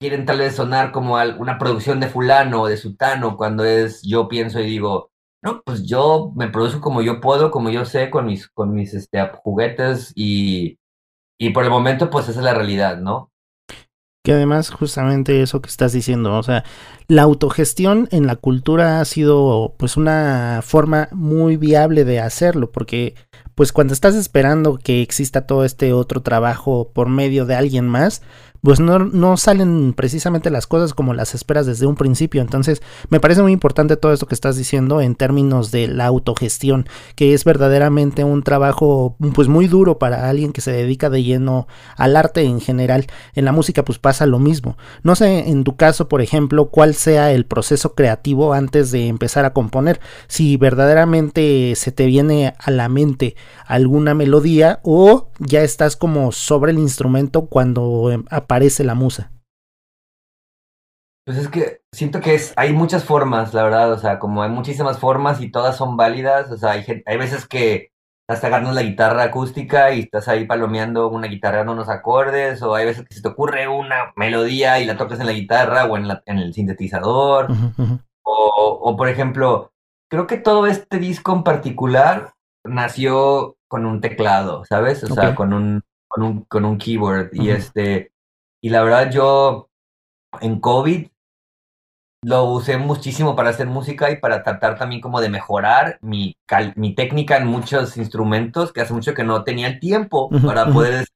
quieren 0.00 0.24
tal 0.24 0.38
vez 0.38 0.56
sonar 0.56 0.92
como 0.92 1.16
una 1.38 1.58
producción 1.58 2.00
de 2.00 2.08
fulano 2.08 2.62
o 2.62 2.68
de 2.68 2.78
sutano 2.78 3.36
cuando 3.36 3.64
es 3.64 4.02
yo 4.02 4.28
pienso 4.28 4.60
y 4.60 4.64
digo, 4.64 5.09
no, 5.42 5.62
pues 5.64 5.86
yo 5.86 6.32
me 6.36 6.48
produzco 6.48 6.80
como 6.80 7.02
yo 7.02 7.20
puedo, 7.20 7.50
como 7.50 7.70
yo 7.70 7.84
sé, 7.84 8.10
con 8.10 8.26
mis, 8.26 8.48
con 8.48 8.74
mis 8.74 8.94
este, 8.94 9.20
juguetes 9.42 10.12
y, 10.14 10.78
y 11.38 11.50
por 11.50 11.64
el 11.64 11.70
momento 11.70 12.10
pues 12.10 12.28
esa 12.28 12.40
es 12.40 12.44
la 12.44 12.54
realidad, 12.54 12.98
¿no? 12.98 13.30
Que 14.22 14.32
además 14.32 14.68
justamente 14.68 15.40
eso 15.40 15.62
que 15.62 15.70
estás 15.70 15.94
diciendo, 15.94 16.36
o 16.36 16.42
sea, 16.42 16.62
la 17.08 17.22
autogestión 17.22 18.06
en 18.10 18.26
la 18.26 18.36
cultura 18.36 19.00
ha 19.00 19.04
sido 19.06 19.74
pues 19.78 19.96
una 19.96 20.60
forma 20.62 21.08
muy 21.10 21.56
viable 21.56 22.04
de 22.04 22.20
hacerlo, 22.20 22.70
porque 22.70 23.14
pues 23.54 23.72
cuando 23.72 23.94
estás 23.94 24.14
esperando 24.14 24.76
que 24.76 25.00
exista 25.00 25.46
todo 25.46 25.64
este 25.64 25.94
otro 25.94 26.20
trabajo 26.22 26.90
por 26.92 27.08
medio 27.08 27.46
de 27.46 27.54
alguien 27.54 27.88
más, 27.88 28.20
pues 28.62 28.78
no, 28.80 28.98
no, 28.98 29.36
salen 29.36 29.94
precisamente 29.94 30.50
las 30.50 30.66
cosas 30.66 30.92
como 30.92 31.14
las 31.14 31.34
esperas 31.34 31.66
desde 31.66 31.86
un 31.86 31.96
principio. 31.96 32.42
Entonces, 32.42 32.82
me 33.08 33.20
parece 33.20 33.42
muy 33.42 33.52
importante 33.52 33.96
todo 33.96 34.12
esto 34.12 34.26
que 34.26 34.34
estás 34.34 34.56
diciendo 34.56 35.00
en 35.00 35.14
términos 35.14 35.70
de 35.70 35.88
la 35.88 36.06
autogestión, 36.06 36.86
que 37.14 37.32
es 37.32 37.44
verdaderamente 37.44 38.24
un 38.24 38.42
trabajo 38.42 39.16
pues 39.34 39.48
muy 39.48 39.66
duro 39.66 39.98
para 39.98 40.28
alguien 40.28 40.52
que 40.52 40.60
se 40.60 40.72
dedica 40.72 41.08
de 41.08 41.22
lleno 41.22 41.68
al 41.96 42.16
arte 42.16 42.42
en 42.42 42.60
general. 42.60 43.06
En 43.34 43.44
la 43.44 43.52
música 43.52 43.84
pues 43.84 43.98
pasa 43.98 44.26
lo 44.26 44.38
mismo. 44.38 44.76
No 45.02 45.14
sé 45.14 45.48
en 45.48 45.64
tu 45.64 45.76
caso, 45.76 46.08
por 46.08 46.20
ejemplo, 46.20 46.70
cuál 46.70 46.94
sea 46.94 47.32
el 47.32 47.46
proceso 47.46 47.94
creativo 47.94 48.52
antes 48.52 48.90
de 48.90 49.06
empezar 49.06 49.44
a 49.44 49.52
componer, 49.52 50.00
si 50.26 50.56
verdaderamente 50.56 51.74
se 51.76 51.92
te 51.92 52.06
viene 52.06 52.54
a 52.58 52.70
la 52.70 52.88
mente 52.88 53.36
alguna 53.66 54.14
melodía 54.14 54.80
o 54.82 55.28
ya 55.38 55.62
estás 55.62 55.96
como 55.96 56.32
sobre 56.32 56.72
el 56.72 56.78
instrumento 56.78 57.46
cuando 57.46 58.10
em, 58.10 58.24
aparece 58.50 58.82
la 58.82 58.94
musa? 58.94 59.30
Pues 61.24 61.38
es 61.38 61.48
que 61.48 61.82
siento 61.92 62.20
que 62.20 62.34
es, 62.34 62.52
hay 62.56 62.72
muchas 62.72 63.04
formas, 63.04 63.54
la 63.54 63.62
verdad, 63.62 63.92
o 63.92 63.98
sea, 63.98 64.18
como 64.18 64.42
hay 64.42 64.50
muchísimas 64.50 64.98
formas 64.98 65.40
y 65.40 65.52
todas 65.52 65.76
son 65.76 65.96
válidas, 65.96 66.50
o 66.50 66.56
sea, 66.56 66.72
hay, 66.72 66.84
hay 67.06 67.16
veces 67.16 67.46
que 67.46 67.92
estás 68.28 68.42
agarrando 68.44 68.72
la 68.72 68.82
guitarra 68.82 69.22
acústica 69.22 69.92
y 69.92 70.00
estás 70.00 70.26
ahí 70.26 70.46
palomeando 70.46 71.08
una 71.08 71.28
guitarra 71.28 71.60
en 71.60 71.68
unos 71.68 71.88
acordes, 71.88 72.60
o 72.62 72.74
hay 72.74 72.86
veces 72.86 73.06
que 73.06 73.14
se 73.14 73.22
te 73.22 73.28
ocurre 73.28 73.68
una 73.68 74.12
melodía 74.16 74.80
y 74.80 74.84
la 74.84 74.96
tocas 74.96 75.20
en 75.20 75.26
la 75.26 75.32
guitarra 75.32 75.84
o 75.84 75.96
en, 75.96 76.08
en 76.26 76.38
el 76.38 76.52
sintetizador, 76.52 77.48
O, 78.22 78.80
o 78.82 78.96
por 78.96 79.08
ejemplo, 79.08 79.72
creo 80.10 80.26
que 80.26 80.36
todo 80.36 80.66
este 80.66 80.98
disco 80.98 81.32
en 81.32 81.42
particular 81.42 82.34
nació 82.64 83.56
con 83.68 83.86
un 83.86 84.00
teclado, 84.00 84.64
¿sabes? 84.64 85.02
O 85.04 85.14
sea, 85.14 85.34
con 85.34 85.52
un, 85.52 85.82
con 86.08 86.22
un, 86.22 86.44
con 86.44 86.64
un 86.64 86.78
keyboard. 86.78 87.30
Y 87.32 87.50
este, 87.50 88.12
y 88.62 88.70
la 88.70 88.82
verdad 88.82 89.10
yo 89.10 89.68
en 90.40 90.60
COVID 90.60 91.08
lo 92.22 92.44
usé 92.44 92.76
muchísimo 92.76 93.34
para 93.34 93.50
hacer 93.50 93.66
música 93.66 94.10
y 94.10 94.16
para 94.16 94.42
tratar 94.42 94.78
también 94.78 95.00
como 95.00 95.20
de 95.20 95.30
mejorar 95.30 95.98
mi, 96.02 96.36
mi 96.76 96.94
técnica 96.94 97.38
en 97.38 97.46
muchos 97.46 97.96
instrumentos, 97.96 98.72
que 98.72 98.82
hace 98.82 98.92
mucho 98.92 99.14
que 99.14 99.24
no 99.24 99.42
tenía 99.42 99.68
el 99.68 99.80
tiempo 99.80 100.28
para 100.44 100.66
poder 100.66 101.06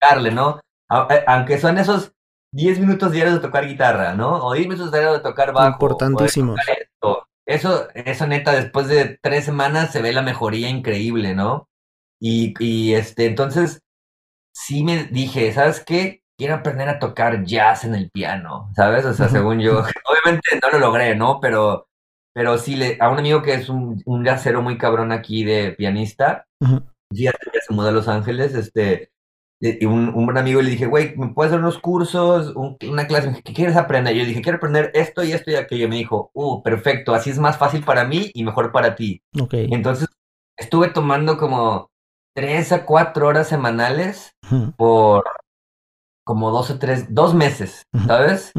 darle, 0.00 0.32
¿no? 0.32 0.60
Eh, 1.08 1.24
aunque 1.26 1.58
son 1.58 1.78
esos 1.78 2.12
10 2.52 2.80
minutos 2.80 3.12
diarios 3.12 3.36
de 3.36 3.40
tocar 3.40 3.66
guitarra, 3.66 4.14
¿no? 4.14 4.44
O 4.44 4.52
10 4.52 4.68
minutos 4.68 4.92
diarios 4.92 5.14
de 5.14 5.20
tocar 5.20 5.52
bajo. 5.52 5.72
Importantísimo. 5.72 6.54
Eso, 7.46 7.88
eso 7.94 8.26
neta, 8.26 8.52
después 8.52 8.86
de 8.86 9.18
tres 9.20 9.44
semanas 9.44 9.90
se 9.90 10.00
ve 10.00 10.12
la 10.12 10.22
mejoría 10.22 10.68
increíble, 10.68 11.34
¿no? 11.34 11.68
Y, 12.20 12.54
y 12.62 12.94
este, 12.94 13.26
entonces, 13.26 13.80
sí 14.54 14.84
me 14.84 15.04
dije, 15.04 15.52
¿sabes 15.52 15.80
qué? 15.80 16.19
Quiero 16.40 16.54
aprender 16.54 16.88
a 16.88 16.98
tocar 16.98 17.44
jazz 17.44 17.84
en 17.84 17.94
el 17.94 18.10
piano, 18.10 18.70
¿sabes? 18.74 19.04
O 19.04 19.12
sea, 19.12 19.28
según 19.28 19.60
yo, 19.60 19.72
obviamente 20.08 20.58
no 20.62 20.70
lo 20.70 20.78
logré, 20.78 21.14
¿no? 21.14 21.38
Pero, 21.38 21.86
pero 22.32 22.56
sí, 22.56 22.76
le, 22.76 22.96
a 22.98 23.10
un 23.10 23.18
amigo 23.18 23.42
que 23.42 23.52
es 23.52 23.68
un, 23.68 24.00
un 24.06 24.24
jazzero 24.24 24.62
muy 24.62 24.78
cabrón 24.78 25.12
aquí 25.12 25.44
de 25.44 25.72
pianista, 25.72 26.46
ya, 27.12 27.32
se 27.32 27.74
mudó 27.74 27.88
a 27.88 27.92
Los 27.92 28.08
Ángeles, 28.08 28.54
este, 28.54 29.10
y 29.60 29.84
un, 29.84 30.08
un 30.14 30.24
buen 30.24 30.38
amigo 30.38 30.62
le 30.62 30.70
dije, 30.70 30.86
güey, 30.86 31.14
¿me 31.14 31.28
puedes 31.28 31.52
dar 31.52 31.60
unos 31.60 31.78
cursos, 31.78 32.54
una 32.56 33.06
clase? 33.06 33.42
¿Qué 33.44 33.52
quieres 33.52 33.76
aprender? 33.76 34.14
Yo 34.14 34.24
dije, 34.24 34.40
quiero 34.40 34.56
aprender 34.56 34.90
esto 34.94 35.22
y 35.22 35.32
esto 35.32 35.50
y 35.50 35.56
aquello. 35.56 35.84
Y 35.84 35.88
me 35.88 35.96
dijo, 35.96 36.30
uh, 36.32 36.62
perfecto, 36.62 37.12
así 37.12 37.28
es 37.28 37.38
más 37.38 37.58
fácil 37.58 37.84
para 37.84 38.06
mí 38.06 38.30
y 38.32 38.44
mejor 38.44 38.72
para 38.72 38.94
ti. 38.94 39.20
Okay. 39.38 39.68
Entonces, 39.70 40.08
estuve 40.56 40.88
tomando 40.88 41.36
como 41.36 41.90
tres 42.34 42.72
a 42.72 42.86
cuatro 42.86 43.26
horas 43.26 43.48
semanales 43.48 44.32
por 44.78 45.24
como 46.24 46.50
dos 46.50 46.70
o 46.70 46.78
tres, 46.78 47.12
dos 47.14 47.34
meses, 47.34 47.82
¿sabes? 48.06 48.52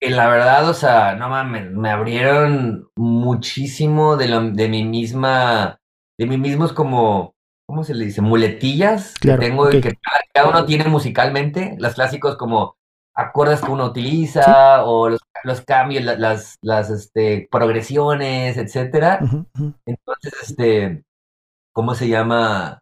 Y 0.00 0.10
la 0.10 0.28
verdad, 0.28 0.68
o 0.68 0.74
sea, 0.74 1.16
no 1.16 1.28
mames, 1.28 1.70
me 1.72 1.90
abrieron 1.90 2.88
muchísimo 2.96 4.16
de, 4.16 4.28
lo, 4.28 4.50
de 4.50 4.68
mi 4.68 4.84
misma, 4.84 5.80
de 6.18 6.26
mí 6.26 6.38
mismos 6.38 6.72
como 6.72 7.34
¿cómo 7.68 7.84
se 7.84 7.94
le 7.94 8.06
dice? 8.06 8.22
Muletillas 8.22 9.14
que 9.20 9.36
tengo 9.36 9.70
y 9.70 9.80
que 9.80 9.94
cada, 10.32 10.48
uno 10.48 10.64
tiene 10.64 10.84
musicalmente, 10.84 11.76
las 11.78 11.94
clásicos 11.94 12.36
como 12.36 12.76
acordes 13.14 13.60
que 13.60 13.70
uno 13.70 13.86
utiliza 13.86 14.84
o 14.84 15.10
los, 15.10 15.20
los 15.44 15.60
cambios, 15.60 16.02
las, 16.04 16.56
las, 16.62 16.90
este, 16.90 17.46
progresiones, 17.50 18.56
etcétera. 18.56 19.20
Entonces, 19.84 20.32
este, 20.42 21.04
¿cómo 21.74 21.94
se 21.94 22.08
llama? 22.08 22.80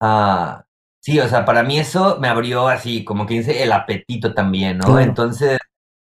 Ah, 0.00 0.64
sí, 1.02 1.18
o 1.20 1.28
sea, 1.28 1.44
para 1.44 1.62
mí 1.62 1.78
eso 1.78 2.18
me 2.20 2.28
abrió 2.28 2.68
así, 2.68 3.04
como 3.04 3.26
que 3.26 3.34
dice, 3.34 3.62
el 3.62 3.72
apetito 3.72 4.34
también, 4.34 4.78
¿no? 4.78 4.98
Entonces, 5.00 5.58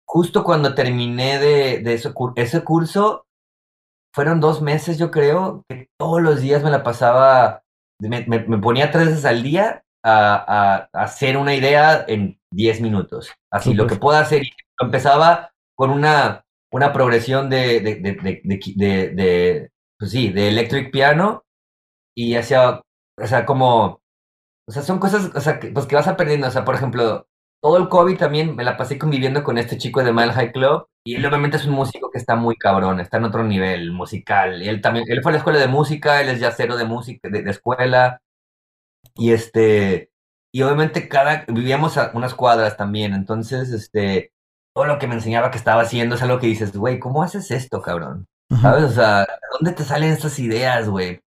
justo 0.05 0.43
cuando 0.43 0.75
terminé 0.75 1.39
de, 1.39 1.79
de 1.79 1.93
ese, 1.93 2.13
ese 2.35 2.63
curso, 2.63 3.25
fueron 4.13 4.39
dos 4.39 4.61
meses, 4.61 4.97
yo 4.97 5.11
creo, 5.11 5.63
que 5.69 5.89
todos 5.99 6.21
los 6.21 6.41
días 6.41 6.63
me 6.63 6.71
la 6.71 6.83
pasaba 6.83 7.61
me, 7.99 8.25
me, 8.27 8.57
ponía 8.59 8.91
tres 8.91 9.07
veces 9.07 9.25
al 9.25 9.43
día 9.43 9.83
a, 10.03 10.87
a, 10.93 11.03
hacer 11.03 11.37
una 11.37 11.55
idea 11.55 12.05
en 12.07 12.39
diez 12.51 12.81
minutos. 12.81 13.31
Así, 13.51 13.73
lo 13.73 13.87
que 13.87 13.95
puedo 13.95 14.17
hacer. 14.17 14.43
Empezaba 14.79 15.51
con 15.75 15.89
una, 15.89 16.45
una 16.71 16.93
progresión 16.93 17.49
de, 17.49 17.79
de, 17.79 17.95
de, 17.95 19.09
de, 19.13 19.71
pues 19.97 20.11
sí, 20.11 20.29
de 20.29 20.49
electric 20.49 20.91
piano 20.91 21.43
y 22.15 22.35
hacía, 22.35 22.81
o 23.19 23.27
sea, 23.27 23.45
como, 23.45 24.01
o 24.67 24.71
sea, 24.71 24.83
son 24.83 24.99
cosas, 24.99 25.31
o 25.33 25.39
sea, 25.41 25.59
que, 25.59 25.69
pues 25.69 25.85
que 25.85 25.95
vas 25.95 26.07
aprendiendo. 26.07 26.47
O 26.47 26.51
sea, 26.51 26.65
por 26.65 26.75
ejemplo, 26.75 27.27
todo 27.61 27.77
el 27.77 27.89
COVID 27.89 28.17
también 28.17 28.55
me 28.55 28.63
la 28.63 28.77
pasé 28.77 28.97
conviviendo 28.99 29.43
con 29.43 29.57
este 29.57 29.77
chico 29.77 30.03
de 30.03 30.13
Mile 30.13 30.33
High 30.33 30.51
Club 30.51 30.87
y 31.05 31.15
él 31.15 31.25
obviamente 31.25 31.57
es 31.57 31.65
un 31.65 31.73
músico 31.73 32.11
que 32.11 32.17
está 32.19 32.35
muy 32.35 32.55
cabrón, 32.57 32.99
está 32.99 33.17
en 33.17 33.25
otro 33.25 33.43
nivel 33.43 33.91
musical. 33.91 34.61
Él 34.61 34.81
también, 34.81 35.05
él 35.07 35.21
fue 35.23 35.31
a 35.31 35.33
la 35.33 35.37
escuela 35.39 35.59
de 35.59 35.67
música, 35.67 36.21
él 36.21 36.29
es 36.29 36.39
yacero 36.39 36.77
de 36.77 36.85
música, 36.85 37.29
de, 37.29 37.49
escuela 37.49 38.21
y 39.15 39.31
este, 39.31 40.11
y 40.53 40.61
obviamente 40.63 41.07
cada, 41.09 41.45
vivíamos 41.47 41.97
a 41.97 42.11
unas 42.13 42.33
cuadras 42.35 42.77
también, 42.77 43.13
entonces 43.13 43.71
este, 43.71 44.33
todo 44.75 44.85
lo 44.85 44.99
que 44.99 45.07
me 45.07 45.15
enseñaba 45.15 45.51
que 45.51 45.57
estaba 45.57 45.81
haciendo 45.83 46.15
es 46.15 46.21
algo 46.21 46.39
que 46.39 46.47
dices, 46.47 46.75
güey, 46.75 46.99
¿cómo 46.99 47.23
haces 47.23 47.51
esto, 47.51 47.81
cabrón? 47.81 48.27
¿Sabes? 48.61 48.83
O 48.83 48.91
sea, 48.91 49.27
¿dónde 49.53 49.73
te 49.73 49.83
salen 49.83 50.11
estas 50.11 50.39
ideas, 50.39 50.89
güey? 50.89 51.21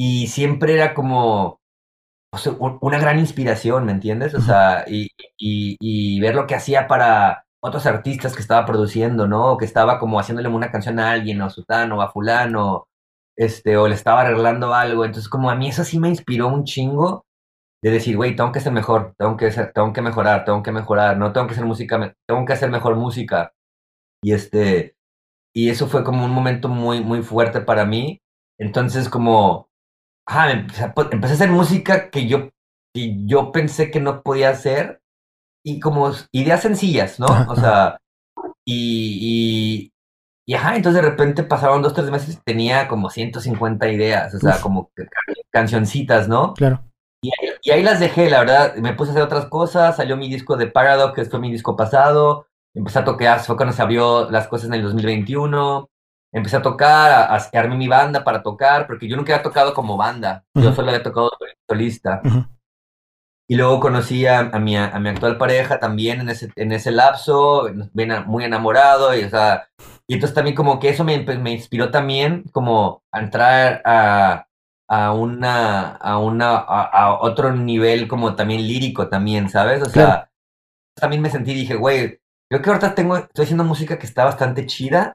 y 0.00 0.28
siempre 0.28 0.74
era 0.74 0.94
como 0.94 1.57
una 2.80 2.98
gran 2.98 3.18
inspiración, 3.18 3.86
¿me 3.86 3.92
entiendes? 3.92 4.34
O 4.34 4.40
sea, 4.40 4.84
y, 4.86 5.10
y, 5.38 6.20
ver 6.20 6.34
lo 6.34 6.46
que 6.46 6.54
hacía 6.54 6.86
para 6.86 7.44
otros 7.60 7.86
artistas 7.86 8.34
que 8.34 8.42
estaba 8.42 8.66
produciendo, 8.66 9.26
¿no? 9.26 9.56
Que 9.56 9.64
estaba 9.64 9.98
como 9.98 10.20
haciéndole 10.20 10.48
una 10.48 10.70
canción 10.70 10.98
a 11.00 11.10
alguien, 11.12 11.40
o 11.40 11.46
a 11.46 11.50
Sutano, 11.50 11.98
o 11.98 12.02
a 12.02 12.10
Fulano, 12.12 12.86
este, 13.36 13.76
o 13.76 13.88
le 13.88 13.94
estaba 13.94 14.22
arreglando 14.22 14.74
algo. 14.74 15.04
Entonces, 15.04 15.28
como 15.28 15.50
a 15.50 15.56
mí 15.56 15.68
eso 15.68 15.84
sí 15.84 15.98
me 15.98 16.08
inspiró 16.08 16.48
un 16.48 16.64
chingo 16.64 17.24
de 17.82 17.90
decir, 17.90 18.16
güey, 18.16 18.36
tengo 18.36 18.52
que 18.52 18.60
ser 18.60 18.72
mejor, 18.72 19.14
tengo 19.18 19.36
que, 19.36 19.50
ser, 19.52 19.72
tengo 19.72 19.92
que 19.92 20.02
mejorar, 20.02 20.44
tengo 20.44 20.62
que 20.62 20.72
mejorar, 20.72 21.16
no 21.16 21.32
tengo 21.32 21.46
que 21.46 21.54
hacer 21.54 21.66
música, 21.66 22.14
tengo 22.28 22.44
que 22.44 22.52
hacer 22.52 22.70
mejor 22.70 22.96
música. 22.96 23.52
Y 24.22 24.32
este, 24.32 24.96
y 25.54 25.70
eso 25.70 25.88
fue 25.88 26.04
como 26.04 26.24
un 26.24 26.32
momento 26.32 26.68
muy, 26.68 27.02
muy 27.02 27.22
fuerte 27.22 27.60
para 27.60 27.84
mí. 27.84 28.20
Entonces, 28.58 29.08
como, 29.08 29.67
ah, 30.28 30.50
empecé, 30.50 30.84
a 30.84 31.34
hacer 31.34 31.50
música 31.50 32.10
que 32.10 32.26
yo, 32.26 32.50
que 32.94 33.26
yo 33.26 33.50
pensé 33.50 33.90
que 33.90 34.00
no 34.00 34.22
podía 34.22 34.50
hacer 34.50 35.00
y 35.64 35.80
como 35.80 36.12
ideas 36.32 36.62
sencillas, 36.62 37.18
¿no? 37.18 37.26
O 37.48 37.56
sea, 37.56 37.98
y, 38.64 39.90
y, 40.46 40.54
ajá, 40.54 40.76
entonces 40.76 41.02
de 41.02 41.08
repente 41.08 41.42
pasaron 41.42 41.82
dos, 41.82 41.94
tres 41.94 42.10
meses 42.10 42.36
y 42.36 42.40
tenía 42.44 42.88
como 42.88 43.10
150 43.10 43.88
ideas, 43.88 44.34
o 44.34 44.38
sea, 44.38 44.60
como 44.60 44.90
cancioncitas, 45.50 46.28
¿no? 46.28 46.54
Claro. 46.54 46.84
Y, 47.20 47.30
y, 47.62 47.70
ahí 47.70 47.82
las 47.82 47.98
dejé, 47.98 48.30
la 48.30 48.40
verdad, 48.40 48.76
me 48.76 48.92
puse 48.92 49.10
a 49.10 49.12
hacer 49.12 49.24
otras 49.24 49.46
cosas, 49.46 49.96
salió 49.96 50.16
mi 50.16 50.28
disco 50.28 50.56
de 50.56 50.68
Paradox, 50.68 51.14
que 51.14 51.24
fue 51.24 51.40
mi 51.40 51.50
disco 51.50 51.74
pasado, 51.74 52.46
empecé 52.74 53.00
a 53.00 53.04
tocar, 53.04 53.40
fue 53.40 53.56
cuando 53.56 53.74
se 53.74 53.82
abrió 53.82 54.30
las 54.30 54.46
cosas 54.46 54.68
en 54.68 54.74
el 54.74 54.82
2021, 54.82 55.90
empecé 56.32 56.56
a 56.56 56.62
tocar, 56.62 57.10
a, 57.10 57.36
a 57.36 57.66
mi 57.68 57.88
banda 57.88 58.24
para 58.24 58.42
tocar, 58.42 58.86
porque 58.86 59.08
yo 59.08 59.16
nunca 59.16 59.34
había 59.34 59.42
tocado 59.42 59.74
como 59.74 59.96
banda, 59.96 60.44
yo 60.54 60.72
solo 60.72 60.88
había 60.88 61.02
tocado 61.02 61.30
solista. 61.68 62.20
Y 63.50 63.56
luego 63.56 63.80
conocí 63.80 64.26
a, 64.26 64.44
mi, 64.44 64.76
a 64.76 64.98
mi 64.98 65.08
actual 65.08 65.38
pareja 65.38 65.78
también 65.78 66.20
en 66.20 66.28
ese, 66.28 66.50
en 66.56 66.72
ese 66.72 66.90
lapso, 66.90 67.68
muy 68.26 68.44
enamorado, 68.44 69.18
y, 69.18 69.24
o 69.24 69.30
sea, 69.30 69.68
y 70.06 70.14
entonces 70.14 70.34
también 70.34 70.54
como 70.54 70.78
que 70.78 70.90
eso 70.90 71.04
me, 71.04 71.18
me 71.18 71.52
inspiró 71.52 71.90
también 71.90 72.44
como 72.52 73.02
a 73.10 73.20
entrar 73.20 73.80
a, 73.86 74.46
a 74.88 75.12
una, 75.12 75.96
a 75.96 76.18
una, 76.18 76.56
a, 76.56 77.20
otro 77.20 77.54
nivel 77.54 78.08
como 78.08 78.34
también 78.34 78.66
lírico 78.66 79.08
también, 79.08 79.48
¿sabes? 79.48 79.82
O 79.82 79.90
sea, 79.90 80.30
también 80.94 81.22
me 81.22 81.30
sentí, 81.30 81.54
dije, 81.54 81.74
güey, 81.74 82.20
yo 82.50 82.62
que 82.62 82.70
ahorita 82.70 82.94
tengo, 82.94 83.16
estoy 83.16 83.44
haciendo 83.44 83.64
música 83.64 83.98
que 83.98 84.06
está 84.06 84.24
bastante 84.24 84.66
chida 84.66 85.14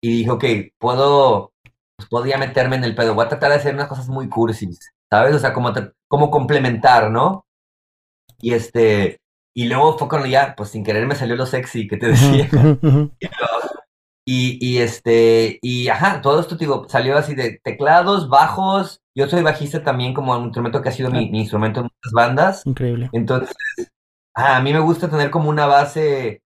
y 0.00 0.18
dije, 0.18 0.30
ok, 0.30 0.44
puedo, 0.78 1.52
pues 1.96 2.08
podría 2.08 2.38
meterme 2.38 2.76
en 2.76 2.84
el 2.84 2.94
pedo, 2.94 3.14
voy 3.14 3.26
a 3.26 3.28
tratar 3.28 3.50
de 3.50 3.56
hacer 3.56 3.74
unas 3.74 3.88
cosas 3.88 4.08
muy 4.08 4.28
cursis, 4.28 4.78
¿sabes? 5.10 5.34
O 5.34 5.38
sea, 5.38 5.52
como, 5.52 5.72
como 6.08 6.30
complementar, 6.30 7.10
¿no? 7.10 7.44
Y 8.40 8.54
este, 8.54 9.18
y 9.54 9.66
luego 9.66 9.98
fue 9.98 10.08
cuando 10.08 10.28
ya, 10.28 10.54
pues 10.56 10.70
sin 10.70 10.84
querer 10.84 11.06
me 11.06 11.16
salió 11.16 11.34
lo 11.34 11.44
sexy 11.44 11.88
que 11.88 11.96
te 11.96 12.08
decía. 12.08 12.48
y, 14.24 14.58
y, 14.64 14.78
este, 14.78 15.58
y 15.60 15.88
ajá, 15.88 16.20
todo 16.20 16.38
esto, 16.38 16.54
digo, 16.54 16.86
salió 16.88 17.18
así 17.18 17.34
de 17.34 17.58
teclados, 17.64 18.28
bajos. 18.28 19.00
Yo 19.16 19.26
soy 19.26 19.42
bajista 19.42 19.82
también, 19.82 20.14
como 20.14 20.36
un 20.36 20.44
instrumento 20.44 20.80
que 20.80 20.90
ha 20.90 20.92
sido 20.92 21.10
mi, 21.10 21.28
mi 21.30 21.40
instrumento 21.40 21.80
en 21.80 21.86
muchas 21.86 22.12
bandas. 22.12 22.66
Increíble. 22.66 23.10
Entonces, 23.12 23.56
a 24.34 24.60
mí 24.60 24.72
me 24.72 24.78
gusta 24.78 25.10
tener 25.10 25.30
como 25.30 25.50
una 25.50 25.66
base 25.66 26.42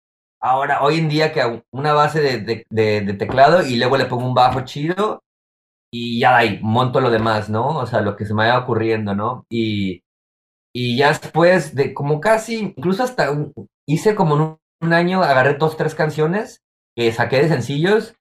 ahora, 0.47 0.83
hoy 0.83 0.99
en 0.99 1.09
día, 1.09 1.33
que 1.33 1.63
una 1.73 1.93
base 1.93 2.21
de, 2.21 2.67
de, 2.71 3.15
teclado 3.15 3.67
y 3.67 3.77
luego 3.77 3.97
le 3.97 4.07
pongo 4.07 4.27
un 4.27 4.35
bajo 4.35 4.61
chido 4.63 5.23
y 5.93 6.21
ya 6.21 6.37
ahí 6.37 6.61
monto 6.63 7.01
lo 7.01 7.11
demás, 7.11 7.49
¿no? 7.49 7.79
O 7.79 7.87
sea, 7.87 8.01
lo 8.01 8.17
que 8.17 8.27
se 8.27 8.35
me 8.35 8.45
vaya 8.45 8.59
ocurriendo, 8.59 9.15
¿no? 9.15 9.45
Y, 9.51 10.03
y 10.75 10.97
ya 10.97 11.09
después 11.09 11.75
de 11.75 11.95
como 11.95 12.21
casi, 12.21 12.57
incluso 12.57 13.03
hasta 13.03 13.31
hice 13.89 14.15
como 14.15 14.35
un, 14.35 14.59
un 14.81 14.93
año, 14.93 15.23
agarré 15.23 15.55
dos, 15.55 15.77
tres 15.77 15.95
canciones 15.95 16.63
que 16.97 17.13
saqué 17.13 17.43
de 17.43 17.49
sencillos 17.49 18.15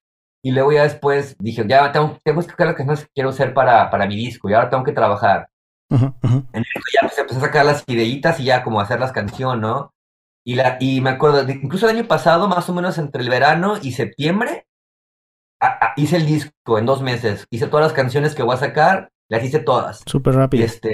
y 0.43 0.51
luego 0.51 0.71
ya 0.71 0.83
después 0.83 1.35
dije, 1.39 1.65
ya 1.67 1.91
tengo, 1.91 2.17
tengo 2.23 2.41
que 2.41 2.49
sacar 2.49 2.67
las 2.67 2.75
canciones 2.75 3.05
que 3.05 3.11
quiero 3.13 3.29
hacer 3.29 3.53
para, 3.53 3.89
para 3.89 4.07
mi 4.07 4.15
disco 4.15 4.49
y 4.49 4.53
ahora 4.53 4.69
tengo 4.69 4.83
que 4.83 4.91
trabajar. 4.91 5.49
En 5.89 6.61
eso 6.61 6.81
ya 6.93 7.01
pues, 7.01 7.17
empecé 7.17 7.39
a 7.39 7.41
sacar 7.41 7.65
las 7.65 7.83
ideitas 7.87 8.39
y 8.39 8.45
ya 8.45 8.63
como 8.63 8.81
hacer 8.81 8.99
las 8.99 9.11
canciones, 9.11 9.61
¿no? 9.61 9.94
Y, 10.47 10.55
la, 10.55 10.77
y 10.79 11.01
me 11.01 11.09
acuerdo, 11.09 11.41
incluso 11.49 11.89
el 11.89 11.97
año 11.97 12.07
pasado, 12.07 12.47
más 12.47 12.69
o 12.69 12.73
menos 12.73 12.99
entre 12.99 13.23
el 13.23 13.29
verano 13.29 13.77
y 13.81 13.93
septiembre, 13.93 14.67
hice 15.95 16.17
el 16.17 16.27
disco 16.27 16.77
en 16.77 16.85
dos 16.85 17.01
meses. 17.01 17.47
Hice 17.49 17.67
todas 17.67 17.87
las 17.87 17.93
canciones 17.93 18.35
que 18.35 18.43
voy 18.43 18.53
a 18.53 18.59
sacar, 18.59 19.11
las 19.27 19.43
hice 19.43 19.59
todas. 19.59 20.03
Súper 20.05 20.35
rápido. 20.35 20.63
este, 20.63 20.93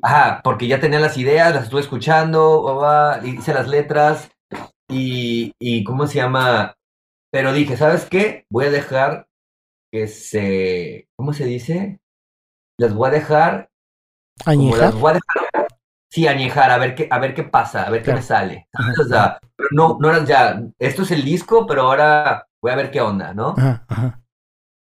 ajá, 0.00 0.40
porque 0.44 0.68
ya 0.68 0.78
tenía 0.78 1.00
las 1.00 1.18
ideas, 1.18 1.52
las 1.52 1.64
estuve 1.64 1.80
escuchando, 1.80 3.20
hice 3.24 3.52
las 3.52 3.66
letras 3.66 4.30
y, 4.88 5.52
y, 5.58 5.82
¿cómo 5.82 6.06
se 6.06 6.18
llama? 6.18 6.76
Pero 7.32 7.52
dije, 7.52 7.76
¿sabes 7.76 8.04
qué? 8.04 8.46
Voy 8.48 8.66
a 8.66 8.70
dejar 8.70 9.26
que 9.92 10.06
se, 10.06 11.08
¿cómo 11.16 11.32
se 11.32 11.46
dice? 11.46 11.98
Las 12.78 12.94
voy 12.94 13.08
a 13.08 13.12
dejar. 13.12 13.70
Añejar. 14.44 14.80
Las 14.80 14.94
voy 14.94 15.10
a 15.10 15.14
dejar 15.14 15.63
sí, 16.14 16.28
añejar, 16.28 16.70
a 16.70 16.78
ver 16.78 16.94
qué, 16.94 17.08
a 17.10 17.18
ver 17.18 17.34
qué 17.34 17.42
pasa, 17.42 17.82
a 17.82 17.90
ver 17.90 18.04
qué 18.04 18.12
me 18.12 18.22
sale. 18.22 18.68
O 19.00 19.04
sea, 19.04 19.40
no, 19.72 19.98
no 20.00 20.10
eras 20.10 20.28
ya, 20.28 20.62
esto 20.78 21.02
es 21.02 21.10
el 21.10 21.24
disco, 21.24 21.66
pero 21.66 21.82
ahora 21.82 22.46
voy 22.62 22.70
a 22.70 22.76
ver 22.76 22.92
qué 22.92 23.00
onda, 23.00 23.34
¿no? 23.34 23.56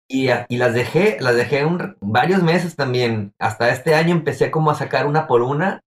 Y, 0.08 0.30
y, 0.30 0.58
las 0.58 0.76
dejé, 0.76 1.18
las 1.20 1.36
dejé 1.36 1.66
un, 1.66 1.98
varios 2.02 2.44
meses 2.44 2.76
también. 2.76 3.34
Hasta 3.40 3.70
este 3.70 3.96
año 3.96 4.12
empecé 4.12 4.52
como 4.52 4.70
a 4.70 4.76
sacar 4.76 5.08
una 5.08 5.26
por 5.26 5.42
una. 5.42 5.82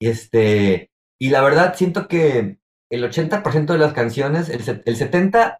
Y 0.00 0.06
este, 0.08 0.90
y 1.18 1.30
la 1.30 1.42
verdad 1.42 1.74
siento 1.74 2.06
que 2.06 2.58
el 2.88 3.02
80% 3.02 3.66
de 3.66 3.78
las 3.78 3.92
canciones, 3.92 4.48
el, 4.48 4.60
el 4.84 4.96
70% 4.96 5.58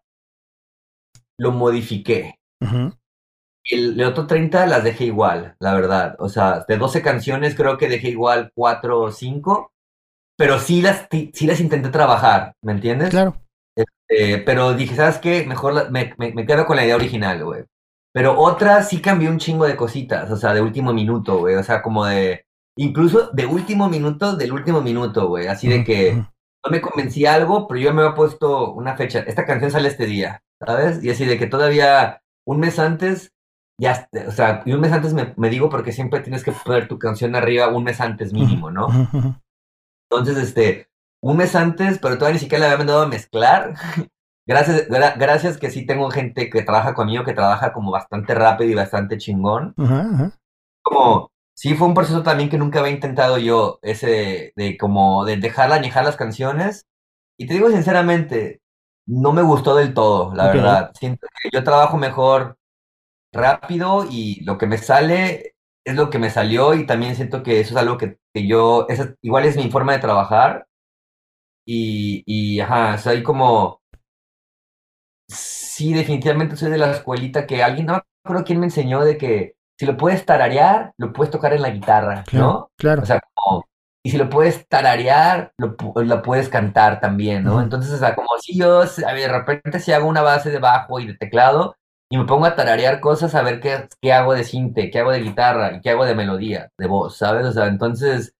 lo 1.36 1.50
modifiqué. 1.50 2.38
El, 3.70 4.02
otro 4.02 4.26
30 4.26 4.66
las 4.66 4.84
dejé 4.84 5.04
igual, 5.04 5.56
la 5.58 5.74
verdad. 5.74 6.16
O 6.18 6.28
sea, 6.28 6.64
de 6.68 6.76
12 6.76 7.02
canciones 7.02 7.54
creo 7.54 7.78
que 7.78 7.88
dejé 7.88 8.10
igual 8.10 8.50
4 8.54 9.00
o 9.00 9.10
5, 9.10 9.72
pero 10.36 10.58
sí 10.58 10.82
las, 10.82 11.08
sí 11.10 11.46
las 11.46 11.60
intenté 11.60 11.88
trabajar, 11.88 12.54
¿me 12.62 12.72
entiendes? 12.72 13.10
Claro. 13.10 13.36
Este, 13.76 14.38
pero 14.38 14.74
dije, 14.74 14.94
¿sabes 14.94 15.18
qué? 15.18 15.44
Mejor 15.46 15.90
me, 15.90 16.14
me, 16.18 16.46
quedo 16.46 16.66
con 16.66 16.76
la 16.76 16.84
idea 16.84 16.96
original, 16.96 17.44
güey. 17.44 17.64
Pero 18.12 18.38
otra 18.38 18.82
sí 18.82 19.00
cambió 19.00 19.30
un 19.30 19.38
chingo 19.38 19.66
de 19.66 19.76
cositas, 19.76 20.30
o 20.30 20.36
sea, 20.36 20.54
de 20.54 20.62
último 20.62 20.92
minuto, 20.92 21.38
güey. 21.38 21.56
O 21.56 21.62
sea, 21.62 21.82
como 21.82 22.06
de, 22.06 22.46
incluso 22.76 23.30
de 23.32 23.46
último 23.46 23.88
minuto, 23.88 24.36
del 24.36 24.52
último 24.52 24.80
minuto, 24.80 25.28
güey. 25.28 25.48
Así 25.48 25.68
de 25.68 25.84
que 25.84 26.14
no 26.14 26.70
me 26.70 26.80
convencí 26.80 27.26
algo, 27.26 27.68
pero 27.68 27.80
yo 27.80 27.92
me 27.92 28.02
había 28.02 28.14
puesto 28.14 28.72
una 28.72 28.96
fecha. 28.96 29.20
Esta 29.20 29.44
canción 29.44 29.70
sale 29.70 29.88
este 29.88 30.06
día, 30.06 30.42
¿sabes? 30.64 31.02
Y 31.04 31.10
así 31.10 31.26
de 31.26 31.38
que 31.38 31.46
todavía 31.46 32.22
un 32.46 32.60
mes 32.60 32.78
antes 32.78 33.32
ya, 33.78 34.08
o 34.26 34.30
sea, 34.30 34.62
y 34.64 34.72
un 34.72 34.80
mes 34.80 34.92
antes 34.92 35.12
me, 35.12 35.34
me, 35.36 35.50
digo 35.50 35.68
porque 35.68 35.92
siempre 35.92 36.20
tienes 36.20 36.42
que 36.42 36.52
poner 36.52 36.88
tu 36.88 36.98
canción 36.98 37.36
arriba 37.36 37.68
un 37.68 37.84
mes 37.84 38.00
antes 38.00 38.32
mínimo, 38.32 38.70
¿no? 38.70 38.88
Entonces, 40.10 40.38
este, 40.38 40.88
un 41.20 41.36
mes 41.36 41.54
antes, 41.54 41.98
pero 41.98 42.16
todavía 42.16 42.34
ni 42.34 42.40
siquiera 42.40 42.60
le 42.60 42.66
había 42.66 42.78
mandado 42.78 43.02
a 43.02 43.08
mezclar. 43.08 43.74
gracias, 44.46 44.88
gracias 44.88 45.58
que 45.58 45.70
sí 45.70 45.84
tengo 45.84 46.10
gente 46.10 46.48
que 46.48 46.62
trabaja 46.62 46.94
conmigo, 46.94 47.24
que 47.24 47.34
trabaja 47.34 47.72
como 47.72 47.90
bastante 47.90 48.34
rápido 48.34 48.70
y 48.70 48.74
bastante 48.74 49.18
chingón. 49.18 49.74
Como, 50.82 51.30
sí 51.54 51.74
fue 51.74 51.88
un 51.88 51.94
proceso 51.94 52.22
también 52.22 52.48
que 52.48 52.58
nunca 52.58 52.78
había 52.78 52.92
intentado 52.92 53.38
yo, 53.38 53.78
ese 53.82 54.52
de, 54.56 54.78
como 54.78 55.24
de 55.24 55.36
dejar 55.36 55.72
añejar 55.72 56.04
las 56.04 56.16
canciones. 56.16 56.86
Y 57.38 57.46
te 57.46 57.54
digo 57.54 57.68
sinceramente, 57.70 58.62
no 59.06 59.32
me 59.32 59.42
gustó 59.42 59.76
del 59.76 59.92
todo, 59.92 60.34
la 60.34 60.46
verdad. 60.46 60.92
Siento 60.94 61.26
que 61.42 61.50
yo 61.52 61.62
trabajo 61.62 61.98
mejor 61.98 62.56
rápido 63.36 64.06
y 64.10 64.42
lo 64.44 64.58
que 64.58 64.66
me 64.66 64.78
sale 64.78 65.54
es 65.84 65.94
lo 65.94 66.10
que 66.10 66.18
me 66.18 66.30
salió 66.30 66.74
y 66.74 66.86
también 66.86 67.14
siento 67.14 67.42
que 67.42 67.60
eso 67.60 67.74
es 67.74 67.76
algo 67.76 67.96
que, 67.96 68.18
que 68.34 68.46
yo, 68.46 68.86
esa, 68.88 69.14
igual 69.22 69.44
es 69.44 69.56
mi 69.56 69.70
forma 69.70 69.92
de 69.92 70.00
trabajar 70.00 70.66
y, 71.64 72.22
y 72.26 72.60
ajá, 72.60 72.98
soy 72.98 73.22
como, 73.22 73.80
sí, 75.28 75.92
definitivamente 75.92 76.56
soy 76.56 76.70
de 76.70 76.78
la 76.78 76.90
escuelita 76.90 77.46
que 77.46 77.62
alguien, 77.62 77.86
no 77.86 77.94
me 77.94 78.00
acuerdo 78.24 78.44
quién 78.44 78.60
me 78.60 78.66
enseñó 78.66 79.04
de 79.04 79.18
que 79.18 79.54
si 79.78 79.86
lo 79.86 79.96
puedes 79.96 80.24
tararear, 80.24 80.92
lo 80.96 81.12
puedes 81.12 81.30
tocar 81.30 81.52
en 81.52 81.62
la 81.62 81.70
guitarra, 81.70 82.24
¿no? 82.32 82.70
Claro. 82.76 83.02
O 83.02 83.06
sea, 83.06 83.20
como, 83.34 83.64
y 84.02 84.10
si 84.10 84.16
lo 84.16 84.30
puedes 84.30 84.66
tararear, 84.68 85.52
lo, 85.58 85.76
lo 86.02 86.22
puedes 86.22 86.48
cantar 86.48 87.00
también, 87.00 87.44
¿no? 87.44 87.60
Entonces, 87.60 87.92
o 87.92 87.98
sea, 87.98 88.14
como 88.14 88.28
si 88.40 88.58
yo, 88.58 88.82
a 88.82 89.12
ver, 89.12 89.30
de 89.30 89.38
repente 89.38 89.80
si 89.80 89.92
hago 89.92 90.08
una 90.08 90.22
base 90.22 90.50
de 90.50 90.58
bajo 90.58 90.98
y 90.98 91.06
de 91.06 91.14
teclado, 91.14 91.76
y 92.10 92.18
me 92.18 92.24
pongo 92.24 92.46
a 92.46 92.54
tararear 92.54 93.00
cosas 93.00 93.34
a 93.34 93.42
ver 93.42 93.60
qué, 93.60 93.88
qué 94.00 94.12
hago 94.12 94.34
de 94.34 94.44
cinte, 94.44 94.90
qué 94.90 95.00
hago 95.00 95.10
de 95.10 95.22
guitarra 95.22 95.76
y 95.76 95.80
qué 95.80 95.90
hago 95.90 96.04
de 96.04 96.14
melodía, 96.14 96.70
de 96.78 96.86
voz, 96.86 97.16
¿sabes? 97.16 97.46
O 97.46 97.52
sea, 97.52 97.66
entonces 97.66 98.34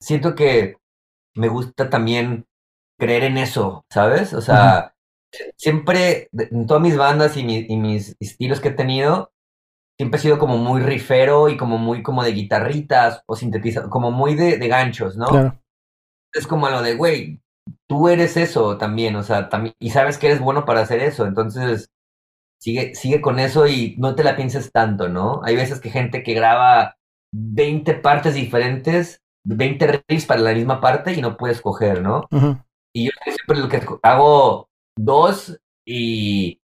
siento 0.00 0.34
que 0.34 0.76
me 1.34 1.48
gusta 1.48 1.90
también 1.90 2.46
creer 2.98 3.24
en 3.24 3.38
eso, 3.38 3.84
¿sabes? 3.90 4.32
O 4.32 4.40
sea, 4.40 4.94
siempre 5.56 6.28
en 6.32 6.66
todas 6.66 6.82
mis 6.82 6.96
bandas 6.96 7.36
y, 7.36 7.66
y, 7.68 7.76
mis 7.76 8.16
estilos 8.20 8.60
que 8.60 8.68
he 8.68 8.72
tenido, 8.72 9.32
siempre 9.98 10.18
he 10.18 10.22
sido 10.22 10.38
como 10.38 10.56
muy 10.56 10.80
rifero 10.80 11.48
y 11.48 11.56
como 11.56 11.78
muy 11.78 12.02
como 12.02 12.24
de 12.24 12.32
guitarritas 12.32 13.22
o 13.26 13.36
sintetiza, 13.36 13.88
como 13.88 14.10
muy 14.10 14.34
de, 14.34 14.56
de 14.56 14.68
ganchos, 14.68 15.16
¿no? 15.16 15.28
Claro. 15.28 15.60
Es 16.32 16.46
como 16.46 16.70
lo 16.70 16.80
de, 16.82 16.94
güey, 16.94 17.40
tú 17.86 18.08
eres 18.08 18.36
eso 18.36 18.78
también, 18.78 19.16
o 19.16 19.22
sea, 19.22 19.48
también, 19.48 19.74
y 19.78 19.90
sabes 19.90 20.16
que 20.16 20.28
eres 20.28 20.40
bueno 20.40 20.64
para 20.64 20.80
hacer 20.80 21.00
eso, 21.00 21.26
entonces 21.26 21.90
sigue, 22.60 22.94
sigue 22.94 23.20
con 23.20 23.38
eso 23.38 23.66
y 23.66 23.96
no 23.98 24.14
te 24.14 24.22
la 24.22 24.36
pienses 24.36 24.70
tanto, 24.70 25.08
¿no? 25.08 25.40
Hay 25.44 25.56
veces 25.56 25.80
que 25.80 25.90
gente 25.90 26.22
que 26.22 26.34
graba 26.34 26.96
20 27.32 27.94
partes 27.94 28.34
diferentes, 28.34 29.22
20 29.44 30.04
riffs 30.08 30.26
para 30.26 30.40
la 30.40 30.52
misma 30.52 30.80
parte 30.80 31.12
y 31.14 31.20
no 31.20 31.36
puedes 31.36 31.60
coger, 31.60 32.02
¿no? 32.02 32.28
Y 32.92 33.06
yo 33.06 33.10
siempre 33.24 33.58
lo 33.58 33.68
que 33.68 33.80
hago 34.02 34.68
dos 34.96 35.58
y 35.86 36.60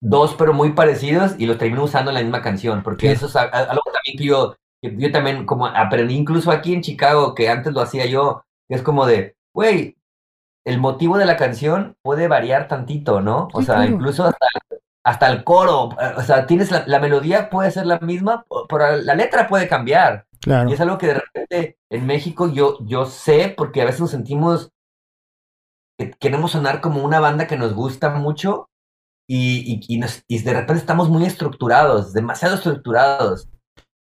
dos 0.00 0.34
pero 0.34 0.52
muy 0.52 0.72
parecidos 0.72 1.34
y 1.38 1.46
los 1.46 1.58
termino 1.58 1.84
usando 1.84 2.10
en 2.10 2.14
la 2.14 2.22
misma 2.22 2.42
canción, 2.42 2.82
porque 2.82 3.10
eso 3.10 3.26
es 3.26 3.36
algo 3.36 3.82
también 3.92 4.16
que 4.18 4.24
yo, 4.24 4.56
yo 4.82 5.12
también 5.12 5.44
como 5.44 5.66
aprendí 5.66 6.14
incluso 6.14 6.50
aquí 6.50 6.72
en 6.72 6.82
Chicago, 6.82 7.34
que 7.34 7.48
antes 7.48 7.72
lo 7.72 7.80
hacía 7.80 8.06
yo, 8.06 8.44
que 8.68 8.76
es 8.76 8.82
como 8.82 9.04
de, 9.06 9.36
güey, 9.54 9.96
el 10.64 10.80
motivo 10.80 11.18
de 11.18 11.26
la 11.26 11.36
canción 11.36 11.96
puede 12.02 12.28
variar 12.28 12.66
tantito, 12.66 13.20
¿no? 13.20 13.48
O 13.52 13.62
sea, 13.62 13.86
incluso 13.86 14.24
hasta 14.24 14.46
hasta 15.06 15.30
el 15.30 15.44
coro, 15.44 15.90
o 16.16 16.22
sea, 16.22 16.46
tienes 16.46 16.72
la, 16.72 16.98
melodía 16.98 17.48
puede 17.48 17.70
ser 17.70 17.86
la 17.86 18.00
misma, 18.00 18.44
pero 18.68 18.96
la 18.96 19.14
letra 19.14 19.46
puede 19.46 19.68
cambiar. 19.68 20.26
Claro. 20.40 20.68
Y 20.68 20.72
es 20.72 20.80
algo 20.80 20.98
que 20.98 21.06
de 21.06 21.14
repente 21.14 21.78
en 21.90 22.06
México 22.06 22.48
yo, 22.52 22.78
yo 22.80 23.06
sé, 23.06 23.54
porque 23.56 23.82
a 23.82 23.84
veces 23.84 24.00
nos 24.00 24.10
sentimos 24.10 24.72
que 25.96 26.10
queremos 26.10 26.50
sonar 26.50 26.80
como 26.80 27.04
una 27.04 27.20
banda 27.20 27.46
que 27.46 27.56
nos 27.56 27.72
gusta 27.72 28.10
mucho 28.10 28.68
y, 29.28 29.80
y, 29.88 30.00
y, 30.26 30.38
de 30.42 30.52
repente 30.52 30.80
estamos 30.80 31.08
muy 31.08 31.24
estructurados, 31.24 32.12
demasiado 32.12 32.56
estructurados 32.56 33.48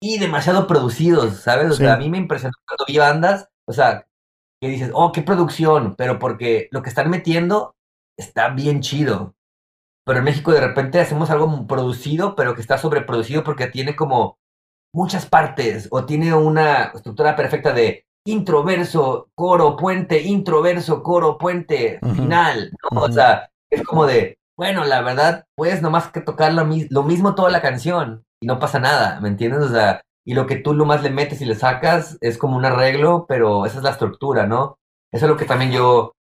y 0.01 0.19
demasiado 0.19 0.67
producidos, 0.67 1.37
¿sabes? 1.37 1.71
O 1.71 1.75
sea, 1.75 1.93
a 1.93 1.97
mí 1.97 2.09
me 2.09 2.17
impresionó 2.17 2.55
cuando 2.67 2.83
vi 2.85 2.97
bandas, 2.97 3.47
o 3.65 3.71
sea, 3.71 4.05
que 4.61 4.67
dices, 4.67 4.91
oh, 4.93 5.13
qué 5.13 5.21
producción, 5.21 5.95
pero 5.97 6.19
porque 6.19 6.67
lo 6.71 6.81
que 6.81 6.89
están 6.89 7.09
metiendo 7.09 7.77
está 8.17 8.49
bien 8.49 8.81
chido 8.81 9.33
pero 10.09 10.21
en 10.21 10.25
México 10.25 10.51
de 10.51 10.59
repente 10.59 10.99
hacemos 10.99 11.29
algo 11.29 11.67
producido, 11.67 12.35
pero 12.35 12.55
que 12.55 12.61
está 12.61 12.79
sobreproducido 12.79 13.43
porque 13.43 13.67
tiene 13.67 13.95
como 13.95 14.39
muchas 14.91 15.27
partes 15.27 15.87
o 15.91 16.05
tiene 16.05 16.33
una 16.33 16.85
estructura 16.95 17.35
perfecta 17.35 17.73
de 17.73 18.07
introverso, 18.25 19.29
coro, 19.35 19.75
puente, 19.75 20.23
introverso, 20.23 21.03
coro, 21.03 21.37
puente, 21.37 21.99
final, 22.15 22.71
¿no? 22.89 23.01
O 23.01 23.11
sea, 23.11 23.51
es 23.69 23.83
como 23.83 24.07
de, 24.07 24.39
bueno, 24.57 24.83
la 24.83 25.03
verdad, 25.03 25.45
puedes 25.55 25.83
nomás 25.83 26.07
que 26.07 26.21
tocar 26.21 26.53
lo, 26.53 26.67
lo, 26.89 27.03
mismo 27.03 27.35
toda 27.35 27.51
la 27.51 27.61
canción 27.61 28.23
y 28.41 28.47
no 28.47 28.57
pasa 28.57 28.79
nada, 28.79 29.19
¿me 29.19 29.29
entiendes? 29.29 29.61
O 29.61 29.69
sea, 29.69 30.01
y 30.25 30.33
lo 30.33 30.47
que 30.47 30.55
tú 30.55 30.73
lo 30.73 30.85
más 30.85 31.03
le 31.03 31.11
metes 31.11 31.39
y 31.41 31.45
le 31.45 31.53
sacas 31.53 32.17
es 32.21 32.39
como 32.39 32.57
un 32.57 32.65
arreglo, 32.65 33.27
pero 33.29 33.63
esa 33.67 33.77
es 33.77 33.83
la 33.83 33.91
estructura, 33.91 34.47
¿no? 34.47 34.79
Eso 35.13 35.27
es 35.27 35.29
lo 35.29 35.37
que 35.37 35.45
también 35.45 35.71
yo 35.71 36.13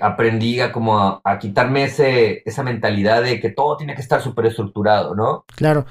aprendí 0.00 0.60
a 0.60 0.72
como 0.72 1.20
a, 1.24 1.38
quitarme 1.38 1.84
ese, 1.84 2.42
esa 2.44 2.62
mentalidad 2.62 3.22
de 3.22 3.40
que 3.40 3.50
todo 3.50 3.76
tiene 3.76 3.94
que 3.94 4.02
estar 4.02 4.22
súper 4.22 4.46
estructurado, 4.46 5.14
¿no? 5.14 5.44
Claro. 5.54 5.86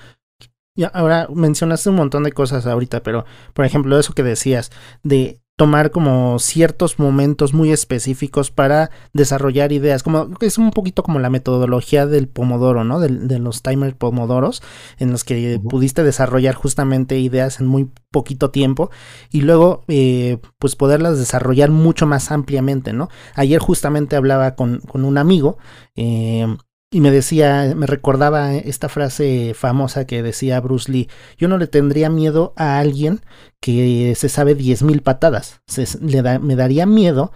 Y 0.76 0.86
ahora 0.94 1.28
mencionaste 1.34 1.90
un 1.90 1.98
montón 1.98 2.24
de 2.24 2.32
cosas 2.32 2.66
ahorita, 2.66 3.04
pero 3.04 3.26
por 3.54 3.66
ejemplo, 3.66 4.00
eso 4.00 4.14
que 4.14 4.24
decías 4.24 4.72
de 5.04 5.42
tomar 5.62 5.92
como 5.92 6.40
ciertos 6.40 6.98
momentos 6.98 7.54
muy 7.54 7.72
específicos 7.72 8.50
para 8.50 8.90
desarrollar 9.14 9.72
ideas, 9.72 10.02
como 10.02 10.30
es 10.40 10.58
un 10.58 10.72
poquito 10.72 11.04
como 11.04 11.20
la 11.20 11.30
metodología 11.30 12.08
del 12.08 12.28
pomodoro, 12.28 12.84
¿no? 12.84 13.00
De, 13.00 13.38
los 13.38 13.62
timer 13.62 13.96
pomodoros, 13.96 14.64
en 14.98 15.12
los 15.12 15.24
que 15.24 15.62
pudiste 15.70 16.04
desarrollar 16.04 16.56
justamente 16.56 17.20
ideas 17.20 17.60
en 17.60 17.68
muy 17.68 17.92
poquito 18.10 18.50
tiempo 18.50 18.90
y 19.30 19.42
luego 19.42 19.84
eh, 19.88 20.40
pues 20.58 20.76
poderlas 20.76 21.20
desarrollar 21.20 21.70
mucho 21.70 22.08
más 22.08 22.32
ampliamente, 22.32 22.92
¿no? 22.92 23.10
Ayer 23.36 23.60
justamente 23.60 24.16
hablaba 24.16 24.56
con, 24.56 24.80
con 24.80 25.06
un 25.06 25.20
amigo 25.20 25.60
eh, 25.96 26.48
y 26.92 27.00
me 27.00 27.10
decía, 27.10 27.74
me 27.76 27.88
recordaba 27.88 28.54
esta 28.54 28.90
frase 28.90 29.54
famosa 29.56 30.06
que 30.06 30.22
decía 30.22 30.60
Bruce 30.60 30.92
Lee, 30.92 31.10
yo 31.38 31.48
no 31.48 31.58
le 31.58 31.68
tendría 31.68 32.10
miedo 32.10 32.54
a 32.58 32.80
alguien 32.80 33.22
que 33.62 34.14
se 34.18 34.28
sabe 34.28 34.56
diez 34.56 34.84
mil 34.84 35.02
patadas, 35.02 35.62
le 36.02 36.22
da, 36.22 36.38
me 36.38 36.58
daría 36.58 36.86
miedo 36.86 37.32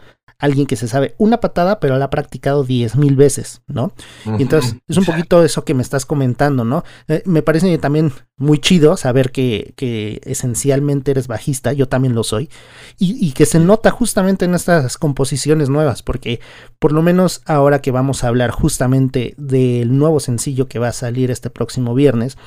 alguien 0.45 0.65
que 0.65 0.75
se 0.75 0.87
sabe 0.87 1.15
una 1.17 1.39
patada, 1.39 1.79
pero 1.79 1.97
la 1.97 2.05
ha 2.05 2.09
practicado 2.09 2.63
diez 2.63 2.95
mil 2.95 3.15
veces, 3.15 3.61
¿no? 3.67 3.91
Y 4.25 4.43
entonces 4.43 4.77
es 4.87 4.97
un 4.97 5.05
poquito 5.05 5.43
eso 5.43 5.65
que 5.65 5.73
me 5.73 5.81
estás 5.81 6.05
comentando, 6.05 6.63
¿no? 6.63 6.83
Eh, 7.07 7.21
me 7.25 7.41
parece 7.41 7.77
también 7.77 8.11
muy 8.37 8.59
chido 8.59 8.97
saber 8.97 9.31
que, 9.31 9.73
que, 9.75 10.21
esencialmente 10.23 11.11
eres 11.11 11.27
bajista, 11.27 11.73
yo 11.73 11.87
también 11.87 12.15
lo 12.15 12.23
soy, 12.23 12.49
y, 12.97 13.25
y, 13.25 13.31
que 13.31 13.45
se 13.45 13.59
nota 13.59 13.91
justamente 13.91 14.45
en 14.45 14.55
estas 14.55 14.97
composiciones 14.97 15.69
nuevas, 15.69 16.03
porque 16.03 16.39
por 16.79 16.91
lo 16.91 17.01
menos 17.01 17.41
ahora 17.45 17.81
que 17.81 17.91
vamos 17.91 18.23
a 18.23 18.27
hablar 18.27 18.51
justamente 18.51 19.33
del 19.37 19.97
nuevo 19.97 20.19
sencillo 20.19 20.67
que 20.67 20.79
va 20.79 20.89
a 20.89 20.93
salir 20.93 21.31
este 21.31 21.49
próximo 21.49 21.93
viernes, 21.93 22.37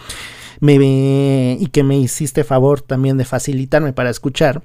me, 0.61 1.57
y 1.59 1.67
que 1.69 1.83
me 1.83 1.99
hiciste 1.99 2.45
favor 2.45 2.81
también 2.81 3.17
de 3.17 3.25
facilitarme 3.25 3.93
para 3.93 4.11
escuchar, 4.11 4.63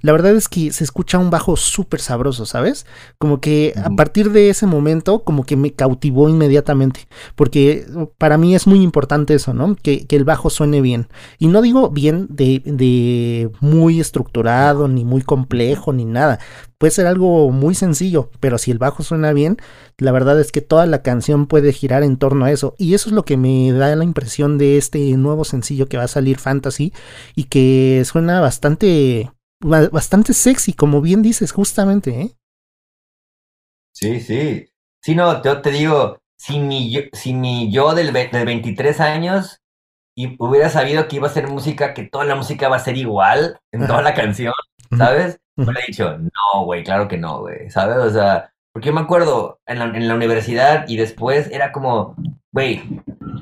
la 0.00 0.12
verdad 0.12 0.34
es 0.36 0.48
que 0.48 0.72
se 0.72 0.84
escucha 0.84 1.18
un 1.18 1.30
bajo 1.30 1.56
súper 1.56 2.00
sabroso, 2.00 2.46
¿sabes? 2.46 2.86
Como 3.18 3.40
que 3.40 3.72
a 3.82 3.90
partir 3.90 4.32
de 4.32 4.50
ese 4.50 4.66
momento, 4.66 5.24
como 5.24 5.44
que 5.44 5.56
me 5.56 5.72
cautivó 5.72 6.28
inmediatamente, 6.28 7.08
porque 7.34 7.86
para 8.18 8.38
mí 8.38 8.54
es 8.54 8.66
muy 8.66 8.82
importante 8.82 9.34
eso, 9.34 9.54
¿no? 9.54 9.76
Que, 9.76 10.06
que 10.06 10.16
el 10.16 10.24
bajo 10.24 10.50
suene 10.50 10.80
bien. 10.80 11.08
Y 11.38 11.48
no 11.48 11.62
digo 11.62 11.90
bien 11.90 12.26
de, 12.30 12.62
de 12.64 13.50
muy 13.60 14.00
estructurado, 14.00 14.88
ni 14.88 15.04
muy 15.04 15.22
complejo, 15.22 15.92
ni 15.92 16.04
nada. 16.04 16.38
Puede 16.78 16.90
ser 16.90 17.06
algo 17.06 17.50
muy 17.50 17.74
sencillo, 17.74 18.30
pero 18.40 18.58
si 18.58 18.70
el 18.70 18.78
bajo 18.78 19.02
suena 19.02 19.32
bien, 19.32 19.56
la 19.98 20.12
verdad 20.12 20.38
es 20.40 20.52
que 20.52 20.60
toda 20.60 20.86
la 20.86 21.02
canción 21.02 21.46
puede 21.46 21.72
girar 21.72 22.02
en 22.02 22.16
torno 22.16 22.44
a 22.44 22.52
eso. 22.52 22.74
Y 22.78 22.94
eso 22.94 23.08
es 23.08 23.14
lo 23.14 23.24
que 23.24 23.36
me 23.36 23.72
da 23.72 23.94
la 23.96 24.04
impresión 24.04 24.58
de 24.58 24.76
este 24.76 24.98
nuevo 25.16 25.44
sencillo 25.44 25.88
que 25.88 25.96
va 25.96 26.04
a 26.04 26.08
salir 26.08 26.38
Fantasy 26.38 26.92
y 27.34 27.44
que 27.44 28.02
suena 28.04 28.40
bastante 28.40 29.30
bastante 29.60 30.32
sexy, 30.32 30.72
como 30.72 31.00
bien 31.00 31.22
dices, 31.22 31.52
justamente, 31.52 32.20
¿eh? 32.20 32.36
Sí, 33.92 34.20
sí. 34.20 34.66
Sí, 35.02 35.14
no, 35.14 35.40
te, 35.40 35.54
te 35.56 35.70
digo, 35.70 36.18
si 36.36 36.58
mi 36.58 36.90
yo, 36.90 37.02
si 37.12 37.32
mi 37.34 37.70
yo 37.72 37.94
del, 37.94 38.12
de 38.12 38.44
23 38.44 39.00
años 39.00 39.60
y 40.16 40.36
hubiera 40.38 40.68
sabido 40.68 41.08
que 41.08 41.16
iba 41.16 41.26
a 41.26 41.32
ser 41.32 41.48
música, 41.48 41.94
que 41.94 42.04
toda 42.04 42.24
la 42.24 42.34
música 42.34 42.68
va 42.68 42.76
a 42.76 42.80
ser 42.80 42.96
igual 42.96 43.58
en 43.72 43.86
toda 43.86 44.02
la 44.02 44.14
canción, 44.14 44.52
¿sabes? 44.96 45.40
Me 45.56 45.64
hubiera 45.64 45.86
dicho, 45.86 46.18
no, 46.18 46.64
güey, 46.64 46.84
claro 46.84 47.08
que 47.08 47.18
no, 47.18 47.40
güey, 47.40 47.70
¿sabes? 47.70 47.96
O 47.98 48.10
sea, 48.10 48.52
porque 48.72 48.88
yo 48.88 48.94
me 48.94 49.00
acuerdo 49.00 49.60
en 49.66 49.78
la, 49.78 49.84
en 49.86 50.08
la 50.08 50.14
universidad 50.14 50.86
y 50.88 50.96
después 50.96 51.50
era 51.50 51.72
como, 51.72 52.16
güey, 52.54 52.84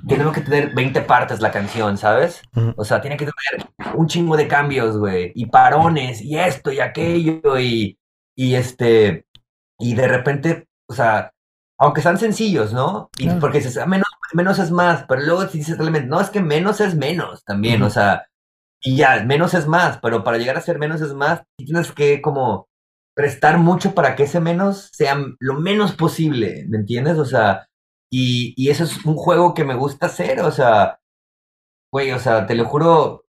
tenemos 0.09 0.33
que 0.33 0.41
tener 0.41 0.75
20 0.75 1.03
partes 1.03 1.43
la 1.43 1.51
canción, 1.51 1.99
¿sabes? 1.99 2.41
O 2.77 2.85
sea, 2.85 3.03
tiene 3.03 3.19
que 3.19 3.27
tener 3.27 3.69
un 3.95 4.07
chingo 4.07 4.39
de 4.39 4.49
cambios, 4.49 4.97
güey, 4.97 5.33
y 5.35 5.47
parones, 5.47 6.23
y 6.23 6.39
esto 6.39 6.73
y 6.73 6.81
aquello, 6.81 7.59
y, 7.59 7.99
y 8.35 8.55
este, 8.55 9.27
y 9.79 9.95
de 9.95 10.09
repente, 10.09 10.67
o 10.89 10.95
sea, 10.95 11.31
aunque 11.79 12.01
sean 12.01 12.17
sencillos, 12.17 12.73
¿no? 12.73 13.11
Y 13.19 13.29
porque 13.33 13.59
dices, 13.59 13.77
ah, 13.77 13.85
menos, 13.85 14.09
menos 14.33 14.59
es 14.59 14.71
más, 14.71 15.05
pero 15.07 15.21
luego 15.21 15.47
si 15.47 15.59
dices 15.59 15.79
no, 15.79 16.21
es 16.21 16.31
que 16.31 16.41
menos 16.41 16.81
es 16.81 16.95
menos 16.95 17.45
también, 17.45 17.83
o 17.83 17.91
sea, 17.91 18.25
y 18.81 18.97
ya, 18.97 19.23
menos 19.25 19.53
es 19.53 19.67
más, 19.67 19.99
pero 19.99 20.25
para 20.25 20.39
llegar 20.39 20.57
a 20.57 20.63
ser 20.63 20.79
menos 20.79 21.03
es 21.03 21.13
más, 21.13 21.43
tienes 21.59 21.93
que 21.93 22.23
como 22.23 22.67
prestar 23.15 23.59
mucho 23.59 23.95
para 23.95 24.17
que 24.17 24.23
ese 24.23 24.41
menos 24.41 24.89
sea 24.95 25.19
lo 25.39 25.61
menos 25.61 25.93
posible, 25.93 26.65
¿me 26.71 26.79
entiendes? 26.79 27.19
O 27.19 27.27
sea, 27.27 27.69
y, 28.13 28.53
y 28.59 28.71
eso 28.71 28.85
es 28.85 29.05
un 29.07 29.17
juego 29.17 29.55
que 29.55 29.65
me 29.65 29.75
gusta 29.75 30.07
hacer, 30.07 30.41
o 30.41 30.53
sea, 30.53 31.01
güey, 31.91 32.13
o 32.13 32.19
sea, 32.19 32.47
te 32.47 32.55
lo 32.55 32.67
juro. 32.67 33.25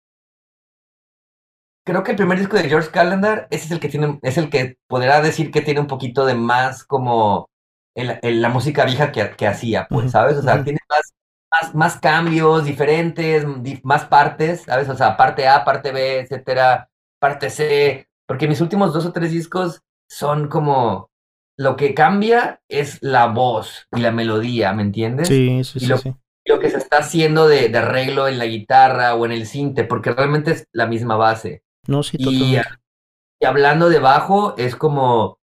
Creo 1.85 2.03
que 2.03 2.11
el 2.11 2.17
primer 2.17 2.39
disco 2.39 2.57
de 2.57 2.67
George 2.67 2.89
Calendar, 2.89 3.47
ese 3.51 3.65
es 3.65 3.71
el 3.71 3.79
que 3.79 3.89
tiene, 3.89 4.19
es 4.23 4.37
el 4.37 4.49
que 4.49 4.77
podrá 4.87 5.21
decir 5.21 5.51
que 5.51 5.61
tiene 5.61 5.79
un 5.79 5.87
poquito 5.87 6.25
de 6.25 6.33
más 6.35 6.83
como 6.83 7.47
en 7.95 8.41
la, 8.41 8.49
música 8.49 8.85
vieja 8.85 9.11
que, 9.11 9.31
que 9.31 9.47
hacía, 9.47 9.87
pues, 9.87 10.11
¿sabes? 10.11 10.37
O 10.37 10.41
sea, 10.41 10.63
tiene 10.63 10.79
más, 10.89 11.13
más, 11.51 11.75
más 11.75 11.99
cambios 11.99 12.65
diferentes, 12.65 13.45
más 13.83 14.05
partes, 14.05 14.63
¿sabes? 14.63 14.89
O 14.89 14.95
sea, 14.97 15.15
parte 15.17 15.47
A, 15.47 15.63
parte 15.63 15.91
B, 15.91 16.21
etcétera, 16.21 16.89
parte 17.19 17.51
C, 17.51 18.07
porque 18.27 18.47
mis 18.47 18.61
últimos 18.61 18.93
dos 18.93 19.05
o 19.05 19.11
tres 19.11 19.31
discos 19.31 19.81
son 20.09 20.47
como 20.49 21.10
lo 21.61 21.75
que 21.75 21.93
cambia 21.93 22.61
es 22.67 23.01
la 23.01 23.27
voz 23.27 23.87
y 23.95 24.01
la 24.01 24.11
melodía, 24.11 24.73
¿me 24.73 24.81
entiendes? 24.81 25.27
Sí, 25.27 25.63
sí, 25.63 25.79
y 25.81 25.87
lo, 25.87 25.97
sí, 25.97 26.13
Lo 26.45 26.59
que 26.59 26.69
se 26.69 26.77
está 26.77 26.99
haciendo 26.99 27.47
de, 27.47 27.75
arreglo 27.77 28.27
en 28.27 28.39
la 28.39 28.45
guitarra 28.45 29.15
o 29.15 29.25
en 29.25 29.31
el 29.31 29.45
cinte, 29.45 29.83
porque 29.83 30.11
realmente 30.11 30.51
es 30.51 30.67
la 30.71 30.87
misma 30.87 31.15
base. 31.15 31.63
No, 31.87 32.03
sí, 32.03 32.17
y, 32.19 32.57
y 33.39 33.45
hablando 33.45 33.89
de 33.89 33.99
bajo, 33.99 34.55
es 34.57 34.75
como. 34.75 35.39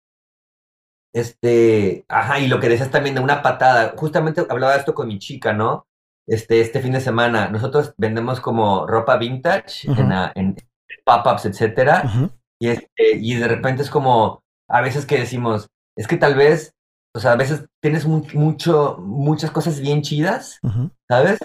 Este. 1.12 2.05
Ajá, 2.09 2.40
y 2.40 2.48
lo 2.48 2.61
que 2.61 2.68
decías 2.68 2.90
también 2.90 3.14
de 3.14 3.20
una 3.20 3.42
patada. 3.42 3.94
Justamente 3.96 4.46
hablaba 4.48 4.72
de 4.72 4.81
esto 4.81 4.94
con 4.94 5.09
mi 5.09 5.18
chica, 5.18 5.53
¿no? 5.53 5.87
este, 6.27 6.61
este 6.61 6.81
fin 6.81 6.92
de 6.92 7.00
semana, 7.00 7.48
nosotros 7.48 7.94
vendemos 7.96 8.40
como 8.40 8.87
ropa 8.87 9.16
vintage 9.16 9.90
en, 9.90 10.12
en 10.35 10.57
pop-ups, 11.05 11.46
etcétera, 11.46 12.31
y, 12.59 12.68
este, 12.68 13.16
y 13.16 13.35
de 13.35 13.48
repente 13.48 13.83
es 13.83 13.90
como, 13.90 14.42
a 14.68 14.81
veces 14.81 15.07
que 15.07 15.18
decimos, 15.18 15.68
es 15.96 16.07
que 16.07 16.16
tal 16.16 16.35
vez, 16.35 16.74
o 17.14 17.20
sea, 17.20 17.33
a 17.33 17.37
veces 17.37 17.66
tienes 17.80 18.07
mucho, 18.07 18.96
muchas 19.00 19.50
cosas 19.50 19.80
bien 19.80 20.02
chidas, 20.02 20.61
¿sabes? 21.09 21.38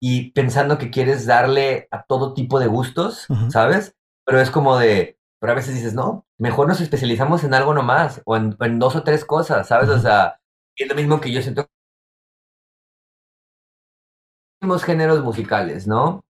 Y 0.00 0.30
pensando 0.32 0.78
que 0.78 0.90
quieres 0.90 1.26
darle 1.26 1.88
a 1.90 2.04
todo 2.04 2.34
tipo 2.34 2.58
de 2.60 2.66
gustos, 2.66 3.26
¿sabes? 3.50 3.94
Pero 4.24 4.40
es 4.40 4.50
como 4.50 4.78
de, 4.78 5.18
pero 5.40 5.52
a 5.52 5.56
veces 5.56 5.74
dices, 5.74 5.94
no, 5.94 6.26
mejor 6.38 6.68
nos 6.68 6.80
especializamos 6.80 7.44
en 7.44 7.54
algo 7.54 7.74
nomás, 7.74 8.22
o 8.24 8.36
en, 8.36 8.56
en 8.60 8.78
dos 8.78 8.96
o 8.96 9.02
tres 9.02 9.24
cosas, 9.24 9.68
¿sabes? 9.68 9.88
O 9.88 9.98
sea, 9.98 10.40
es 10.76 10.88
lo 10.88 10.94
mismo 10.94 11.20
que 11.20 11.32
yo 11.32 11.42
siento 11.42 11.66
géneros 14.84 15.22
musicales, 15.22 15.86
¿no? 15.86 16.24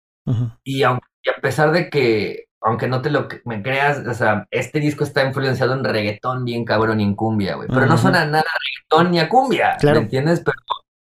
y, 0.64 0.84
aunque, 0.84 1.08
a 1.36 1.40
pesar 1.40 1.72
de 1.72 1.90
que, 1.90 2.47
aunque 2.62 2.88
no 2.88 3.02
te 3.02 3.10
lo 3.10 3.28
me 3.46 3.62
creas, 3.62 4.06
o 4.06 4.14
sea, 4.14 4.48
este 4.52 4.80
disco 4.80 5.04
está 5.04 5.26
influenciado 5.26 5.74
en 5.74 5.84
reggaetón 5.84 6.44
bien 6.44 6.66
cabrón 6.66 7.00
y 7.00 7.04
en 7.04 7.16
cumbia, 7.16 7.56
güey. 7.56 7.68
Pero 7.68 7.86
no 7.86 7.98
suena 7.98 8.26
nada 8.26 8.46
a 8.48 8.60
reggaetón 8.60 9.12
ni 9.12 9.20
a 9.20 9.30
cumbia, 9.30 9.78
¿me 9.84 9.98
entiendes? 9.98 10.42
Pero, 10.44 10.58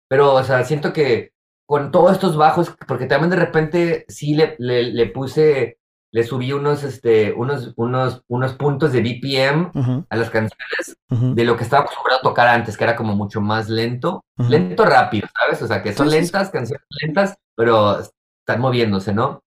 pero, 0.08 0.34
o 0.34 0.44
sea, 0.44 0.64
siento 0.64 0.92
que 0.92 1.32
con 1.66 1.90
todos 1.90 2.12
estos 2.12 2.36
bajos, 2.36 2.74
porque 2.86 3.06
también 3.06 3.30
de 3.30 3.36
repente 3.36 4.04
sí 4.08 4.34
le, 4.34 4.56
le 4.58 5.06
puse 5.06 5.80
le 6.12 6.24
subí 6.24 6.52
unos, 6.52 6.82
este, 6.82 7.32
unos, 7.32 7.72
unos, 7.76 8.24
unos 8.28 8.54
puntos 8.54 8.92
de 8.92 9.00
BPM 9.00 10.06
a 10.08 10.16
las 10.16 10.30
canciones 10.30 10.96
de 11.08 11.44
lo 11.44 11.56
que 11.56 11.62
estaba 11.62 11.84
acostumbrado 11.84 12.20
a 12.20 12.22
tocar 12.22 12.48
antes, 12.48 12.76
que 12.76 12.84
era 12.84 12.96
como 12.96 13.14
mucho 13.14 13.40
más 13.40 13.68
lento, 13.68 14.24
lento 14.36 14.84
rápido, 14.84 15.28
¿sabes? 15.38 15.62
O 15.62 15.66
sea, 15.68 15.82
que 15.82 15.92
son 15.92 16.10
lentas, 16.10 16.50
canciones 16.50 16.86
lentas, 17.02 17.36
pero 17.54 18.00
están 18.00 18.60
moviéndose, 18.60 19.14
¿no? 19.14 19.42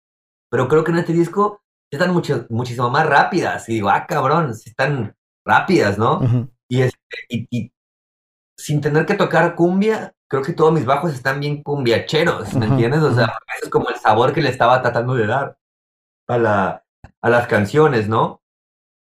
Pero 0.49 0.67
creo 0.67 0.83
que 0.83 0.91
en 0.91 0.99
este 0.99 1.13
disco 1.13 1.62
están 1.95 2.13
mucho, 2.13 2.45
muchísimo 2.49 2.89
más 2.89 3.05
rápidas. 3.05 3.67
Y 3.69 3.75
digo, 3.75 3.89
ah, 3.89 4.05
cabrón, 4.07 4.51
están 4.51 5.15
rápidas, 5.45 5.97
¿no? 5.97 6.21
y, 6.67 6.81
este, 6.81 6.97
y, 7.29 7.71
sin 8.57 8.81
tener 8.81 9.05
que 9.05 9.15
tocar 9.15 9.55
cumbia, 9.55 10.13
creo 10.29 10.43
que 10.43 10.53
todos 10.53 10.73
mis 10.73 10.85
bajos 10.85 11.13
están 11.13 11.39
bien 11.39 11.61
cumbiacheros, 11.63 12.53
¿me 12.55 12.65
entiendes? 12.65 13.01
O 13.01 13.13
sea, 13.13 13.25
eso 13.25 13.65
es 13.65 13.69
como 13.69 13.89
el 13.89 13.95
sabor 13.95 14.33
que 14.33 14.41
le 14.41 14.49
estaba 14.49 14.81
tratando 14.81 15.15
de 15.15 15.27
dar 15.27 15.57
a, 16.27 16.37
la, 16.37 16.85
a 17.21 17.29
las 17.29 17.47
canciones, 17.47 18.07
¿no? 18.07 18.41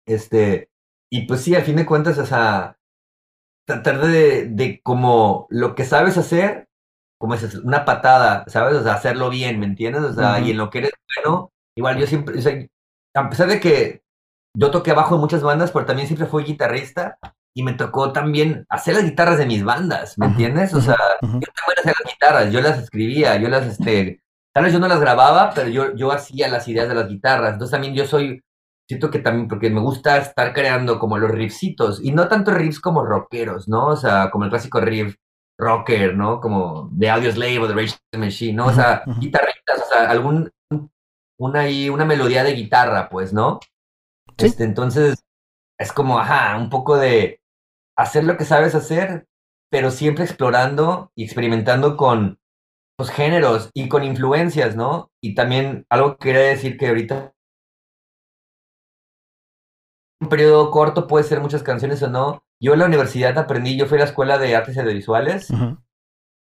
Este, 0.07 0.70
y 1.11 1.27
pues 1.27 1.42
sí, 1.42 1.55
al 1.55 1.62
fin 1.62 1.77
de 1.77 1.87
cuentas, 1.87 2.18
o 2.18 2.27
sea, 2.27 2.79
tratar 3.66 4.01
de, 4.07 4.47
de 4.47 4.81
como 4.83 5.47
lo 5.51 5.75
que 5.75 5.85
sabes 5.85 6.18
hacer, 6.18 6.68
como 7.18 7.35
es 7.35 7.55
una 7.55 7.85
patada, 7.85 8.44
¿sabes? 8.49 8.75
O 8.77 8.83
sea, 8.83 8.94
hacerlo 8.94 9.31
bien, 9.31 9.59
¿me 9.61 9.66
entiendes? 9.66 10.03
O 10.03 10.12
sea, 10.12 10.40
y 10.40 10.51
en 10.51 10.59
lo 10.59 10.68
que 10.68 10.79
eres 10.79 10.92
bueno, 11.16 11.53
igual 11.77 11.99
yo 11.99 12.07
siempre, 12.07 12.38
o 12.38 12.42
sea, 12.42 12.66
a 13.14 13.31
pesar 13.31 13.48
de 13.48 13.61
que 13.61 14.03
yo 14.57 14.70
toqué 14.70 14.90
abajo 14.90 15.14
en 15.14 15.20
muchas 15.20 15.42
bandas, 15.42 15.72
pero 15.72 15.87
también 15.87 16.09
siempre 16.09 16.27
fui 16.27 16.44
guitarrista 16.44 17.18
y 17.57 17.62
me 17.62 17.74
tocó 17.74 18.12
también 18.12 18.66
hacer 18.68 18.94
las 18.94 19.05
guitarras 19.05 19.38
de 19.38 19.46
mis 19.46 19.64
bandas, 19.64 20.18
¿me 20.18 20.27
entiendes? 20.27 20.74
O 20.74 20.81
sea, 20.81 20.96
yo 21.22 21.29
también 21.29 21.79
hacía 21.79 21.94
las 22.00 22.12
guitarras, 22.12 22.53
yo 22.53 22.61
las 22.61 22.79
escribía, 22.79 23.37
yo 23.37 23.48
las, 23.48 23.66
este, 23.66 24.24
Tal 24.55 24.62
vez 24.62 24.72
yo 24.72 24.79
no 24.79 24.87
las 24.87 25.00
grababa, 25.00 25.50
pero 25.53 25.68
yo, 25.68 25.96
yo 25.96 26.12
hacía 26.12 26.46
las 26.48 26.68
ideas 26.68 26.88
de 26.88 26.94
las 26.94 27.09
guitarras. 27.09 27.55
Entonces 27.55 27.72
también 27.72 27.92
yo 27.92 28.07
soy, 28.07 28.40
siento 28.88 29.11
que 29.11 29.18
también, 29.18 29.48
porque 29.48 29.68
me 29.68 29.81
gusta 29.81 30.16
estar 30.16 30.53
creando 30.53 31.00
como 31.00 31.18
los 31.18 31.33
riffcitos, 31.33 32.00
y 32.00 32.12
no 32.12 32.29
tanto 32.29 32.53
riffs 32.53 32.79
como 32.79 33.05
rockeros, 33.05 33.68
¿no? 33.68 33.88
O 33.88 33.96
sea, 33.96 34.31
como 34.31 34.44
el 34.44 34.50
clásico 34.50 34.81
riff 34.81 35.16
rocker, 35.59 36.16
¿no? 36.16 36.40
Como 36.40 36.88
de 36.92 37.11
Audio 37.11 37.33
Slave 37.33 37.59
o 37.59 37.66
de 37.66 37.74
Rage 37.74 37.96
Machine, 38.16 38.53
¿no? 38.53 38.66
O 38.66 38.72
sea, 38.72 39.03
guitarritas, 39.18 39.83
o 39.83 39.88
sea, 39.92 40.09
algún, 40.09 40.48
una, 41.38 41.64
una 41.92 42.05
melodía 42.05 42.44
de 42.44 42.53
guitarra, 42.53 43.09
pues, 43.09 43.33
¿no? 43.33 43.61
Este, 44.38 44.64
entonces, 44.64 45.25
es 45.79 45.92
como, 45.92 46.18
ajá, 46.18 46.57
un 46.57 46.70
poco 46.70 46.97
de 46.97 47.40
hacer 47.97 48.25
lo 48.25 48.37
que 48.37 48.44
sabes 48.44 48.75
hacer, 48.75 49.27
pero 49.70 49.90
siempre 49.90 50.25
explorando 50.25 51.11
y 51.14 51.25
experimentando 51.25 51.97
con 51.97 52.38
los 52.99 53.11
géneros 53.11 53.70
y 53.75 53.88
con 53.88 54.05
influencias, 54.05 54.77
¿no? 54.77 55.11
Y 55.23 55.35
también 55.35 55.87
algo 55.90 56.16
que 56.16 56.29
quería 56.29 56.42
decir 56.42 56.77
que 56.77 56.88
ahorita 56.88 57.33
un 60.20 60.29
periodo 60.29 60.70
corto 60.70 61.07
puede 61.07 61.25
ser 61.25 61.40
muchas 61.40 61.62
canciones 61.62 62.03
o 62.03 62.09
no. 62.09 62.44
Yo 62.61 62.73
en 62.73 62.79
la 62.79 62.87
universidad 62.87 63.37
aprendí, 63.37 63.77
yo 63.77 63.87
fui 63.87 63.97
a 63.97 64.01
la 64.01 64.07
escuela 64.07 64.38
de 64.38 64.55
artes 64.55 64.79
audiovisuales, 64.79 65.49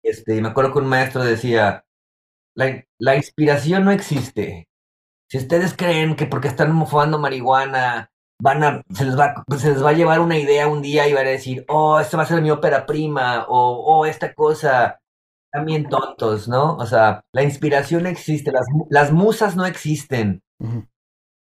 este, 0.03 0.35
y 0.35 0.41
me 0.41 0.49
acuerdo 0.49 0.73
que 0.73 0.79
un 0.79 0.87
maestro 0.87 1.23
decía, 1.23 1.85
la, 2.55 2.85
la, 2.99 3.15
inspiración 3.15 3.85
no 3.85 3.91
existe. 3.91 4.67
Si 5.31 5.37
ustedes 5.37 5.73
creen 5.73 6.17
que 6.17 6.25
porque 6.25 6.49
están 6.49 6.85
fumando 6.85 7.17
marihuana, 7.17 8.11
van 8.41 8.63
a, 8.65 8.83
se 8.93 9.05
les 9.05 9.17
va, 9.17 9.45
se 9.57 9.69
les 9.69 9.81
va 9.81 9.91
a 9.91 9.93
llevar 9.93 10.19
una 10.19 10.37
idea 10.37 10.67
un 10.67 10.81
día 10.81 11.07
y 11.07 11.13
van 11.13 11.25
a 11.25 11.29
decir, 11.29 11.63
oh, 11.69 12.01
esta 12.01 12.17
va 12.17 12.23
a 12.23 12.25
ser 12.25 12.41
mi 12.41 12.51
ópera 12.51 12.85
prima, 12.85 13.45
o 13.47 13.77
oh, 13.81 14.05
esta 14.05 14.33
cosa, 14.33 14.99
también 15.49 15.87
tontos, 15.87 16.49
¿no? 16.49 16.75
O 16.75 16.85
sea, 16.85 17.21
la 17.31 17.43
inspiración 17.43 18.07
existe, 18.07 18.51
las, 18.51 18.65
las 18.89 19.13
musas 19.13 19.55
no 19.55 19.65
existen. 19.65 20.41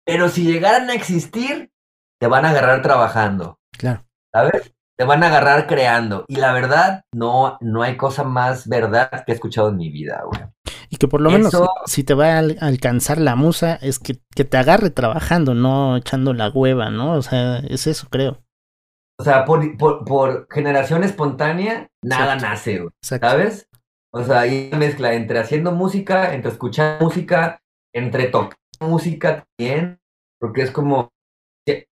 Pero 0.06 0.30
si 0.30 0.44
llegaran 0.44 0.88
a 0.88 0.94
existir, 0.94 1.70
te 2.18 2.28
van 2.28 2.46
a 2.46 2.50
agarrar 2.52 2.80
trabajando. 2.80 3.58
Claro. 3.72 4.06
¿Sabes? 4.32 4.72
Te 4.98 5.04
van 5.04 5.22
a 5.22 5.26
agarrar 5.26 5.66
creando. 5.66 6.24
Y 6.28 6.36
la 6.36 6.52
verdad, 6.52 7.04
no, 7.12 7.58
no 7.60 7.82
hay 7.82 7.96
cosa 7.96 8.24
más 8.24 8.66
verdad 8.68 9.10
que 9.24 9.32
he 9.32 9.34
escuchado 9.34 9.68
en 9.68 9.76
mi 9.76 9.90
vida, 9.90 10.22
güey. 10.24 10.42
Y 10.88 10.96
que 10.96 11.08
por 11.08 11.20
lo 11.20 11.30
menos 11.30 11.52
si 11.86 12.04
te 12.04 12.14
va 12.14 12.36
a 12.36 12.38
alcanzar 12.38 13.18
la 13.18 13.36
musa, 13.36 13.74
es 13.74 13.98
que, 13.98 14.20
que 14.34 14.44
te 14.44 14.56
agarre 14.56 14.90
trabajando, 14.90 15.54
no 15.54 15.96
echando 15.96 16.32
la 16.32 16.48
hueva, 16.48 16.90
¿no? 16.90 17.14
O 17.14 17.22
sea, 17.22 17.58
es 17.58 17.86
eso, 17.86 18.06
creo. 18.08 18.42
O 19.18 19.24
sea, 19.24 19.44
por, 19.44 19.76
por, 19.76 20.04
por 20.04 20.46
generación 20.50 21.02
espontánea, 21.02 21.90
nada 22.02 22.36
nace, 22.36 22.78
güey. 22.78 22.90
¿Sabes? 23.02 23.68
O 24.12 24.22
sea, 24.22 24.40
hay 24.40 24.68
una 24.68 24.78
mezcla 24.78 25.14
entre 25.14 25.38
haciendo 25.38 25.72
música, 25.72 26.34
entre 26.34 26.50
escuchar 26.50 27.00
música, 27.02 27.60
entre 27.94 28.28
tocar 28.28 28.58
música 28.80 29.44
también, 29.58 30.00
porque 30.38 30.62
es 30.62 30.70
como, 30.70 31.08
¿qué 31.08 31.15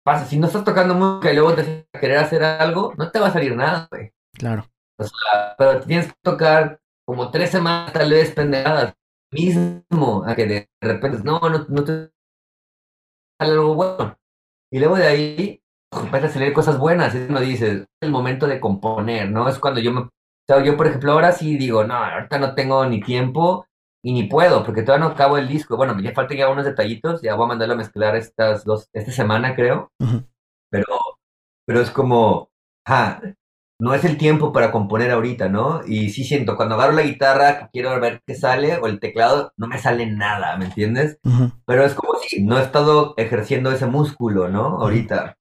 pasa? 0.10 0.26
Si 0.26 0.40
no 0.40 0.48
estás 0.48 0.64
tocando 0.64 0.96
música 0.96 1.32
y 1.32 1.36
luego 1.36 1.54
te 1.54 1.88
a 1.94 2.00
querer 2.00 2.18
hacer 2.18 2.44
algo, 2.44 2.94
no 2.98 3.12
te 3.12 3.20
va 3.20 3.28
a 3.28 3.34
salir 3.34 3.56
nada, 3.56 3.88
güey. 3.92 4.12
Claro. 4.34 4.66
O 4.98 5.04
sea, 5.04 5.56
pero 5.58 5.80
tienes 5.82 6.08
que 6.08 6.20
tocar 6.24 6.80
como 7.06 7.32
tres 7.32 7.52
semanas 7.52 7.94
tal 7.94 8.10
vez 8.10 8.32
pendejadas 8.32 8.94
mismo, 9.32 10.24
a 10.26 10.36
que 10.36 10.46
de 10.46 10.70
repente, 10.82 11.20
no, 11.24 11.40
no, 11.40 11.66
no 11.70 11.84
te 11.84 12.12
sale 13.40 13.54
algo 13.54 13.76
bueno. 13.76 14.18
Y 14.72 14.80
luego 14.80 14.98
de 14.98 15.08
ahí, 15.08 15.64
empiezas 15.92 16.32
a 16.32 16.34
salir 16.34 16.54
cosas 16.54 16.78
buenas, 16.78 17.14
y 17.14 17.20
uno 17.20 17.40
dices, 17.40 17.82
es 17.82 17.88
el 18.02 18.12
momento 18.12 18.48
de 18.48 18.60
componer, 18.60 19.30
¿no? 19.30 19.48
Es 19.48 19.60
cuando 19.60 19.80
yo 19.80 19.92
me 19.92 20.10
sea, 20.50 20.64
yo, 20.64 20.76
por 20.76 20.88
ejemplo, 20.88 21.12
ahora 21.12 21.32
sí 21.32 21.58
digo, 21.58 21.84
no, 21.84 21.94
ahorita 21.94 22.40
no 22.40 22.56
tengo 22.56 22.86
ni 22.86 23.02
tiempo 23.02 23.68
y 24.04 24.14
ni 24.14 24.24
puedo, 24.24 24.64
porque 24.64 24.84
todavía 24.84 25.08
no 25.08 25.14
acabo 25.14 25.38
el 25.38 25.48
disco. 25.48 25.78
Bueno, 25.78 26.00
ya 26.00 26.14
faltan 26.14 26.38
ya 26.38 26.50
unos 26.50 26.66
detallitos, 26.66 27.22
ya 27.22 27.36
voy 27.36 27.46
a 27.46 27.50
mandarlo 27.50 27.74
a 27.74 27.78
mezclar 27.78 28.16
estas 28.16 28.64
dos, 28.64 28.90
esta 28.94 29.12
semana, 29.12 29.56
creo. 29.56 29.92
Pero, 30.70 30.86
pero 31.66 31.82
es 31.82 31.92
como, 31.92 32.50
ja, 32.88 33.22
no 33.82 33.94
es 33.94 34.04
el 34.06 34.18
tiempo 34.18 34.52
para 34.52 34.72
componer 34.72 35.12
ahorita, 35.12 35.50
¿no? 35.50 35.82
Y 35.86 36.10
sí 36.10 36.24
siento, 36.24 36.56
cuando 36.56 36.76
agarro 36.76 36.94
la 36.94 37.04
guitarra, 37.04 37.60
que 37.60 37.68
quiero 37.72 38.00
ver 38.00 38.22
qué 38.26 38.36
sale, 38.36 38.78
o 38.78 38.88
el 38.88 39.00
teclado, 39.00 39.54
no 39.58 39.68
me 39.68 39.78
sale 39.78 40.06
nada, 40.06 40.58
¿me 40.58 40.66
entiendes? 40.66 41.20
Pero 41.66 41.86
es 41.86 41.94
como 41.94 42.16
si 42.20 42.44
no 42.44 42.58
he 42.58 42.62
estado 42.62 43.14
ejerciendo 43.18 43.72
ese 43.72 43.86
músculo, 43.86 44.50
¿no? 44.50 44.82
Ahorita. 44.82 45.38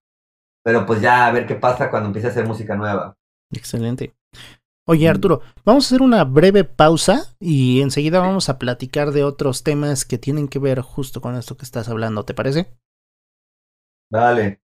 Pero 0.64 0.84
pues 0.86 1.00
ya 1.00 1.26
a 1.26 1.32
ver 1.32 1.46
qué 1.46 1.54
pasa 1.54 1.90
cuando 1.90 2.08
empiece 2.08 2.28
a 2.28 2.30
hacer 2.30 2.46
música 2.46 2.76
nueva. 2.76 3.16
Excelente. 3.50 4.14
Oye 4.90 5.06
mm. 5.06 5.10
Arturo, 5.10 5.42
vamos 5.66 5.84
a 5.84 5.88
hacer 5.88 6.02
una 6.02 6.24
breve 6.24 6.64
pausa 6.64 7.36
y 7.38 7.82
enseguida 7.82 8.20
vamos 8.20 8.48
a 8.48 8.58
platicar 8.58 9.12
de 9.12 9.22
otros 9.22 9.62
temas 9.62 10.06
que 10.06 10.16
tienen 10.16 10.48
que 10.48 10.58
ver 10.58 10.80
justo 10.80 11.20
con 11.20 11.36
esto 11.36 11.58
que 11.58 11.66
estás 11.66 11.90
hablando, 11.90 12.24
¿te 12.24 12.32
parece? 12.32 12.72
Dale. 14.10 14.62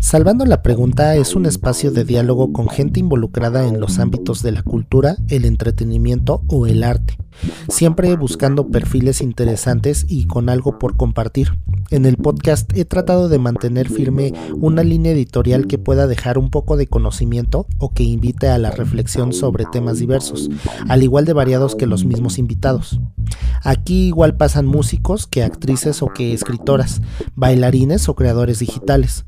Salvando 0.00 0.44
la 0.46 0.62
pregunta 0.62 1.14
es 1.14 1.36
un 1.36 1.46
espacio 1.46 1.92
de 1.92 2.04
diálogo 2.04 2.52
con 2.52 2.68
gente 2.68 2.98
involucrada 2.98 3.68
en 3.68 3.78
los 3.78 4.00
ámbitos 4.00 4.42
de 4.42 4.50
la 4.50 4.64
cultura, 4.64 5.16
el 5.28 5.44
entretenimiento 5.44 6.42
o 6.48 6.66
el 6.66 6.82
arte 6.82 7.16
siempre 7.68 8.16
buscando 8.16 8.68
perfiles 8.68 9.20
interesantes 9.20 10.06
y 10.08 10.26
con 10.26 10.48
algo 10.48 10.78
por 10.78 10.96
compartir. 10.96 11.58
En 11.90 12.04
el 12.04 12.16
podcast 12.16 12.70
he 12.76 12.84
tratado 12.84 13.28
de 13.28 13.38
mantener 13.38 13.88
firme 13.88 14.34
una 14.54 14.82
línea 14.82 15.12
editorial 15.12 15.66
que 15.66 15.78
pueda 15.78 16.06
dejar 16.06 16.38
un 16.38 16.50
poco 16.50 16.76
de 16.76 16.86
conocimiento 16.86 17.66
o 17.78 17.92
que 17.92 18.02
invite 18.02 18.48
a 18.48 18.58
la 18.58 18.70
reflexión 18.70 19.32
sobre 19.32 19.64
temas 19.64 19.98
diversos, 19.98 20.50
al 20.88 21.02
igual 21.02 21.24
de 21.24 21.32
variados 21.32 21.74
que 21.74 21.86
los 21.86 22.04
mismos 22.04 22.38
invitados. 22.38 23.00
Aquí 23.62 24.08
igual 24.08 24.36
pasan 24.36 24.66
músicos 24.66 25.26
que 25.26 25.42
actrices 25.42 26.02
o 26.02 26.06
que 26.06 26.32
escritoras, 26.32 27.02
bailarines 27.34 28.08
o 28.08 28.14
creadores 28.14 28.58
digitales. 28.58 29.24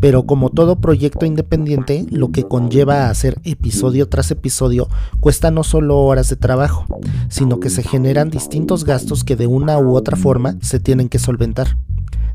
Pero 0.00 0.26
como 0.26 0.50
todo 0.50 0.80
proyecto 0.80 1.26
independiente, 1.26 2.06
lo 2.10 2.30
que 2.30 2.44
conlleva 2.44 3.08
hacer 3.08 3.40
episodio 3.44 4.08
tras 4.08 4.30
episodio 4.30 4.88
cuesta 5.20 5.50
no 5.50 5.64
solo 5.64 5.98
horas 5.98 6.28
de 6.28 6.36
trabajo, 6.36 6.86
sino 7.28 7.49
que 7.58 7.70
se 7.70 7.82
generan 7.82 8.30
distintos 8.30 8.84
gastos 8.84 9.24
que 9.24 9.34
de 9.34 9.48
una 9.48 9.78
u 9.78 9.96
otra 9.96 10.16
forma 10.16 10.56
se 10.60 10.78
tienen 10.78 11.08
que 11.08 11.18
solventar 11.18 11.78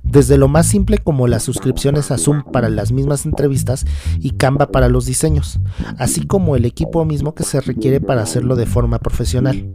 desde 0.05 0.37
lo 0.37 0.47
más 0.47 0.67
simple 0.67 0.99
como 0.99 1.27
las 1.27 1.43
suscripciones 1.43 2.11
a 2.11 2.17
Zoom 2.17 2.43
para 2.43 2.69
las 2.69 2.91
mismas 2.91 3.25
entrevistas 3.25 3.85
y 4.19 4.31
Canva 4.31 4.67
para 4.67 4.87
los 4.87 5.05
diseños, 5.05 5.59
así 5.97 6.25
como 6.25 6.55
el 6.55 6.65
equipo 6.65 7.03
mismo 7.05 7.33
que 7.33 7.43
se 7.43 7.59
requiere 7.59 7.99
para 7.99 8.21
hacerlo 8.21 8.55
de 8.55 8.65
forma 8.65 8.99
profesional. 8.99 9.73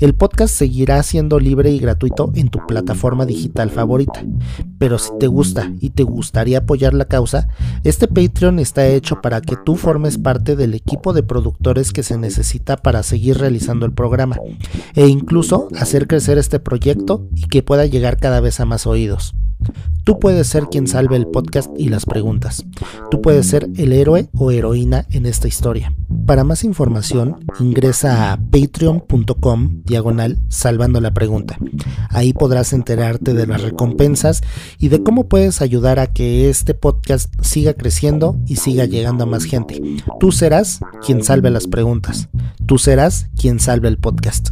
El 0.00 0.14
podcast 0.14 0.54
seguirá 0.54 1.02
siendo 1.02 1.38
libre 1.38 1.70
y 1.72 1.78
gratuito 1.78 2.32
en 2.34 2.48
tu 2.48 2.66
plataforma 2.66 3.26
digital 3.26 3.68
favorita, 3.68 4.24
pero 4.78 4.98
si 4.98 5.10
te 5.18 5.26
gusta 5.26 5.70
y 5.78 5.90
te 5.90 6.04
gustaría 6.04 6.58
apoyar 6.58 6.94
la 6.94 7.04
causa, 7.04 7.48
este 7.84 8.08
Patreon 8.08 8.60
está 8.60 8.86
hecho 8.86 9.20
para 9.20 9.42
que 9.42 9.56
tú 9.62 9.76
formes 9.76 10.16
parte 10.16 10.56
del 10.56 10.72
equipo 10.72 11.12
de 11.12 11.22
productores 11.22 11.92
que 11.92 12.02
se 12.02 12.16
necesita 12.16 12.78
para 12.78 13.02
seguir 13.02 13.36
realizando 13.36 13.84
el 13.84 13.92
programa 13.92 14.36
e 14.94 15.06
incluso 15.06 15.68
hacer 15.78 16.06
crecer 16.06 16.38
este 16.38 16.60
proyecto 16.60 17.28
y 17.34 17.48
que 17.48 17.62
pueda 17.62 17.84
llegar 17.84 18.16
cada 18.16 18.40
vez 18.40 18.58
a 18.58 18.64
más 18.64 18.86
oídos. 18.86 19.34
Tú 20.04 20.18
puedes 20.18 20.46
ser 20.46 20.64
quien 20.64 20.86
salve 20.86 21.16
el 21.16 21.26
podcast 21.26 21.70
y 21.76 21.88
las 21.88 22.06
preguntas. 22.06 22.64
Tú 23.10 23.20
puedes 23.20 23.46
ser 23.46 23.68
el 23.76 23.92
héroe 23.92 24.28
o 24.34 24.50
heroína 24.50 25.06
en 25.10 25.26
esta 25.26 25.46
historia. 25.46 25.94
Para 26.26 26.44
más 26.44 26.64
información, 26.64 27.44
ingresa 27.60 28.32
a 28.32 28.36
patreon.com 28.36 29.82
diagonal 29.84 30.38
salvando 30.48 31.00
la 31.00 31.12
pregunta. 31.12 31.58
Ahí 32.08 32.32
podrás 32.32 32.72
enterarte 32.72 33.34
de 33.34 33.46
las 33.46 33.62
recompensas 33.62 34.42
y 34.78 34.88
de 34.88 35.02
cómo 35.02 35.28
puedes 35.28 35.60
ayudar 35.60 35.98
a 35.98 36.08
que 36.08 36.48
este 36.48 36.74
podcast 36.74 37.32
siga 37.42 37.74
creciendo 37.74 38.38
y 38.46 38.56
siga 38.56 38.86
llegando 38.86 39.24
a 39.24 39.26
más 39.26 39.44
gente. 39.44 39.80
Tú 40.18 40.32
serás 40.32 40.80
quien 41.04 41.22
salve 41.22 41.50
las 41.50 41.66
preguntas. 41.66 42.28
Tú 42.66 42.78
serás 42.78 43.28
quien 43.36 43.60
salve 43.60 43.88
el 43.88 43.98
podcast. 43.98 44.50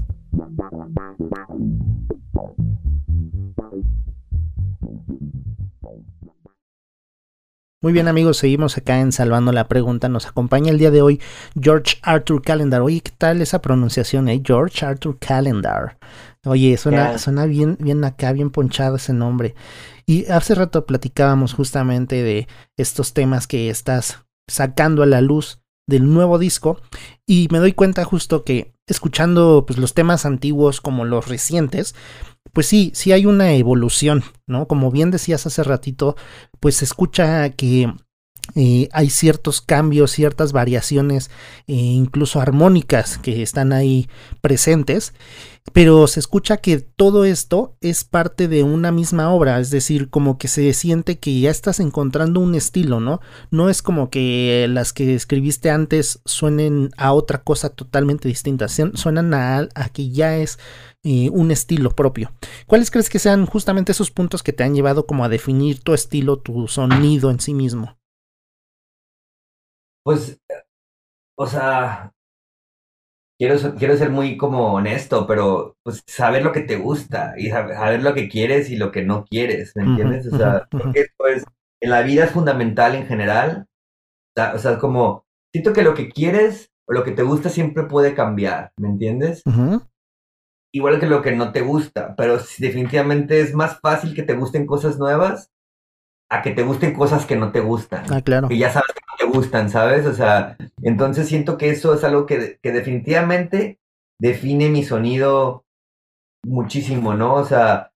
Muy 7.81 7.93
bien 7.93 8.09
amigos, 8.09 8.39
seguimos 8.39 8.77
acá 8.77 8.99
en 8.99 9.13
Salvando 9.13 9.53
la 9.53 9.69
Pregunta. 9.69 10.09
Nos 10.09 10.27
acompaña 10.27 10.73
el 10.73 10.79
día 10.79 10.91
de 10.91 11.01
hoy 11.01 11.21
George 11.61 11.99
Arthur 12.03 12.43
Calendar. 12.43 12.81
Oye, 12.83 13.01
¿qué 13.01 13.13
tal 13.17 13.41
esa 13.41 13.63
pronunciación, 13.63 14.29
eh? 14.29 14.43
George 14.45 14.85
Arthur 14.85 15.17
Calendar. 15.21 15.97
Oye, 16.45 16.77
suena, 16.77 17.19
suena 17.19 17.47
bien, 17.47 17.77
bien 17.79 18.03
acá, 18.05 18.33
bien 18.33 18.51
ponchado 18.51 18.97
ese 18.97 19.13
nombre. 19.13 19.55
Y 20.07 20.27
hace 20.27 20.57
rato 20.57 20.87
platicábamos 20.87 21.55
justamente 21.55 22.21
de 22.25 22.49
estos 22.77 23.15
temas 23.15 23.47
que 23.47 23.71
estás 23.71 24.25
sacando 24.49 25.05
a 25.05 25.07
la 25.07 25.21
luz 25.21 25.61
del 25.87 26.13
nuevo 26.13 26.41
disco 26.41 26.81
y 27.29 27.47
me 27.53 27.59
doy 27.59 27.75
cuenta 27.75 28.05
justo 28.05 28.43
que 28.43 28.75
escuchando 28.89 29.65
pues, 29.65 29.79
los 29.79 29.95
temas 29.95 30.27
antiguos 30.27 30.81
como 30.81 31.05
los 31.05 31.29
recientes, 31.29 31.95
pues 32.59 32.67
sí, 32.67 32.91
sí 32.93 33.13
hay 33.13 33.25
una 33.25 33.53
evolución, 33.53 34.25
¿no? 34.49 34.67
Como 34.67 34.91
bien 34.91 35.13
decías 35.13 35.47
hace 35.47 35.63
ratito, 35.63 36.17
pues 36.59 36.75
se 36.75 36.87
escucha 36.87 37.51
que 37.51 37.95
eh, 38.57 38.89
hay 38.91 39.11
ciertos 39.11 39.61
cambios, 39.61 40.11
ciertas 40.11 40.51
variaciones, 40.51 41.31
eh, 41.69 41.75
incluso 41.75 42.41
armónicas 42.41 43.17
que 43.19 43.43
están 43.43 43.73
ahí 43.73 44.09
presentes, 44.41 45.15
pero 45.73 46.07
se 46.07 46.21
escucha 46.21 46.59
que 46.59 46.79
todo 46.79 47.25
esto 47.25 47.77
es 47.81 48.05
parte 48.05 48.49
de 48.49 48.63
una 48.63 48.93
misma 48.93 49.33
obra, 49.33 49.61
es 49.61 49.71
decir, 49.71 50.11
como 50.11 50.39
que 50.39 50.49
se 50.49 50.73
siente 50.73 51.19
que 51.19 51.41
ya 51.41 51.51
estás 51.51 51.81
encontrando 51.81 52.41
un 52.41 52.55
estilo, 52.55 53.01
¿no? 53.01 53.21
No 53.51 53.69
es 53.69 53.83
como 53.83 54.11
que 54.11 54.67
las 54.69 54.93
que 54.93 55.15
escribiste 55.15 55.71
antes 55.71 56.21
suenen 56.25 56.91
a 56.97 57.13
otra 57.13 57.43
cosa 57.43 57.71
totalmente 57.71 58.29
distinta, 58.29 58.69
suenan 58.69 59.35
a, 59.35 59.69
a 59.75 59.89
que 59.89 60.11
ya 60.11 60.37
es 60.37 60.59
eh, 61.05 61.31
un 61.31 61.51
estilo 61.51 61.91
propio. 61.91 62.33
¿Cuáles 62.67 62.91
crees 62.91 63.09
que 63.09 63.19
sean 63.19 63.47
justamente 63.47 63.93
esos 63.93 64.11
puntos 64.11 64.43
que 64.43 64.53
te 64.53 64.65
han 64.65 64.75
llevado 64.75 65.07
como 65.07 65.25
a 65.25 65.29
definir 65.29 65.81
tu 65.81 65.95
estilo, 65.95 66.39
tu 66.39 66.69
sonido 66.69 67.31
en 67.31 67.41
sí 67.41 67.55
mismo? 67.55 67.99
Pues, 70.05 70.41
o 71.37 71.47
sea, 71.47 72.13
quiero, 73.39 73.75
quiero 73.77 73.97
ser 73.97 74.11
muy 74.11 74.37
como 74.37 74.75
honesto, 74.75 75.27
pero 75.27 75.77
pues 75.83 76.03
saber 76.07 76.43
lo 76.43 76.53
que 76.53 76.61
te 76.61 76.77
gusta 76.77 77.35
y 77.39 77.51
saber, 77.51 78.03
lo 78.03 78.15
que 78.15 78.29
quieres 78.29 78.71
y 78.71 78.77
lo 78.77 78.91
que 78.91 79.05
no 79.05 79.25
quieres, 79.25 79.75
¿me 79.77 79.85
entiendes? 79.85 80.27
o 80.33 80.37
sea, 80.37 80.67
porque 80.71 81.07
pues 81.17 81.45
en 81.81 81.91
la 81.91 82.03
vida 82.03 82.25
es 82.25 82.33
fundamental 82.33 82.95
en 82.95 83.07
general. 83.07 83.67
O 84.55 84.59
sea, 84.59 84.79
como, 84.79 85.25
siento 85.53 85.73
que 85.73 85.83
lo 85.83 85.95
que 85.95 86.11
quieres 86.11 86.71
o 86.87 86.93
lo 86.93 87.05
que 87.05 87.13
te 87.13 87.23
gusta 87.23 87.49
siempre 87.49 87.85
puede 87.85 88.15
cambiar, 88.15 88.73
¿me 88.77 88.89
entiendes? 88.89 89.43
igual 90.71 91.01
que 91.01 91.07
lo 91.07 91.23
que 91.23 91.33
no 91.33 91.51
te 91.51 91.63
gusta, 91.63 92.15
pero 92.15 92.39
definitivamente 92.59 93.41
es 93.41 93.55
más 93.55 93.81
fácil 93.81 94.15
que 94.15 94.23
te 94.23 94.35
gusten 94.35 94.67
cosas 94.67 94.99
nuevas 94.99 95.51
a 96.31 96.43
que 96.43 96.51
te 96.51 96.63
gusten 96.63 96.93
cosas 96.95 97.25
que 97.25 97.37
no 97.37 97.53
te 97.53 97.61
gustan. 97.61 98.05
Ah, 98.13 98.21
claro. 98.21 98.49
Que 98.49 98.59
ya 98.59 98.71
sabes 98.71 98.93
que 98.95 99.01
gustan, 99.29 99.71
¿sabes? 99.71 100.07
O 100.07 100.15
sea, 100.15 100.57
entonces 100.83 101.29
siento 101.29 101.59
que 101.59 101.71
eso 101.71 101.95
es 101.95 102.05
algo 102.05 102.27
que, 102.27 102.59
que 102.63 102.73
definitivamente 102.73 103.79
define 104.21 104.69
mi 104.69 104.85
sonido 104.85 105.65
muchísimo, 106.45 107.15
¿no? 107.15 107.35
O 107.35 107.45
sea, 107.45 107.93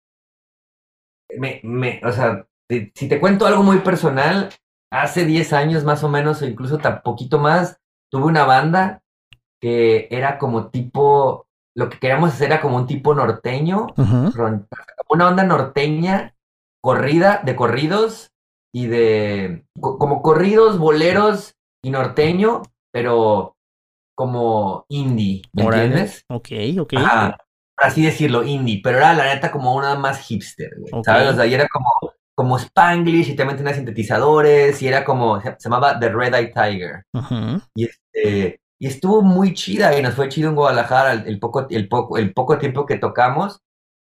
me, 1.39 1.61
me, 1.63 2.01
o 2.05 2.13
sea, 2.13 2.47
si 2.69 3.09
te 3.09 3.21
cuento 3.21 3.47
algo 3.47 3.63
muy 3.63 3.79
personal, 3.79 4.51
hace 4.91 5.25
10 5.25 5.53
años 5.53 5.85
más 5.85 6.05
o 6.05 6.09
menos, 6.09 6.43
o 6.43 6.47
incluso 6.47 6.79
tan 6.79 7.03
poquito 7.03 7.39
más, 7.39 7.81
tuve 8.11 8.25
una 8.25 8.45
banda 8.45 9.03
que 9.61 10.09
era 10.11 10.39
como 10.39 10.71
tipo 10.71 11.47
lo 11.75 11.89
que 11.89 11.99
queríamos 11.99 12.33
hacer 12.33 12.53
era 12.53 12.61
como 12.61 12.77
un 12.77 12.87
tipo 12.87 13.15
norteño, 13.15 13.87
una 15.09 15.29
onda 15.29 15.45
norteña, 15.45 16.35
corrida, 16.83 17.41
de 17.45 17.57
corridos 17.57 18.32
y 18.75 18.87
de, 18.87 19.65
como 19.79 20.23
corridos, 20.23 20.79
boleros 20.79 21.55
y 21.85 21.91
norteño, 21.91 22.63
pero 22.93 23.57
como 24.17 24.85
indie, 24.89 25.43
¿me 25.53 25.65
entiendes? 25.65 26.25
Ok, 26.29 26.49
ok. 26.81 26.95
así 27.77 28.03
decirlo, 28.03 28.45
indie, 28.45 28.81
pero 28.83 28.99
era 28.99 29.15
la 29.15 29.35
neta 29.35 29.51
como 29.51 29.75
una 29.75 29.95
más 29.97 30.21
hipster, 30.21 30.71
¿sabes? 31.05 31.29
O 31.31 31.35
sea, 31.35 31.47
y 31.47 31.55
era 31.55 31.69
como, 31.69 31.89
como 32.35 32.59
Spanglish 32.59 33.31
y 33.31 33.37
también 33.37 33.57
tenía 33.57 33.75
sintetizadores 33.75 34.81
y 34.81 34.89
era 34.89 35.05
como, 35.05 35.41
se, 35.41 35.57
llamaba 35.59 35.99
The 35.99 36.09
Red 36.09 36.35
Eye 36.35 36.53
Tiger. 36.55 37.05
Y 37.75 37.85
este 37.85 38.63
y 38.83 38.89
estuvo 38.89 39.23
muy 39.23 39.55
chida 39.55 39.97
y 39.97 40.03
nos 40.03 40.15
fue 40.15 40.29
chido 40.29 40.49
en 40.49 40.57
Guadalajara 40.57 41.13
el, 41.13 41.39
poco, 41.39 41.69
el, 41.71 41.89
poco, 41.89 42.19
el 42.19 42.35
poco 42.35 42.59
tiempo 42.59 42.85
que 42.85 42.99
tocamos, 42.99 43.61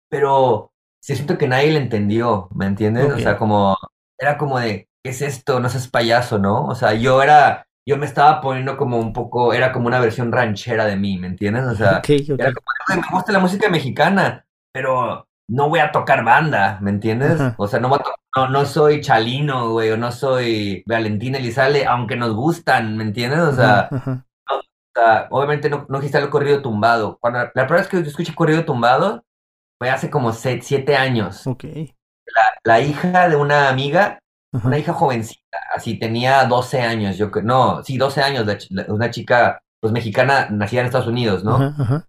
pero 0.09 0.73
siento 1.01 1.37
que 1.37 1.47
nadie 1.47 1.71
le 1.71 1.79
entendió, 1.79 2.49
¿me 2.53 2.65
entiendes? 2.65 3.13
O 3.13 3.17
sea, 3.17 3.37
como, 3.37 3.77
era 4.17 4.37
como 4.37 4.59
de, 4.59 4.89
¿qué 5.03 5.11
es 5.11 5.21
esto? 5.21 5.59
No 5.59 5.69
seas 5.69 5.87
payaso, 5.87 6.39
¿no? 6.39 6.65
O 6.65 6.75
sea, 6.75 6.93
yo 6.93 7.21
era, 7.21 7.67
yo 7.85 7.97
me 7.97 8.05
estaba 8.05 8.41
poniendo 8.41 8.77
como 8.77 8.99
un 8.99 9.13
poco, 9.13 9.53
era 9.53 9.71
como 9.71 9.87
una 9.87 9.99
versión 9.99 10.31
ranchera 10.31 10.85
de 10.85 10.95
mí, 10.95 11.17
¿me 11.17 11.27
entiendes? 11.27 11.65
O 11.65 11.75
sea, 11.75 12.01
era 12.07 12.53
como, 12.53 13.01
me 13.01 13.07
gusta 13.11 13.31
la 13.31 13.39
música 13.39 13.69
mexicana, 13.69 14.45
pero 14.73 15.27
no 15.49 15.69
voy 15.69 15.79
a 15.79 15.91
tocar 15.91 16.23
banda, 16.23 16.77
¿me 16.81 16.91
entiendes? 16.91 17.39
O 17.57 17.67
sea, 17.67 17.79
no, 17.79 17.89
voy 17.89 17.99
a 17.99 18.17
no, 18.37 18.49
no 18.49 18.65
soy 18.65 19.01
Chalino, 19.01 19.71
güey, 19.71 19.89
o 19.91 19.97
no 19.97 20.11
soy 20.11 20.83
Valentina 20.85 21.39
Elizalde, 21.39 21.85
aunque 21.85 22.15
nos 22.15 22.35
gustan, 22.35 22.95
¿me 22.95 23.03
entiendes? 23.03 23.39
O 23.39 23.53
sea, 23.53 23.89
obviamente 25.29 25.69
no, 25.69 25.85
no 25.89 25.99
el 25.99 26.29
corrido 26.29 26.61
tumbado. 26.61 27.17
Cuando, 27.19 27.39
la 27.39 27.51
primera 27.51 27.77
vez 27.77 27.87
que 27.87 27.97
yo 27.97 28.03
escuché 28.03 28.35
corrido 28.35 28.65
tumbado 28.65 29.23
fue 29.79 29.89
hace 29.89 30.09
como 30.09 30.33
siete 30.33 30.95
años. 30.95 31.47
Ok. 31.47 31.65
La, 32.37 32.75
la 32.75 32.81
hija 32.81 33.29
de 33.29 33.35
una 33.35 33.69
amiga, 33.69 34.19
una 34.63 34.77
hija 34.77 34.93
jovencita, 34.93 35.57
así 35.75 35.99
tenía 35.99 36.45
12 36.45 36.81
años, 36.81 37.17
yo 37.17 37.29
no, 37.43 37.83
sí, 37.83 37.97
12 37.97 38.21
años, 38.21 38.45
una 38.87 39.09
chica 39.09 39.61
pues 39.79 39.93
mexicana 39.93 40.47
nacida 40.49 40.81
en 40.81 40.85
Estados 40.87 41.07
Unidos, 41.07 41.43
¿no? 41.43 41.55
Estaba 41.67 42.05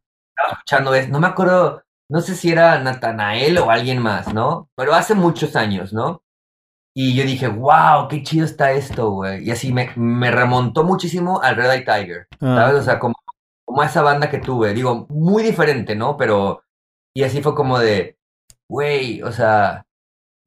escuchando 0.53 0.93
no 1.09 1.21
me 1.21 1.27
acuerdo, 1.27 1.83
no 2.11 2.21
sé 2.21 2.35
si 2.35 2.51
era 2.51 2.79
Natanael 2.79 3.59
o 3.59 3.71
alguien 3.71 4.01
más, 4.01 4.33
¿no? 4.33 4.69
Pero 4.77 4.95
hace 4.95 5.15
muchos 5.15 5.57
años, 5.57 5.93
¿no? 5.93 6.23
Y 6.95 7.15
yo 7.15 7.25
dije, 7.25 7.49
wow, 7.49 8.09
qué 8.09 8.23
chido 8.23 8.45
está 8.45 8.73
esto, 8.73 9.11
güey. 9.11 9.45
Y 9.45 9.51
así 9.51 9.73
me, 9.73 9.93
me 9.95 10.31
remontó 10.31 10.83
muchísimo 10.83 11.41
al 11.41 11.57
Red 11.57 11.71
Eye 11.71 11.85
Tiger, 11.85 12.27
ah. 12.41 12.57
¿sabes? 12.57 12.75
O 12.75 12.83
sea, 12.83 12.99
como, 12.99 13.15
como 13.65 13.83
a 13.83 13.87
esa 13.87 14.03
banda 14.03 14.31
que 14.31 14.39
tuve. 14.39 14.75
Digo, 14.75 15.07
muy 15.11 15.43
diferente, 15.43 15.95
¿no? 15.95 16.17
Pero, 16.17 16.65
y 17.15 17.23
así 17.23 17.41
fue 17.43 17.55
como 17.55 17.79
de, 17.79 18.19
güey, 18.69 19.23
o 19.23 19.31
sea, 19.31 19.85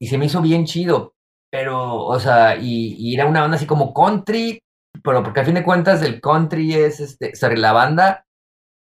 y 0.02 0.08
se 0.08 0.18
me 0.18 0.26
hizo 0.26 0.42
bien 0.42 0.66
chido, 0.66 1.14
pero, 1.52 2.06
o 2.06 2.20
sea, 2.20 2.56
y, 2.60 3.14
era 3.14 3.28
una 3.28 3.42
banda 3.42 3.58
así 3.58 3.68
como 3.68 3.94
country, 3.94 4.60
pero 5.04 5.22
porque 5.22 5.42
a 5.42 5.46
fin 5.46 5.54
de 5.54 5.64
cuentas 5.64 6.02
el 6.02 6.20
country 6.20 6.74
es, 6.74 7.00
este, 7.00 7.34
o 7.46 7.50
la 7.52 7.72
banda 7.72 8.26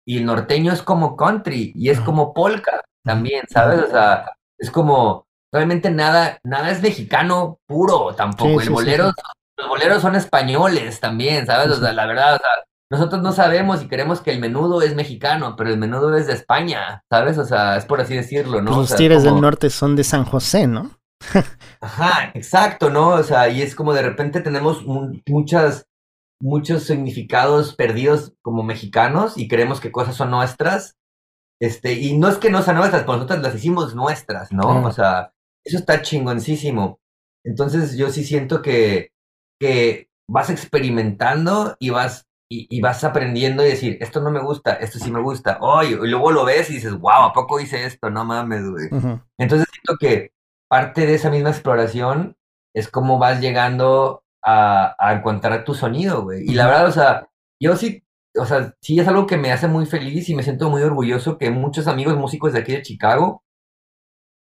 y 0.08 0.20
el 0.20 0.26
norteño 0.26 0.72
es 0.72 0.82
como 0.82 1.18
country 1.18 1.74
y 1.76 1.90
es 1.90 2.00
como 2.00 2.34
polka 2.34 2.82
también, 3.04 3.44
¿sabes? 3.50 3.82
O 3.82 3.88
sea, 3.88 4.32
es 4.58 4.72
como, 4.72 5.26
realmente 5.52 5.92
nada, 5.92 6.40
nada 6.46 6.72
es 6.72 6.82
mexicano 6.82 7.60
puro 7.68 8.16
tampoco. 8.16 8.62
el 8.62 8.70
bolero, 8.70 9.12
los 9.58 9.68
boleros 9.68 10.02
son 10.02 10.16
españoles 10.16 11.02
también, 11.02 11.46
¿sabes? 11.46 11.70
O 11.72 11.82
sea, 11.82 11.92
la 11.92 12.06
verdad, 12.06 12.36
o 12.36 12.38
sea, 12.38 12.50
nosotros 12.90 13.22
no 13.22 13.34
sabemos 13.34 13.84
y 13.84 13.90
queremos 13.90 14.22
que 14.22 14.32
el 14.32 14.40
menudo 14.40 14.82
es 14.82 14.96
mexicano, 14.96 15.58
pero 15.58 15.70
el 15.70 15.78
menudo 15.78 16.16
es 16.16 16.28
de 16.28 16.34
España, 16.34 17.04
¿sabes? 17.10 17.38
O 17.38 17.44
sea, 17.44 17.76
es 17.76 17.86
por 17.86 18.00
así 18.00 18.16
decirlo, 18.16 18.62
¿no? 18.62 18.72
Pues 18.74 18.92
los 18.92 18.96
tigres 18.96 19.24
del 19.24 19.42
norte 19.42 19.70
son 19.70 19.98
de 19.98 20.06
San 20.06 20.24
José, 20.24 20.66
¿no? 20.66 20.99
Ajá, 21.82 22.32
exacto, 22.34 22.90
¿no? 22.90 23.10
O 23.10 23.24
sea, 23.24 23.50
y 23.50 23.62
es 23.62 23.76
como 23.76 23.94
de 23.94 24.02
repente 24.02 24.42
tenemos 24.42 24.86
muchas, 25.28 25.88
muchos 26.42 26.84
significados 26.84 27.76
perdidos 27.76 28.34
como 28.42 28.64
mexicanos 28.64 29.38
y 29.38 29.48
creemos 29.48 29.80
que 29.80 29.92
cosas 29.92 30.16
son 30.16 30.32
nuestras. 30.32 30.98
Este, 31.62 31.94
y 31.94 32.18
no 32.18 32.30
es 32.30 32.38
que 32.38 32.50
no 32.50 32.62
sean 32.62 32.78
nuestras, 32.78 33.04
pero 33.04 33.16
nosotros 33.16 33.42
las 33.42 33.56
hicimos 33.56 33.94
nuestras, 33.94 34.52
¿no? 34.52 34.86
O 34.86 34.92
sea, 34.92 35.34
eso 35.66 35.78
está 35.78 36.02
chingoncísimo. 36.02 37.00
Entonces 37.44 37.98
yo 37.98 38.10
sí 38.10 38.24
siento 38.24 38.62
que, 38.62 39.12
que 39.60 40.10
vas 40.30 40.50
experimentando 40.50 41.76
y 41.80 41.90
vas, 41.90 42.28
y, 42.50 42.80
vas 42.82 43.04
aprendiendo 43.04 43.66
y 43.66 43.70
decir, 43.70 43.98
esto 44.00 44.22
no 44.22 44.32
me 44.32 44.42
gusta, 44.42 44.74
esto 44.74 45.00
sí 45.00 45.12
me 45.12 45.22
gusta. 45.22 45.58
Oh, 45.62 45.84
y, 45.84 45.96
luego 45.96 46.32
lo 46.32 46.46
ves 46.46 46.70
y 46.70 46.76
dices, 46.76 46.98
wow, 46.98 47.24
¿a 47.24 47.34
poco 47.34 47.60
hice 47.60 47.86
esto? 47.86 48.10
No 48.10 48.24
mames, 48.24 48.70
güey. 48.70 48.88
Entonces 49.38 49.68
siento 49.72 49.98
que 50.00 50.32
parte 50.70 51.06
de 51.06 51.16
esa 51.16 51.30
misma 51.30 51.50
exploración 51.50 52.38
es 52.74 52.90
cómo 52.90 53.18
vas 53.18 53.42
llegando 53.42 54.24
a, 54.44 54.96
encontrar 55.14 55.66
tu 55.66 55.74
sonido, 55.74 56.24
güey. 56.24 56.50
Y 56.50 56.54
la 56.54 56.68
verdad, 56.68 56.88
o 56.88 56.92
sea, 56.92 57.30
yo 57.62 57.76
sí, 57.76 58.04
o 58.38 58.46
sea, 58.46 58.76
sí 58.82 59.00
es 59.00 59.08
algo 59.08 59.28
que 59.28 59.38
me 59.38 59.52
hace 59.52 59.68
muy 59.68 59.86
feliz 59.86 60.30
y 60.30 60.36
me 60.36 60.44
siento 60.44 60.70
muy 60.70 60.82
orgulloso 60.82 61.38
que 61.38 61.50
muchos 61.50 61.88
amigos 61.88 62.16
músicos 62.16 62.54
de 62.54 62.60
aquí 62.60 62.72
de 62.74 62.84
Chicago, 62.84 63.44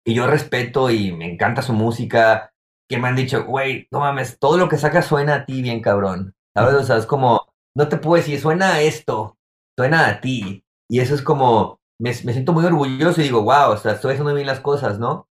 y 0.05 0.15
yo 0.15 0.27
respeto 0.27 0.91
y 0.91 1.13
me 1.13 1.31
encanta 1.31 1.63
su 1.63 1.73
música, 1.73 2.53
que 2.89 2.99
me 2.99 3.09
han 3.09 3.17
dicho, 3.17 3.45
güey, 3.45 3.89
no 3.91 4.01
mames, 4.01 4.39
todo 4.39 4.57
lo 4.57 4.69
que 4.69 4.79
sacas 4.79 5.07
suena 5.07 5.35
a 5.35 5.47
ti 5.47 5.63
bien 5.63 5.83
cabrón. 5.83 6.35
¿Sabes? 6.55 6.75
O 6.75 6.83
sea, 6.85 6.97
es 6.97 7.07
como, 7.07 7.47
no 7.77 7.89
te 7.89 7.99
puedo 7.99 8.17
decir, 8.17 8.41
suena 8.41 8.75
a 8.75 8.81
esto, 8.81 9.37
suena 9.77 10.09
a 10.09 10.21
ti. 10.21 10.65
Y 10.89 11.01
eso 11.01 11.15
es 11.15 11.23
como, 11.23 11.81
me, 12.01 12.11
me 12.25 12.33
siento 12.33 12.53
muy 12.53 12.65
orgulloso 12.65 13.21
y 13.21 13.25
digo, 13.25 13.43
wow, 13.43 13.73
o 13.73 13.77
sea, 13.77 13.93
estoy 13.93 14.13
haciendo 14.13 14.33
bien 14.33 14.47
las 14.47 14.61
cosas, 14.61 14.99
¿no? 14.99 15.29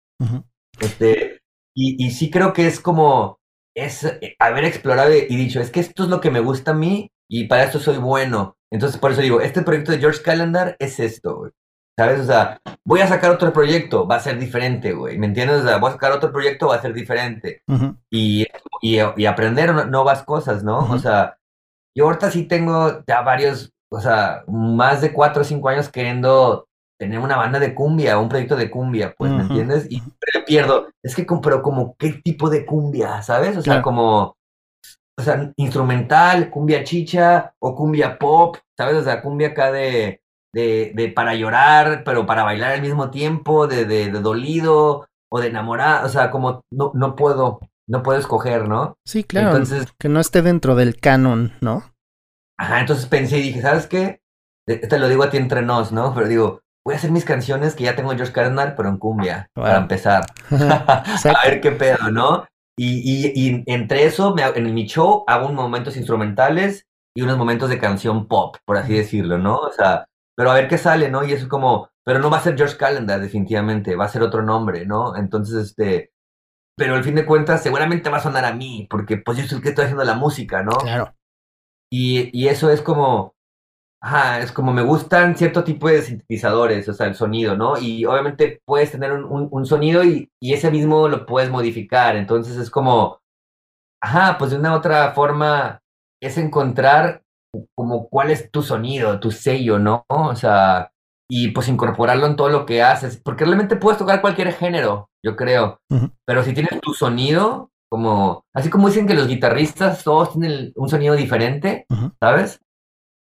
Este, 0.81 1.41
y, 1.75 2.05
y 2.05 2.11
sí 2.11 2.31
creo 2.31 2.53
que 2.53 2.67
es 2.67 2.81
como, 2.81 3.39
es 3.77 4.05
eh, 4.05 4.37
haber 4.39 4.65
explorado 4.65 5.13
y 5.15 5.37
dicho, 5.37 5.61
es 5.61 5.71
que 5.71 5.81
esto 5.81 6.05
es 6.05 6.09
lo 6.09 6.21
que 6.21 6.31
me 6.31 6.41
gusta 6.41 6.71
a 6.71 6.75
mí 6.75 7.11
y 7.29 7.47
para 7.47 7.65
esto 7.65 7.79
soy 7.79 7.99
bueno. 7.99 8.57
Entonces, 8.73 8.99
por 8.99 9.13
eso 9.13 9.21
digo, 9.21 9.41
este 9.41 9.63
proyecto 9.63 9.93
de 9.93 9.99
George 9.99 10.23
Calendar 10.23 10.77
es 10.79 11.01
esto, 11.01 11.37
güey. 11.37 11.53
¿Sabes? 11.97 12.21
O 12.21 12.25
sea, 12.25 12.59
voy 12.85 13.01
a 13.01 13.07
sacar 13.07 13.31
otro 13.31 13.53
proyecto, 13.53 14.07
va 14.07 14.17
a 14.17 14.21
ser 14.21 14.39
diferente, 14.39 14.93
güey. 14.93 15.17
¿Me 15.17 15.27
entiendes? 15.27 15.61
O 15.61 15.67
sea, 15.67 15.77
voy 15.77 15.91
a 15.91 15.93
sacar 15.93 16.11
otro 16.11 16.33
proyecto, 16.33 16.67
va 16.67 16.77
a 16.77 16.83
ser 16.83 16.93
diferente. 16.93 17.63
y, 18.11 18.47
y, 18.83 18.99
y, 19.17 19.27
aprender 19.27 19.89
nuevas 19.89 20.25
cosas, 20.25 20.65
¿no? 20.65 20.79
O 20.91 20.99
sea, 20.99 21.37
yo 21.97 22.07
ahorita 22.07 22.33
sí 22.33 22.45
tengo 22.47 23.05
ya 23.07 23.23
varios, 23.23 23.73
o 23.93 24.01
sea, 24.01 24.43
más 24.49 25.03
de 25.03 25.13
cuatro 25.13 25.43
o 25.43 25.45
cinco 25.45 25.69
años 25.69 25.89
queriendo 25.89 26.67
tener 27.05 27.19
una 27.19 27.37
banda 27.37 27.59
de 27.59 27.75
cumbia, 27.75 28.19
un 28.19 28.29
proyecto 28.29 28.57
de 28.57 28.71
cumbia, 28.71 29.15
pues, 29.17 29.31
¿me 29.31 29.43
entiendes? 29.43 29.87
Y 29.91 30.03
pierdo. 30.47 30.89
Es 31.03 31.15
que, 31.15 31.27
pero 31.43 31.63
como, 31.63 31.95
¿qué 31.97 32.21
tipo 32.25 32.51
de 32.51 32.65
cumbia, 32.65 33.23
sabes? 33.23 33.57
O 33.57 33.63
sea, 33.63 33.83
como, 33.83 34.37
o 35.19 35.23
sea, 35.23 35.53
instrumental, 35.57 36.51
cumbia 36.51 36.83
chicha 36.85 37.55
o 37.61 37.75
cumbia 37.75 38.19
pop, 38.19 38.57
¿sabes? 38.77 38.97
O 38.97 39.03
sea, 39.03 39.23
cumbia 39.23 39.49
acá 39.49 39.71
de, 39.71 40.21
de, 40.53 40.93
de 40.95 41.09
para 41.09 41.35
llorar, 41.35 42.03
pero 42.05 42.27
para 42.27 42.45
bailar 42.45 42.73
al 42.73 42.83
mismo 42.83 43.11
tiempo, 43.11 43.67
de, 43.67 43.85
de, 43.85 44.11
de 44.11 44.21
dolido 44.21 45.07
o 45.31 45.41
de 45.41 45.49
enamorar, 45.49 46.05
o 46.05 46.09
sea, 46.09 46.31
como 46.31 46.63
no, 46.73 46.93
no 46.95 47.17
puedo, 47.17 47.61
no 47.89 48.03
puedo 48.03 48.19
escoger, 48.19 48.69
¿no? 48.69 48.95
Sí, 49.07 49.25
claro. 49.25 49.49
Entonces, 49.49 49.93
que 49.99 50.09
no 50.09 50.21
esté 50.21 50.43
dentro 50.43 50.75
del 50.75 50.99
canon, 50.99 51.53
¿no? 51.61 51.83
Ajá, 52.59 52.81
entonces 52.81 53.07
pensé 53.07 53.39
y 53.39 53.43
dije, 53.43 53.61
¿sabes 53.61 53.87
qué? 53.87 54.21
Te 54.67 54.99
lo 54.99 55.09
digo 55.09 55.25
a 55.25 55.31
ti 55.31 55.37
entre 55.37 55.63
nos, 55.63 55.93
¿no? 55.93 56.15
Pero 56.15 56.29
digo, 56.29 56.61
voy 56.85 56.95
a 56.95 56.99
hacer 56.99 57.11
mis 57.11 57.25
canciones 57.25 57.75
que 57.75 57.85
ya 57.85 57.97
tengo 57.97 58.15
George 58.15 58.33
Cardinal, 58.33 58.75
pero 58.77 58.89
en 58.89 58.99
cumbia, 58.99 59.49
para 59.55 59.79
empezar. 59.79 60.27
a 60.51 61.05
ver 61.45 61.61
qué 61.61 61.73
pedo, 61.73 62.11
¿no? 62.11 62.47
Y, 62.77 63.33
y, 63.35 63.63
entre 63.67 64.05
eso, 64.05 64.35
en 64.39 64.75
mi 64.75 64.87
show 64.87 65.25
hago 65.27 65.47
unos 65.47 65.63
momentos 65.63 65.97
instrumentales 65.97 66.87
y 67.17 67.23
unos 67.23 67.39
momentos 67.39 67.71
de 67.71 67.79
canción 67.79 68.27
pop, 68.27 68.57
por 68.65 68.77
así 68.77 68.95
decirlo, 68.95 69.39
¿no? 69.39 69.59
O 69.59 69.71
sea, 69.71 70.07
pero 70.37 70.51
a 70.51 70.55
ver 70.55 70.69
qué 70.69 70.77
sale, 70.77 71.09
¿no? 71.09 71.25
Y 71.25 71.33
eso 71.33 71.45
es 71.45 71.49
como, 71.49 71.89
pero 72.05 72.19
no 72.19 72.31
va 72.31 72.39
a 72.39 72.43
ser 72.43 72.57
George 72.57 72.77
Calendar, 72.77 73.21
definitivamente, 73.21 73.97
va 73.97 74.07
a 74.07 74.09
ser 74.09 74.23
otro 74.23 74.43
nombre, 74.43 74.85
¿no? 74.87 75.17
Entonces, 75.17 75.67
este, 75.67 76.13
pero 76.77 76.97
al 76.97 77.05
fin 77.05 77.15
de 77.15 77.25
cuentas, 77.25 77.63
seguramente 77.63 78.11
va 78.11 78.17
a 78.17 78.23
sonar 78.23 78.45
a 78.45 78.53
mí, 78.53 78.89
porque 78.91 79.19
pues 79.19 79.39
yo 79.39 79.45
soy 79.45 79.59
el 79.59 79.63
que 79.63 79.69
estoy 79.71 79.85
haciendo 79.85 80.05
la 80.05 80.15
música, 80.15 80.63
¿no? 80.65 80.73
Claro. 80.73 81.15
Y, 81.91 82.37
y 82.37 82.49
eso 82.49 82.71
es 82.71 82.83
como, 82.83 83.34
Ajá, 84.05 84.41
es 84.41 84.53
como 84.53 84.71
me 84.71 84.83
gustan 84.83 85.35
cierto 85.35 85.65
tipo 85.65 85.89
de 85.89 86.03
sintetizadores, 86.03 86.87
o 86.91 86.93
sea, 86.93 87.07
el 87.07 87.15
sonido, 87.15 87.57
¿no? 87.57 87.79
Y 87.79 88.05
obviamente 88.05 88.61
puedes 88.67 88.91
tener 88.93 89.13
un, 89.13 89.49
un, 89.51 89.65
sonido 89.65 90.05
y, 90.05 90.31
y, 90.43 90.53
ese 90.53 90.71
mismo 90.71 91.09
lo 91.09 91.25
puedes 91.25 91.49
modificar. 91.49 92.15
Entonces 92.15 92.59
es 92.59 92.69
como, 92.69 93.21
ajá, 94.03 94.37
pues 94.37 94.51
de 94.51 94.59
una 94.59 94.75
otra 94.75 95.13
forma 95.13 95.81
es 96.23 96.37
encontrar 96.37 97.23
como 97.75 98.11
cuál 98.11 98.31
es 98.31 98.51
tu 98.51 98.63
sonido, 98.63 99.21
tu 99.21 99.31
sello, 99.31 99.79
¿no? 99.79 100.05
O 100.11 100.37
sea, 100.37 100.93
y 101.27 101.53
pues 101.53 101.69
incorporarlo 101.69 102.27
en 102.27 102.37
todo 102.37 102.51
lo 102.51 102.67
que 102.67 102.83
haces, 102.83 103.17
porque 103.17 103.47
realmente 103.47 103.77
puedes 103.77 103.99
tocar 103.99 104.21
cualquier 104.21 104.53
género, 104.53 105.09
yo 105.25 105.35
creo. 105.35 105.79
Pero 106.27 106.43
si 106.43 106.53
tienes 106.53 106.79
tu 106.83 106.93
sonido, 106.93 107.71
como, 107.91 108.45
así 108.55 108.69
como 108.69 108.89
dicen 108.89 109.07
que 109.07 109.15
los 109.15 109.29
guitarristas 109.29 110.05
todos 110.05 110.33
tienen 110.33 110.75
un 110.77 110.91
sonido 110.91 111.15
diferente, 111.15 111.87
¿sabes? 112.21 112.61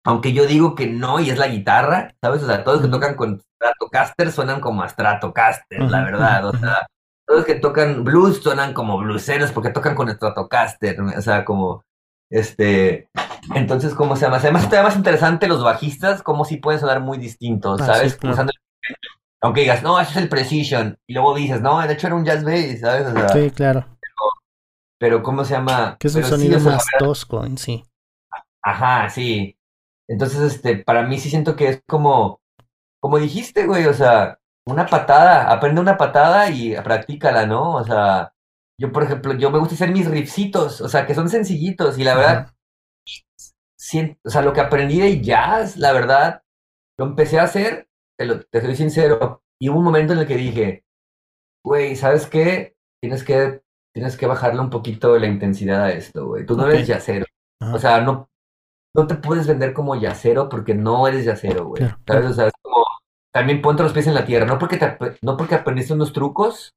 Aunque 0.09 0.33
yo 0.33 0.47
digo 0.47 0.73
que 0.73 0.87
no 0.87 1.19
y 1.19 1.29
es 1.29 1.37
la 1.37 1.47
guitarra, 1.47 2.15
¿sabes? 2.19 2.41
O 2.41 2.47
sea, 2.47 2.63
todos 2.63 2.81
que 2.81 2.87
tocan 2.87 3.13
con 3.13 3.39
Stratocaster 3.39 4.31
suenan 4.31 4.59
como 4.59 4.81
a 4.81 4.89
Stratocaster, 4.89 5.81
la 5.81 6.03
verdad, 6.03 6.47
o 6.47 6.57
sea, 6.57 6.87
todos 7.27 7.45
que 7.45 7.53
tocan 7.53 8.03
blues 8.03 8.41
suenan 8.41 8.73
como 8.73 8.97
blueseros 8.97 9.51
porque 9.51 9.69
tocan 9.69 9.93
con 9.93 10.09
Stratocaster, 10.09 10.99
o 10.99 11.21
sea, 11.21 11.45
como, 11.45 11.83
este, 12.31 13.07
entonces, 13.53 13.93
¿cómo 13.93 14.15
se 14.15 14.25
llama? 14.25 14.37
Además, 14.37 14.63
está 14.63 14.81
más 14.81 14.95
interesante 14.95 15.47
los 15.47 15.63
bajistas, 15.63 16.23
como 16.23 16.43
si 16.43 16.57
pueden 16.57 16.79
sonar 16.79 17.01
muy 17.01 17.19
distintos, 17.19 17.79
ah, 17.81 17.85
¿sabes? 17.85 18.17
aunque 19.41 19.61
digas, 19.61 19.83
no, 19.83 19.99
ese 19.99 20.09
es 20.09 20.17
el 20.17 20.29
Precision, 20.29 20.97
y 21.05 21.13
luego 21.13 21.35
dices, 21.35 21.61
no, 21.61 21.79
de 21.85 21.93
hecho 21.93 22.07
era 22.07 22.15
un 22.15 22.25
jazz 22.25 22.43
bass, 22.43 22.79
¿sabes? 22.81 23.05
O 23.05 23.11
sea, 23.11 23.29
sí, 23.29 23.51
claro. 23.51 23.85
Pero, 24.97 25.21
¿cómo 25.21 25.45
se 25.45 25.53
llama? 25.53 25.97
Que 25.99 26.07
es 26.07 26.15
un 26.15 26.23
sonido 26.23 26.59
más 26.61 26.83
tosco 26.97 27.45
en 27.45 27.59
sí. 27.59 27.85
Ajá, 28.63 29.07
sí. 29.07 29.55
Entonces, 30.09 30.41
este, 30.41 30.77
para 30.77 31.03
mí 31.03 31.19
sí 31.19 31.29
siento 31.29 31.55
que 31.55 31.69
es 31.69 31.83
como, 31.87 32.41
como 32.99 33.19
dijiste, 33.19 33.67
güey, 33.67 33.85
o 33.85 33.93
sea, 33.93 34.39
una 34.65 34.87
patada, 34.87 35.51
aprende 35.51 35.81
una 35.81 35.97
patada 35.97 36.49
y 36.49 36.75
practícala, 36.81 37.45
¿no? 37.45 37.75
O 37.75 37.83
sea, 37.83 38.33
yo, 38.79 38.91
por 38.91 39.03
ejemplo, 39.03 39.33
yo 39.33 39.51
me 39.51 39.59
gusta 39.59 39.75
hacer 39.75 39.91
mis 39.91 40.09
riffcitos, 40.09 40.81
o 40.81 40.89
sea, 40.89 41.05
que 41.05 41.13
son 41.13 41.29
sencillitos 41.29 41.99
y 41.99 42.03
la 42.03 42.15
verdad, 42.15 42.53
o 44.25 44.29
sea, 44.29 44.41
lo 44.41 44.51
que 44.53 44.61
aprendí 44.61 44.99
de 44.99 45.21
jazz, 45.21 45.77
la 45.77 45.93
verdad, 45.93 46.43
lo 46.97 47.05
empecé 47.05 47.39
a 47.39 47.43
hacer, 47.43 47.87
te, 48.17 48.25
lo, 48.25 48.41
te 48.41 48.61
soy 48.61 48.75
sincero, 48.75 49.43
y 49.61 49.69
hubo 49.69 49.77
un 49.77 49.85
momento 49.85 50.13
en 50.13 50.19
el 50.19 50.27
que 50.27 50.35
dije, 50.37 50.85
güey, 51.63 51.95
¿sabes 51.95 52.25
qué? 52.25 52.75
Tienes 53.01 53.23
que, 53.23 53.61
tienes 53.93 54.17
que 54.17 54.25
bajarle 54.25 54.61
un 54.61 54.69
poquito 54.69 55.17
la 55.19 55.27
intensidad 55.27 55.83
a 55.83 55.91
esto, 55.91 56.27
güey. 56.27 56.45
Tú 56.45 56.57
no 56.57 56.67
eres 56.67 56.87
jazzero. 56.87 57.25
O 57.61 57.77
sea, 57.77 58.01
no, 58.01 58.29
no 58.95 59.07
te 59.07 59.15
puedes 59.15 59.47
vender 59.47 59.73
como 59.73 59.95
yacero 59.95 60.49
porque 60.49 60.73
no 60.73 61.07
eres 61.07 61.25
yacero, 61.25 61.65
güey. 61.65 61.83
¿Sabes? 62.07 62.25
O 62.25 62.33
sea, 62.33 62.47
es 62.47 62.53
como, 62.61 62.85
también 63.33 63.61
ponte 63.61 63.83
los 63.83 63.93
pies 63.93 64.07
en 64.07 64.15
la 64.15 64.25
tierra. 64.25 64.45
No 64.45 64.57
porque, 64.57 64.77
te, 64.77 64.97
no 65.21 65.37
porque 65.37 65.55
aprendiste 65.55 65.93
unos 65.93 66.13
trucos, 66.13 66.73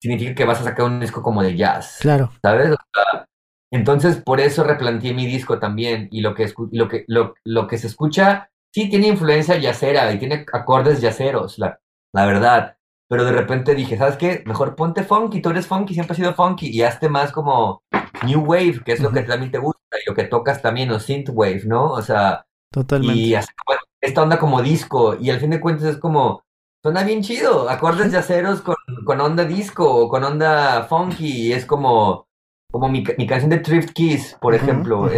significa 0.00 0.34
que 0.34 0.44
vas 0.44 0.60
a 0.60 0.64
sacar 0.64 0.86
un 0.86 1.00
disco 1.00 1.22
como 1.22 1.42
de 1.42 1.56
jazz. 1.56 1.98
Claro. 2.00 2.30
¿Sabes? 2.42 2.70
O 2.72 2.76
sea, 2.94 3.26
entonces, 3.72 4.16
por 4.16 4.40
eso 4.40 4.64
replanteé 4.64 5.14
mi 5.14 5.26
disco 5.26 5.58
también. 5.58 6.08
Y 6.10 6.22
lo 6.22 6.34
que, 6.34 6.52
lo 6.72 6.88
que, 6.88 7.04
lo, 7.06 7.34
lo 7.44 7.66
que 7.66 7.78
se 7.78 7.86
escucha, 7.86 8.50
sí 8.74 8.88
tiene 8.88 9.08
influencia 9.08 9.56
yacera 9.56 10.12
y 10.12 10.18
tiene 10.18 10.46
acordes 10.52 11.00
yaceros, 11.00 11.58
la, 11.58 11.78
la 12.12 12.26
verdad. 12.26 12.76
Pero 13.08 13.24
de 13.24 13.32
repente 13.32 13.74
dije, 13.74 13.96
¿sabes 13.96 14.16
qué? 14.16 14.42
Mejor 14.46 14.76
ponte 14.76 15.02
funky, 15.02 15.42
tú 15.42 15.50
eres 15.50 15.66
funky, 15.66 15.94
siempre 15.94 16.12
has 16.12 16.16
sido 16.16 16.34
funky, 16.34 16.68
y 16.68 16.82
hazte 16.82 17.08
más 17.08 17.32
como 17.32 17.82
New 18.26 18.44
Wave, 18.44 18.82
que 18.84 18.92
es 18.92 19.00
lo 19.00 19.10
que 19.10 19.22
también 19.22 19.50
te 19.50 19.58
gusta 19.58 19.80
y 20.04 20.08
lo 20.08 20.14
que 20.14 20.24
tocas 20.24 20.62
también, 20.62 20.90
o 20.90 21.00
Synthwave, 21.00 21.64
¿no? 21.66 21.92
O 21.92 22.02
sea, 22.02 22.44
Totalmente. 22.72 23.20
Y 23.20 23.34
hace 23.34 23.52
esta 24.00 24.22
onda 24.22 24.38
como 24.38 24.62
disco, 24.62 25.16
y 25.20 25.30
al 25.30 25.40
fin 25.40 25.50
de 25.50 25.60
cuentas 25.60 25.86
es 25.86 25.96
como, 25.98 26.42
suena 26.82 27.02
bien 27.02 27.22
chido, 27.22 27.68
acordes 27.68 28.12
yaceros 28.12 28.62
con, 28.62 28.76
con 29.04 29.20
onda 29.20 29.44
disco 29.44 29.92
o 29.92 30.08
con 30.08 30.24
onda 30.24 30.84
funky, 30.84 31.48
y 31.48 31.52
es 31.52 31.66
como, 31.66 32.26
como 32.70 32.88
mi, 32.88 33.04
mi 33.18 33.26
canción 33.26 33.50
de 33.50 33.58
Thrift 33.58 33.92
Kiss, 33.92 34.36
por 34.40 34.54
ejemplo, 34.54 35.08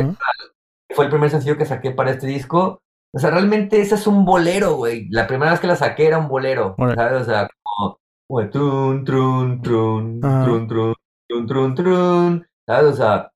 fue 0.95 1.05
el 1.05 1.11
primer 1.11 1.31
sencillo 1.31 1.59
que 1.59 1.67
saqué 1.67 1.91
para 1.91 2.11
este 2.11 2.27
disco. 2.27 2.81
O 3.15 3.19
sea, 3.19 3.31
realmente 3.31 3.81
ese 3.81 3.95
es 3.95 4.07
un 4.07 4.25
bolero, 4.25 4.75
güey. 4.77 5.07
La 5.11 5.27
primera 5.27 5.51
vez 5.51 5.61
que 5.61 5.67
la 5.67 5.77
saqué 5.77 6.07
era 6.07 6.19
un 6.19 6.29
bolero, 6.29 6.75
¿sabes? 6.79 7.23
O 7.23 7.25
sea, 7.25 7.49
como, 7.63 7.99
como 8.27 8.51
trun, 8.51 9.05
trun, 9.05 9.63
trun, 9.63 10.21
trun, 10.21 10.67
trun, 10.67 10.95
trun, 11.29 11.47
trun, 11.47 11.75
trun, 11.75 12.47
¿sabes? 12.67 12.93
O 12.93 12.97
sea, 12.97 13.31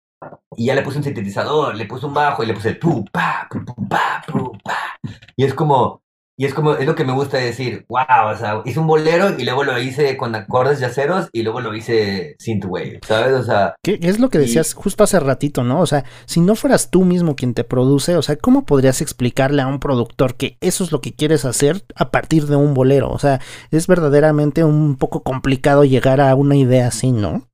y 0.57 0.66
ya 0.66 0.74
le 0.74 0.83
puse 0.83 0.99
un 0.99 1.05
sintetizador, 1.05 1.74
le 1.77 1.87
puse 1.87 2.07
un 2.07 2.14
bajo 2.14 2.43
y 2.43 2.47
le 2.47 2.55
puse 2.55 2.70
el 2.70 2.79
pu, 2.79 3.05
pa, 3.12 3.49
pu, 3.51 3.64
pa, 3.89 4.22
pu, 4.27 4.53
pa. 4.64 4.99
Y 5.37 5.45
es 5.45 5.55
como, 5.55 6.03
y 6.39 6.45
es 6.45 6.53
como, 6.53 6.74
es 6.74 6.87
lo 6.87 6.95
que 6.95 7.05
me 7.05 7.14
gusta 7.14 7.39
decir, 7.39 7.87
wow, 7.89 8.31
o 8.31 8.37
sea, 8.37 8.61
hice 8.66 8.79
un 8.79 8.87
bolero 8.87 9.39
y 9.39 9.45
luego 9.45 9.64
lo 9.64 9.81
hice 9.81 10.18
con 10.18 10.35
acordes 10.35 10.81
yaceros 10.81 11.31
y 11.33 11.43
luego 11.43 11.62
lo 11.62 11.74
hice 11.74 12.37
synthwave, 12.39 13.01
¿sabes? 13.07 13.33
O 13.33 13.43
sea... 13.43 13.74
¿Qué 13.83 13.99
es 14.03 14.20
lo 14.20 14.29
que 14.29 14.39
decías 14.39 14.74
justo 14.74 15.03
hace 15.03 15.18
ratito, 15.18 15.64
no? 15.64 15.81
O 15.81 15.87
sea, 15.87 16.05
si 16.27 16.41
no 16.41 16.55
fueras 16.55 16.91
tú 16.91 17.05
mismo 17.05 17.37
quien 17.37 17.55
te 17.55 17.64
produce, 17.64 18.16
o 18.16 18.22
sea, 18.22 18.37
¿cómo 18.37 18.66
podrías 18.66 19.01
explicarle 19.01 19.62
a 19.62 19.66
un 19.66 19.81
productor 19.81 20.35
que 20.35 20.59
eso 20.61 20.85
es 20.85 20.93
lo 20.93 21.01
que 21.01 21.14
quieres 21.14 21.47
hacer 21.47 21.85
a 21.95 22.11
partir 22.11 22.47
de 22.47 22.57
un 22.57 22.74
bolero? 22.74 23.11
O 23.11 23.18
sea, 23.18 23.41
es 23.70 23.87
verdaderamente 23.87 24.62
un 24.62 24.97
poco 24.97 25.22
complicado 25.22 25.85
llegar 25.85 26.20
a 26.20 26.35
una 26.35 26.57
idea 26.57 26.89
así, 26.89 27.12
¿no? 27.12 27.49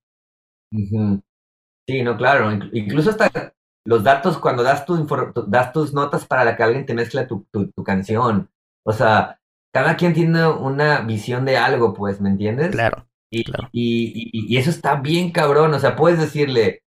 Sí, 1.87 2.03
no, 2.03 2.17
claro, 2.17 2.53
incluso 2.73 3.11
hasta 3.11 3.55
los 3.85 4.05
datos, 4.05 4.39
cuando 4.39 4.63
das, 4.63 4.87
tu 4.87 5.07
das 5.49 5.73
tus 5.73 5.93
notas 5.93 6.25
para 6.27 6.57
que 6.57 6.63
alguien 6.63 6.87
te 6.87 6.95
mezcla 6.95 7.27
tu, 7.27 7.47
tu 7.51 7.85
canción 7.85 8.49
o 8.85 8.93
sea, 8.93 9.39
cada 9.73 9.97
quien 9.97 10.13
tiene 10.13 10.47
una 10.47 11.01
visión 11.01 11.45
de 11.45 11.57
algo, 11.57 11.95
pues, 11.95 12.21
¿me 12.21 12.31
entiendes? 12.31 12.71
Claro. 12.71 13.07
Y, 13.31 13.45
claro. 13.45 13.69
Y, 13.73 14.31
y, 14.33 14.57
eso 14.59 14.71
está 14.71 14.97
bien 14.97 15.31
cabrón. 15.31 15.73
O 15.75 15.79
sea, 15.79 15.97
puedes 15.97 16.19
decirle 16.19 16.83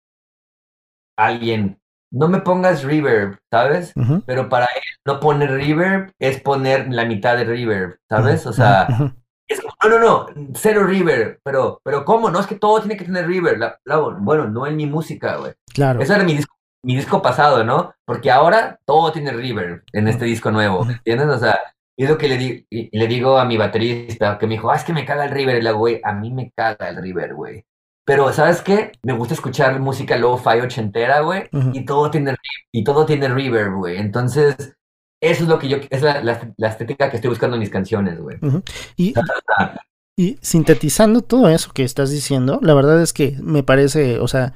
a 1.17 1.27
alguien, 1.27 1.81
no 2.13 2.29
me 2.29 2.41
pongas 2.41 2.85
reverb, 2.85 3.39
¿sabes? 3.51 3.95
Pero 4.27 4.49
para 4.49 4.67
él 4.67 4.83
no 5.07 5.21
poner 5.21 5.51
reverb 5.51 6.13
es 6.19 6.41
poner 6.41 6.93
la 6.93 7.07
mitad 7.07 7.37
de 7.37 7.45
reverb, 7.45 7.99
¿sabes? 8.09 8.47
O 8.47 8.53
sea, 8.53 8.87
es 9.49 9.63
no, 9.83 9.89
no, 9.89 9.99
no, 9.99 10.27
cero 10.55 10.85
reverb. 10.87 11.39
Pero, 11.43 11.81
pero 11.85 12.05
¿cómo? 12.05 12.31
No 12.31 12.41
es 12.41 12.47
que 12.47 12.57
todo 12.57 12.81
tiene 12.81 12.97
que 12.97 13.05
tener 13.05 13.27
reverb. 13.27 13.77
bueno, 14.21 14.49
no 14.49 14.67
en 14.67 14.77
mi 14.77 14.87
música, 14.87 15.37
güey. 15.37 15.53
Claro. 15.73 16.01
Eso 16.01 16.15
era 16.15 16.25
mi 16.25 16.35
disco, 16.35 16.55
mi 16.83 16.97
disco 16.97 17.23
pasado, 17.23 17.65
¿no? 17.65 17.95
Porque 18.05 18.31
ahora 18.31 18.79
todo 18.85 19.13
tiene 19.13 19.33
reverb 19.33 19.83
en 19.93 20.09
este 20.09 20.25
disco 20.25 20.51
nuevo, 20.51 20.87
¿entiendes? 20.89 21.29
O 21.29 21.39
sea, 21.39 21.59
es 21.97 22.09
lo 22.09 22.19
que 22.19 22.29
le, 22.29 22.37
di 22.37 22.67
y 22.71 22.97
le 22.97 23.07
digo 23.07 23.39
a 23.39 23.45
mi 23.45 23.57
baterista, 23.57 24.39
que 24.39 24.47
me 24.47 24.55
dijo, 24.55 24.71
ah, 24.71 24.77
es 24.77 24.85
que 24.85 24.93
me 24.93 25.05
caga 25.05 25.25
el 25.27 25.31
River. 25.31 25.63
Le 25.63 25.73
güey, 25.73 26.01
a 26.03 26.13
mí 26.13 26.33
me 26.33 26.51
caga 26.51 26.89
el 26.89 26.97
River, 26.97 27.35
güey. 27.35 27.65
Pero, 28.07 28.31
¿sabes 28.33 28.61
qué? 28.61 28.93
Me 29.03 29.15
gusta 29.15 29.33
escuchar 29.33 29.81
música 29.81 30.17
lo-fi 30.17 30.61
ochentera, 30.61 31.21
güey, 31.21 31.49
y 31.73 31.87
todo 31.87 32.11
tiene 32.11 32.35
y 32.71 32.85
todo 32.85 33.07
tiene 33.07 33.29
reverb, 33.29 33.77
güey. 33.77 33.97
Entonces, 33.97 34.77
eso 35.31 35.45
es 35.45 35.49
lo 35.49 35.59
que 35.59 35.69
yo, 35.69 35.79
es 35.91 36.03
la, 36.03 36.23
la, 36.23 36.69
estética 36.69 37.11
que 37.11 37.17
estoy 37.17 37.31
buscando 37.31 37.57
en 37.57 37.61
mis 37.61 37.71
canciones, 37.71 38.21
güey. 38.21 38.39
y, 38.97 39.15
y, 40.17 40.39
sintetizando 40.41 41.23
todo 41.23 41.49
eso 41.49 41.73
que 41.73 41.85
estás 41.85 42.11
diciendo, 42.11 42.59
la 42.63 42.75
verdad 42.75 43.01
es 43.03 43.13
que 43.13 43.37
me 43.43 43.63
parece, 43.63 44.19
o 44.21 44.29
sea, 44.29 44.55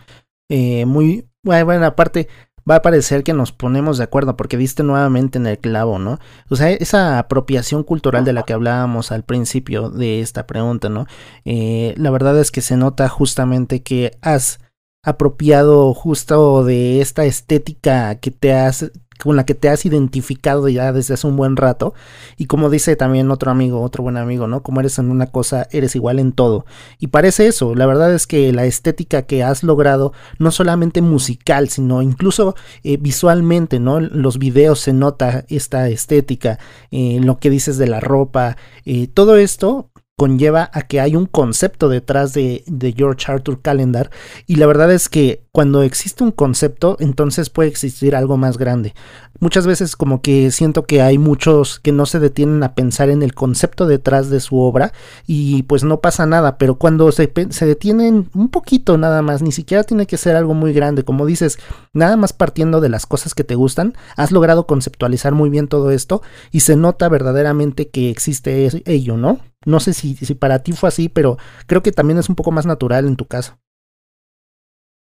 eh, 0.51 0.87
muy, 0.87 1.29
bueno, 1.43 1.87
aparte, 1.87 2.29
va 2.69 2.77
a 2.77 2.83
parecer 2.83 3.25
que 3.25 3.33
nos 3.33 3.53
ponemos 3.53 3.99
de 3.99 4.05
acuerdo 4.05 4.37
porque 4.37 4.57
diste 4.57 4.83
nuevamente 4.83 5.39
en 5.39 5.47
el 5.47 5.59
clavo, 5.59 5.99
¿no? 5.99 6.19
O 6.51 6.57
sea, 6.57 6.71
esa 6.71 7.19
apropiación 7.19 7.83
cultural 7.83 8.25
de 8.25 8.33
la 8.33 8.43
que 8.43 8.53
hablábamos 8.53 9.11
al 9.11 9.25
principio 9.25 9.91
de 9.91 10.21
esta 10.21 10.47
pregunta, 10.47 10.89
¿no? 10.89 11.07
Eh, 11.45 11.95
la 11.97 12.11
verdad 12.11 12.39
es 12.39 12.51
que 12.51 12.61
se 12.61 12.77
nota 12.77 13.09
justamente 13.09 13.83
que 13.83 14.19
has 14.21 14.61
apropiado 15.05 15.95
justo 15.95 16.65
de 16.65 17.01
esta 17.01 17.25
estética 17.25 18.17
que 18.17 18.31
te 18.31 18.53
has 18.53 18.91
con 19.23 19.37
la 19.37 19.45
que 19.45 19.55
te 19.55 19.69
has 19.69 19.85
identificado 19.85 20.69
ya 20.69 20.93
desde 20.93 21.15
hace 21.15 21.27
un 21.27 21.37
buen 21.37 21.57
rato. 21.57 21.95
Y 22.37 22.47
como 22.47 22.71
dice 22.71 22.97
también 22.97 23.31
otro 23.31 23.51
amigo, 23.51 23.81
otro 23.81 24.03
buen 24.03 24.17
amigo, 24.17 24.47
¿no? 24.47 24.63
Como 24.63 24.81
eres 24.81 24.99
en 24.99 25.11
una 25.11 25.27
cosa, 25.27 25.67
eres 25.71 25.97
igual 25.97 26.19
en 26.19 26.33
todo. 26.33 26.65
Y 26.99 27.09
parece 27.09 27.47
eso, 27.47 27.75
la 27.75 27.87
verdad 27.87 28.15
es 28.15 28.27
que 28.27 28.53
la 28.53 28.65
estética 28.65 29.23
que 29.23 29.43
has 29.43 29.63
logrado, 29.63 30.13
no 30.39 30.51
solamente 30.51 31.03
musical, 31.03 31.69
sino 31.69 32.03
incluso 32.03 32.55
eh, 32.83 32.97
visualmente, 32.97 33.81
¿no? 33.81 34.01
Los 34.01 34.39
videos 34.39 34.81
se 34.81 34.93
nota 34.93 35.45
esta 35.49 35.89
estética, 35.89 36.59
eh, 36.91 37.21
lo 37.23 37.39
que 37.39 37.51
dices 37.51 37.79
de 37.79 37.87
la 37.87 38.01
ropa, 38.01 38.57
eh, 38.85 39.09
todo 39.09 39.37
esto 39.37 39.91
conlleva 40.19 40.69
a 40.75 40.83
que 40.83 41.01
hay 41.01 41.15
un 41.15 41.27
concepto 41.27 41.89
detrás 41.89 42.33
de, 42.33 42.65
de, 42.67 42.93
George 42.93 43.31
Arthur 43.31 43.63
Calendar. 43.63 44.11
Y 44.49 44.57
la 44.57 44.67
verdad 44.67 44.91
es 44.91 45.09
que 45.09 45.45
cuando 45.53 45.85
existe 45.85 46.25
un 46.25 46.33
concepto 46.33 46.97
entonces 46.99 47.51
puede 47.51 47.69
existir 47.69 48.17
algo 48.17 48.37
más 48.37 48.59
grande. 48.59 48.95
Muchas 49.39 49.65
veces 49.69 49.95
como 49.95 50.21
que 50.21 50.51
siento 50.51 50.87
que 50.87 51.03
hay 51.03 51.19
muchos 51.19 51.79
que 51.79 51.93
no 51.93 52.05
se 52.05 52.19
detienen 52.19 52.65
a 52.65 52.75
pensar 52.75 53.11
en 53.11 53.23
el 53.23 53.33
concepto 53.33 53.87
detrás 53.87 54.29
de 54.29 54.41
su 54.41 54.59
obra 54.59 54.93
y 55.29 55.63
pues 55.63 55.85
no 55.85 56.01
pasa 56.01 56.27
nada, 56.27 56.59
pero 56.59 56.75
cuando 56.75 57.13
se, 57.13 57.33
se 57.51 57.67
detienen 57.67 58.29
un 58.35 58.49
poquito 58.49 58.99
nada 58.99 59.23
más, 59.23 59.41
ni 59.41 59.53
siquiera 59.53 59.85
tiene 59.85 60.09
que 60.09 60.17
ser 60.17 60.35
algo 60.35 60.55
muy 60.55 60.73
grande, 60.73 61.05
como 61.05 61.27
dices, 61.27 61.61
nada 61.93 62.17
más 62.17 62.33
partiendo 62.33 62.81
de 62.81 62.89
las 62.89 63.07
cosas 63.07 63.37
que 63.37 63.45
te 63.45 63.55
gustan, 63.55 63.95
has 64.17 64.33
logrado 64.33 64.67
conceptualizar 64.67 65.33
muy 65.33 65.49
bien 65.49 65.69
todo 65.69 65.93
esto 65.93 66.23
y 66.51 66.61
se 66.61 66.75
nota 66.75 67.09
verdaderamente 67.09 67.89
que 67.89 68.11
existe 68.11 68.69
ello, 68.85 69.17
¿no? 69.17 69.39
No 69.67 69.81
sé 69.81 69.93
si, 69.93 70.15
si 70.17 70.35
para 70.35 70.63
ti 70.63 70.73
fue 70.73 70.89
así, 70.89 71.09
pero 71.09 71.37
creo 71.67 71.83
que 71.83 71.93
también 71.93 72.19
es 72.19 72.29
un 72.29 72.37
poco 72.37 72.51
más 72.51 72.67
natural 72.67 73.07
en 73.07 73.17
tu 73.17 73.27
caso. 73.27 73.59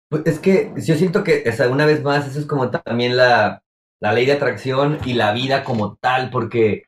Pues 0.09 0.23
es 0.25 0.39
que 0.39 0.73
yo 0.77 0.95
siento 0.95 1.23
que, 1.23 1.43
o 1.47 1.51
sea, 1.51 1.69
una 1.69 1.85
vez 1.85 2.03
más, 2.03 2.27
eso 2.27 2.39
es 2.39 2.45
como 2.45 2.69
también 2.69 3.17
la, 3.17 3.63
la 4.01 4.13
ley 4.13 4.25
de 4.25 4.33
atracción 4.33 4.99
y 5.05 5.13
la 5.13 5.33
vida 5.33 5.63
como 5.63 5.95
tal, 5.95 6.29
porque 6.29 6.85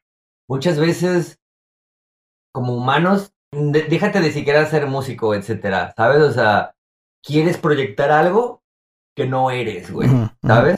muchas 0.48 0.80
veces 0.80 1.40
como 2.54 2.76
humanos, 2.76 3.34
déjate 3.52 4.20
de 4.20 4.32
siquiera 4.32 4.66
ser 4.66 4.88
músico, 4.88 5.36
etcétera, 5.36 5.94
¿sabes? 5.96 6.22
O 6.22 6.32
sea, 6.32 6.76
quieres 7.24 7.58
proyectar 7.58 8.12
algo 8.12 8.64
que 9.16 9.28
no 9.28 9.52
eres, 9.52 9.92
güey, 9.92 10.10
¿sabes? 10.46 10.78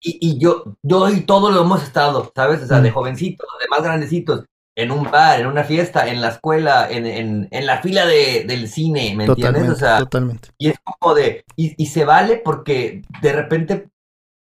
Y, 0.00 0.18
y, 0.20 0.38
yo, 0.38 0.76
yo 0.82 1.08
y 1.08 1.22
todo 1.22 1.50
lo 1.50 1.62
hemos 1.62 1.82
estado, 1.82 2.30
¿sabes? 2.34 2.62
O 2.62 2.66
sea, 2.66 2.80
de 2.80 2.90
jovencitos, 2.90 3.48
de 3.60 3.68
más 3.68 3.82
grandecitos, 3.82 4.44
en 4.76 4.90
un 4.90 5.10
bar, 5.10 5.40
en 5.40 5.46
una 5.46 5.64
fiesta, 5.64 6.06
en 6.06 6.20
la 6.20 6.28
escuela, 6.28 6.88
en, 6.90 7.06
en, 7.06 7.48
en 7.50 7.66
la 7.66 7.80
fila 7.80 8.04
de, 8.04 8.44
del 8.46 8.68
cine, 8.68 9.14
¿me 9.16 9.24
entiendes? 9.24 9.70
O 9.70 9.74
sea, 9.74 9.98
totalmente. 9.98 10.50
Y 10.58 10.68
es 10.68 10.78
como 10.84 11.14
de, 11.14 11.44
y, 11.56 11.82
y 11.82 11.86
se 11.86 12.04
vale 12.04 12.42
porque 12.44 13.02
de 13.22 13.32
repente 13.32 13.88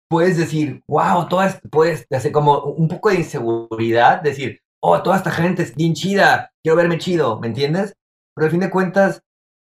puedes 0.09 0.37
decir, 0.37 0.81
wow, 0.87 1.27
todas, 1.27 1.61
puedes 1.69 2.07
hacer 2.11 2.31
como 2.31 2.63
un 2.63 2.87
poco 2.87 3.09
de 3.09 3.17
inseguridad, 3.17 4.21
decir, 4.21 4.59
oh, 4.81 5.01
toda 5.03 5.17
esta 5.17 5.31
gente 5.31 5.61
es 5.63 5.75
bien 5.75 5.93
chida, 5.93 6.51
quiero 6.63 6.77
verme 6.77 6.97
chido, 6.97 7.39
¿me 7.39 7.47
entiendes? 7.47 7.93
Pero 8.35 8.45
al 8.45 8.51
fin 8.51 8.59
de 8.59 8.71
cuentas, 8.71 9.21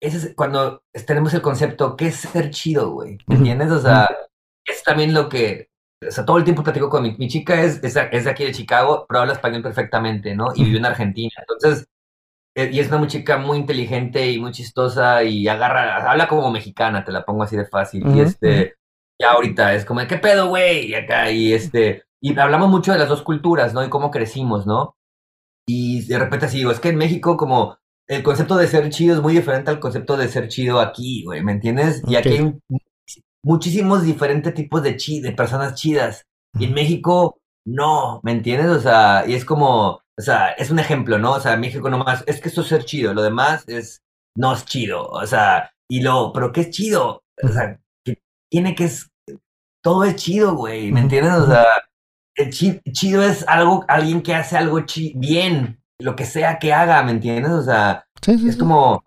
ese 0.00 0.16
es 0.16 0.34
cuando 0.34 0.82
tenemos 1.06 1.34
el 1.34 1.42
concepto, 1.42 1.96
¿qué 1.96 2.08
es 2.08 2.16
ser 2.16 2.50
chido, 2.50 2.92
güey? 2.92 3.18
¿Me 3.26 3.36
entiendes? 3.36 3.70
O 3.70 3.80
sea, 3.80 4.08
es 4.64 4.82
también 4.82 5.12
lo 5.12 5.28
que, 5.28 5.68
o 6.06 6.10
sea, 6.10 6.24
todo 6.24 6.38
el 6.38 6.44
tiempo 6.44 6.62
platico 6.62 6.90
con 6.90 7.02
mi, 7.02 7.16
mi 7.16 7.28
chica, 7.28 7.62
es, 7.62 7.80
es, 7.82 7.94
de 7.94 8.30
aquí 8.30 8.44
de 8.44 8.52
Chicago, 8.52 9.06
pero 9.08 9.20
habla 9.20 9.32
español 9.32 9.62
perfectamente, 9.62 10.34
¿no? 10.34 10.48
Y 10.54 10.64
vive 10.64 10.78
en 10.78 10.86
Argentina. 10.86 11.32
Entonces, 11.38 11.86
eh, 12.54 12.70
y 12.72 12.80
es 12.80 12.90
una 12.90 13.06
chica 13.06 13.38
muy 13.38 13.58
inteligente 13.58 14.30
y 14.30 14.38
muy 14.40 14.52
chistosa 14.52 15.22
y 15.24 15.48
agarra, 15.48 16.10
habla 16.10 16.28
como 16.28 16.50
mexicana, 16.50 17.04
te 17.04 17.12
la 17.12 17.24
pongo 17.24 17.42
así 17.42 17.56
de 17.56 17.66
fácil. 17.66 18.04
Y 18.14 18.20
este, 18.20 18.74
ya 19.20 19.32
ahorita 19.32 19.74
es 19.74 19.84
como, 19.84 20.06
¿qué 20.06 20.18
pedo, 20.18 20.48
güey? 20.48 20.88
Y 20.88 20.94
acá, 20.94 21.30
y 21.30 21.52
este, 21.52 22.04
y 22.20 22.38
hablamos 22.38 22.68
mucho 22.68 22.92
de 22.92 22.98
las 22.98 23.08
dos 23.08 23.22
culturas, 23.22 23.74
¿no? 23.74 23.84
Y 23.84 23.88
cómo 23.88 24.10
crecimos, 24.10 24.66
¿no? 24.66 24.96
Y 25.66 26.06
de 26.06 26.18
repente 26.18 26.46
así 26.46 26.58
digo, 26.58 26.70
es 26.70 26.80
que 26.80 26.90
en 26.90 26.96
México 26.96 27.36
como 27.36 27.76
el 28.08 28.22
concepto 28.22 28.56
de 28.56 28.68
ser 28.68 28.88
chido 28.90 29.16
es 29.16 29.22
muy 29.22 29.34
diferente 29.34 29.70
al 29.70 29.80
concepto 29.80 30.16
de 30.16 30.28
ser 30.28 30.48
chido 30.48 30.80
aquí, 30.80 31.24
güey, 31.24 31.42
¿me 31.42 31.52
entiendes? 31.52 32.02
Y 32.06 32.16
aquí 32.16 32.28
hay 32.28 32.58
muchísimos 33.46 34.02
diferentes 34.02 34.52
tipos 34.54 34.82
de 34.82 34.96
chi 34.96 35.20
de 35.20 35.30
personas 35.30 35.74
chidas. 35.74 36.26
Y 36.58 36.64
en 36.64 36.74
México, 36.74 37.38
no, 37.64 38.20
¿me 38.24 38.32
entiendes? 38.32 38.68
O 38.68 38.80
sea, 38.80 39.24
y 39.24 39.34
es 39.34 39.44
como, 39.44 40.00
o 40.18 40.22
sea, 40.22 40.50
es 40.50 40.70
un 40.70 40.80
ejemplo, 40.80 41.16
¿no? 41.18 41.34
O 41.34 41.40
sea, 41.40 41.56
México 41.56 41.88
nomás, 41.88 42.24
es 42.26 42.40
que 42.40 42.48
esto 42.48 42.62
es 42.62 42.66
ser 42.66 42.84
chido, 42.84 43.14
lo 43.14 43.22
demás 43.22 43.64
es, 43.68 44.02
no 44.36 44.52
es 44.52 44.64
chido, 44.64 45.06
o 45.06 45.24
sea, 45.26 45.70
y 45.88 46.00
lo, 46.00 46.32
pero 46.32 46.50
¿qué 46.52 46.62
es 46.62 46.70
chido? 46.70 47.22
O 47.40 47.48
sea, 47.48 47.78
tiene 48.50 48.74
que 48.74 48.84
es, 48.84 49.08
todo 49.80 50.02
es 50.04 50.16
chido, 50.16 50.56
güey, 50.56 50.90
¿me 50.90 51.00
entiendes? 51.00 51.34
O 51.34 51.46
sea, 51.46 51.66
el 52.34 52.50
chido 52.50 53.22
es 53.22 53.46
algo, 53.46 53.84
alguien 53.86 54.22
que 54.22 54.34
hace 54.34 54.56
algo 54.56 54.80
bien, 55.14 55.80
lo 56.00 56.16
que 56.16 56.24
sea 56.24 56.58
que 56.58 56.72
haga, 56.72 57.00
¿me 57.04 57.12
entiendes? 57.12 57.52
O 57.52 57.62
sea, 57.62 58.04
es 58.26 58.56
como, 58.56 59.04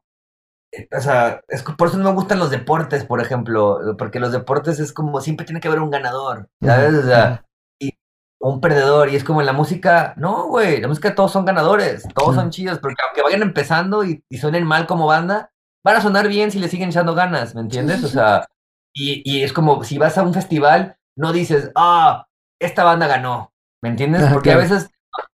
o 0.95 1.01
sea, 1.01 1.41
es, 1.47 1.63
por 1.63 1.87
eso 1.87 1.97
no 1.97 2.03
me 2.03 2.15
gustan 2.15 2.39
los 2.39 2.51
deportes, 2.51 3.03
por 3.03 3.21
ejemplo, 3.21 3.95
porque 3.97 4.19
los 4.19 4.31
deportes 4.31 4.79
es 4.79 4.93
como, 4.93 5.19
siempre 5.21 5.45
tiene 5.45 5.59
que 5.59 5.67
haber 5.67 5.79
un 5.79 5.89
ganador, 5.89 6.49
¿sabes? 6.61 6.93
O 6.93 7.03
sea, 7.03 7.45
y, 7.79 7.93
un 8.39 8.61
perdedor. 8.61 9.09
Y 9.09 9.15
es 9.15 9.23
como 9.23 9.41
en 9.41 9.47
la 9.47 9.53
música, 9.53 10.13
no, 10.17 10.47
güey, 10.47 10.79
la 10.81 10.87
música 10.87 11.15
todos 11.15 11.31
son 11.31 11.45
ganadores, 11.45 12.07
todos 12.13 12.35
son 12.35 12.51
chidos, 12.51 12.79
porque 12.79 13.01
aunque 13.05 13.23
vayan 13.23 13.41
empezando 13.41 14.03
y, 14.03 14.23
y, 14.29 14.37
suenen 14.37 14.65
mal 14.65 14.85
como 14.85 15.07
banda, 15.07 15.51
van 15.83 15.95
a 15.95 16.01
sonar 16.01 16.27
bien 16.27 16.51
si 16.51 16.59
le 16.59 16.69
siguen 16.69 16.89
echando 16.89 17.15
ganas, 17.15 17.55
¿me 17.55 17.61
entiendes? 17.61 18.03
O 18.03 18.07
sea, 18.07 18.45
y, 18.93 19.21
y 19.25 19.43
es 19.43 19.53
como 19.53 19.83
si 19.83 19.97
vas 19.97 20.17
a 20.17 20.23
un 20.23 20.33
festival, 20.33 20.97
no 21.17 21.33
dices, 21.33 21.71
ah, 21.75 22.27
esta 22.61 22.83
banda 22.83 23.07
ganó, 23.07 23.53
¿me 23.81 23.89
entiendes? 23.89 24.31
Porque 24.31 24.51
a 24.51 24.57
veces 24.57 24.91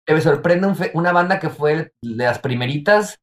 te 0.05 0.21
sorprende 0.21 0.91
una 0.93 1.11
banda 1.11 1.39
que 1.39 1.49
fue 1.49 1.93
de 2.01 2.25
las 2.25 2.39
primeritas, 2.39 3.19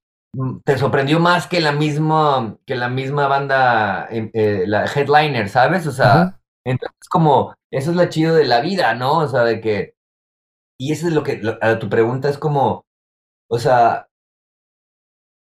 te 0.64 0.78
sorprendió 0.78 1.18
más 1.20 1.46
que 1.46 1.60
la 1.60 1.72
misma, 1.72 2.58
que 2.66 2.76
la 2.76 2.88
misma 2.88 3.26
banda, 3.28 4.06
em, 4.10 4.30
eh, 4.34 4.64
la 4.66 4.84
headliner, 4.84 5.48
¿sabes? 5.48 5.86
O 5.86 5.92
sea, 5.92 6.38
entonces 6.64 7.08
como, 7.08 7.54
eso 7.70 7.90
es 7.90 7.96
lo 7.96 8.04
chido 8.06 8.34
de 8.34 8.44
la 8.44 8.60
vida, 8.60 8.94
¿no? 8.94 9.18
O 9.18 9.28
sea, 9.28 9.44
de 9.44 9.60
que, 9.60 9.94
y 10.78 10.92
eso 10.92 11.08
es 11.08 11.14
lo 11.14 11.22
que, 11.22 11.40
a 11.60 11.78
tu 11.78 11.88
pregunta 11.88 12.28
es 12.28 12.38
como, 12.38 12.84
o 13.48 13.58
sea, 13.58 14.08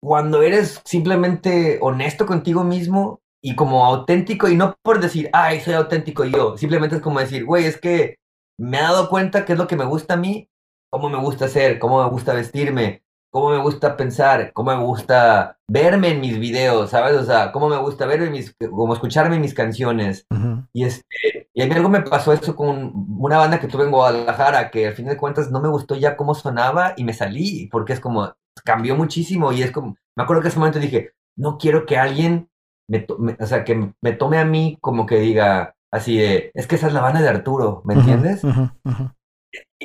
cuando 0.01 0.43
eres 0.43 0.81
simplemente 0.85 1.79
honesto 1.81 2.25
contigo 2.25 2.63
mismo 2.63 3.21
y 3.41 3.55
como 3.55 3.85
auténtico, 3.85 4.47
y 4.49 4.55
no 4.55 4.75
por 4.83 4.99
decir, 4.99 5.29
ay, 5.33 5.61
soy 5.61 5.73
auténtico 5.73 6.25
yo, 6.25 6.57
simplemente 6.57 6.97
es 6.97 7.01
como 7.01 7.19
decir, 7.19 7.45
güey, 7.45 7.65
es 7.65 7.79
que 7.79 8.17
me 8.59 8.77
he 8.77 8.81
dado 8.81 9.09
cuenta 9.09 9.45
que 9.45 9.53
es 9.53 9.59
lo 9.59 9.67
que 9.67 9.75
me 9.75 9.85
gusta 9.85 10.13
a 10.15 10.17
mí, 10.17 10.49
cómo 10.91 11.09
me 11.09 11.19
gusta 11.19 11.47
ser, 11.47 11.79
cómo 11.79 12.03
me 12.03 12.09
gusta 12.09 12.33
vestirme, 12.33 13.04
cómo 13.35 13.49
me 13.49 13.57
gusta 13.57 13.97
pensar, 13.97 14.53
cómo 14.53 14.71
me 14.73 14.81
gusta 14.81 15.57
verme 15.67 16.11
en 16.11 16.21
mis 16.21 16.39
videos, 16.39 16.91
¿sabes? 16.91 17.17
O 17.17 17.25
sea, 17.25 17.51
cómo 17.51 17.67
me 17.67 17.75
gusta 17.75 18.05
verme 18.05 18.29
mis, 18.29 18.55
como 18.71 18.93
escucharme 18.93 19.39
mis 19.39 19.53
canciones. 19.53 20.25
Y 20.71 20.85
este, 20.85 21.49
y 21.53 21.61
a 21.61 21.67
mí 21.67 21.73
algo 21.73 21.89
me 21.89 21.99
pasó 21.99 22.31
eso 22.31 22.55
con 22.55 22.93
una 23.19 23.37
banda 23.37 23.59
que 23.59 23.67
tuve 23.67 23.83
en 23.83 23.91
Guadalajara, 23.91 24.71
que 24.71 24.87
al 24.87 24.93
fin 24.93 25.07
de 25.07 25.17
cuentas 25.17 25.51
no 25.51 25.59
me 25.59 25.67
gustó 25.67 25.97
ya 25.97 26.15
cómo 26.15 26.33
sonaba 26.33 26.93
y 26.95 27.03
me 27.03 27.11
salí, 27.11 27.67
porque 27.73 27.91
es 27.91 27.99
como, 27.99 28.33
cambió 28.63 28.95
muchísimo 28.95 29.51
y 29.51 29.63
es 29.63 29.71
como, 29.71 29.97
me 30.15 30.23
acuerdo 30.23 30.41
que 30.41 30.47
en 30.47 30.51
ese 30.51 30.59
momento 30.59 30.79
dije, 30.79 31.11
no 31.37 31.57
quiero 31.57 31.85
que 31.85 31.97
alguien 31.97 32.49
me, 32.87 33.05
o 33.37 33.45
sea, 33.45 33.65
que 33.65 33.91
me 33.99 34.13
tome 34.13 34.37
a 34.37 34.45
mí 34.45 34.77
como 34.79 35.05
que 35.05 35.19
diga 35.19 35.75
así 35.91 36.17
de, 36.17 36.51
es 36.53 36.67
que 36.67 36.75
esa 36.75 36.87
es 36.87 36.93
la 36.93 37.01
banda 37.01 37.19
de 37.19 37.27
Arturo, 37.27 37.81
¿me 37.83 37.95
entiendes? 37.95 38.43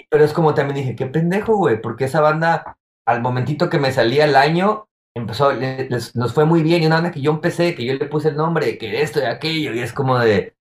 Pero 0.08 0.24
es 0.24 0.32
como 0.32 0.54
también 0.54 0.76
dije, 0.76 0.94
qué 0.94 1.06
pendejo, 1.06 1.56
güey, 1.56 1.80
porque 1.82 2.04
esa 2.04 2.20
banda, 2.20 2.76
al 3.10 3.22
momentito 3.22 3.68
que 3.68 3.78
me 3.78 3.92
salía 3.92 4.24
el 4.24 4.36
año, 4.36 4.88
empezó, 5.14 5.52
nos 6.14 6.32
fue 6.32 6.44
muy 6.44 6.62
bien, 6.62 6.82
y 6.82 6.86
una 6.86 6.96
banda 6.96 7.10
que 7.10 7.20
yo 7.20 7.32
empecé, 7.32 7.74
que 7.74 7.84
yo 7.84 7.94
le 7.94 8.06
puse 8.06 8.28
el 8.28 8.36
nombre, 8.36 8.78
que 8.78 9.02
esto 9.02 9.20
y 9.20 9.24
aquello, 9.24 9.74
y 9.74 9.80
es 9.80 9.92
como 9.92 10.18
de, 10.18 10.56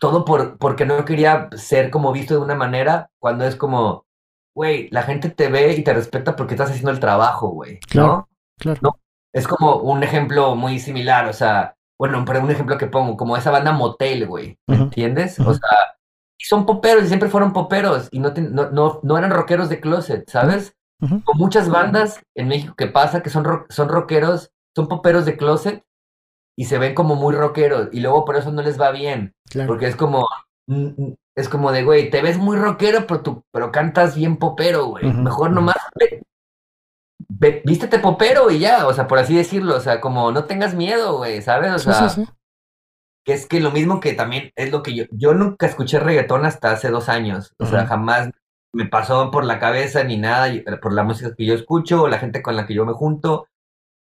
todo 0.00 0.24
por, 0.24 0.58
porque 0.58 0.86
no 0.86 1.04
quería 1.04 1.48
ser 1.52 1.90
como 1.90 2.12
visto 2.12 2.34
de 2.34 2.40
una 2.40 2.54
manera, 2.54 3.10
cuando 3.18 3.44
es 3.44 3.56
como, 3.56 4.06
güey, 4.54 4.88
la 4.90 5.02
gente 5.02 5.30
te 5.30 5.48
ve 5.48 5.74
y 5.74 5.84
te 5.84 5.92
respeta 5.92 6.36
porque 6.36 6.54
estás 6.54 6.70
haciendo 6.70 6.90
el 6.90 7.00
trabajo, 7.00 7.48
güey, 7.48 7.80
¿no? 7.94 8.28
Claro. 8.58 8.78
¿No? 8.82 9.00
Es 9.32 9.46
como 9.46 9.76
un 9.76 10.02
ejemplo 10.02 10.56
muy 10.56 10.80
similar, 10.80 11.28
o 11.28 11.32
sea, 11.32 11.76
bueno, 11.98 12.24
pero 12.24 12.40
un 12.40 12.50
ejemplo 12.50 12.78
que 12.78 12.86
pongo, 12.86 13.16
como 13.16 13.36
esa 13.36 13.50
banda 13.50 13.72
Motel, 13.72 14.26
güey, 14.26 14.58
¿me 14.66 14.76
entiendes? 14.76 15.38
O 15.38 15.52
sea, 15.52 15.98
y 16.38 16.44
son 16.44 16.64
poperos 16.64 17.04
y 17.04 17.08
siempre 17.08 17.28
fueron 17.28 17.52
poperos 17.52 18.08
y 18.10 18.18
no, 18.18 18.32
no, 18.32 19.00
no, 19.02 19.18
eran 19.18 19.30
rockeros 19.30 19.68
de 19.68 19.80
closet, 19.80 20.28
¿sabes? 20.28 20.74
Con 21.00 21.38
muchas 21.38 21.68
bandas 21.68 22.20
en 22.36 22.48
México 22.48 22.74
que 22.76 22.86
pasa 22.86 23.22
que 23.22 23.30
son, 23.30 23.64
son 23.68 23.88
rockeros, 23.88 24.52
son 24.76 24.86
poperos 24.88 25.24
de 25.24 25.36
closet 25.36 25.84
y 26.56 26.66
se 26.66 26.78
ven 26.78 26.94
como 26.94 27.14
muy 27.14 27.34
rockeros 27.34 27.88
y 27.92 28.00
luego 28.00 28.24
por 28.24 28.36
eso 28.36 28.52
no 28.52 28.62
les 28.62 28.80
va 28.80 28.90
bien. 28.90 29.34
Porque 29.66 29.86
es 29.86 29.96
como, 29.96 30.28
es 31.34 31.48
como 31.48 31.72
de, 31.72 31.84
güey, 31.84 32.10
te 32.10 32.22
ves 32.22 32.38
muy 32.38 32.56
rockero, 32.56 33.06
pero, 33.06 33.22
tú, 33.22 33.44
pero 33.50 33.72
cantas 33.72 34.14
bien 34.14 34.36
popero, 34.36 34.86
güey. 34.86 35.12
Mejor 35.12 35.52
nomás 35.52 35.76
vístete 37.64 37.98
popero 37.98 38.50
y 38.50 38.58
ya, 38.58 38.86
o 38.86 38.92
sea, 38.92 39.06
por 39.06 39.18
así 39.18 39.34
decirlo, 39.34 39.76
o 39.76 39.80
sea, 39.80 40.00
como 40.00 40.30
no 40.32 40.44
tengas 40.44 40.74
miedo, 40.74 41.16
güey, 41.16 41.40
¿sabes? 41.40 41.72
O 41.72 41.78
sea, 41.78 42.26
que 43.24 43.32
es 43.32 43.46
que 43.46 43.60
lo 43.60 43.70
mismo 43.70 44.00
que 44.00 44.12
también 44.12 44.52
es 44.56 44.70
lo 44.70 44.82
que 44.82 44.94
yo, 44.94 45.04
yo 45.12 45.34
nunca 45.34 45.66
escuché 45.66 45.98
reggaetón 45.98 46.44
hasta 46.44 46.72
hace 46.72 46.90
dos 46.90 47.08
años, 47.08 47.54
o 47.58 47.66
sea, 47.66 47.86
jamás 47.86 48.30
me 48.72 48.86
pasó 48.86 49.30
por 49.30 49.44
la 49.44 49.58
cabeza 49.58 50.04
ni 50.04 50.16
nada, 50.16 50.48
eh, 50.48 50.64
por 50.80 50.92
la 50.92 51.04
música 51.04 51.34
que 51.34 51.46
yo 51.46 51.54
escucho 51.54 52.02
o 52.02 52.08
la 52.08 52.18
gente 52.18 52.42
con 52.42 52.56
la 52.56 52.66
que 52.66 52.74
yo 52.74 52.84
me 52.86 52.92
junto. 52.92 53.46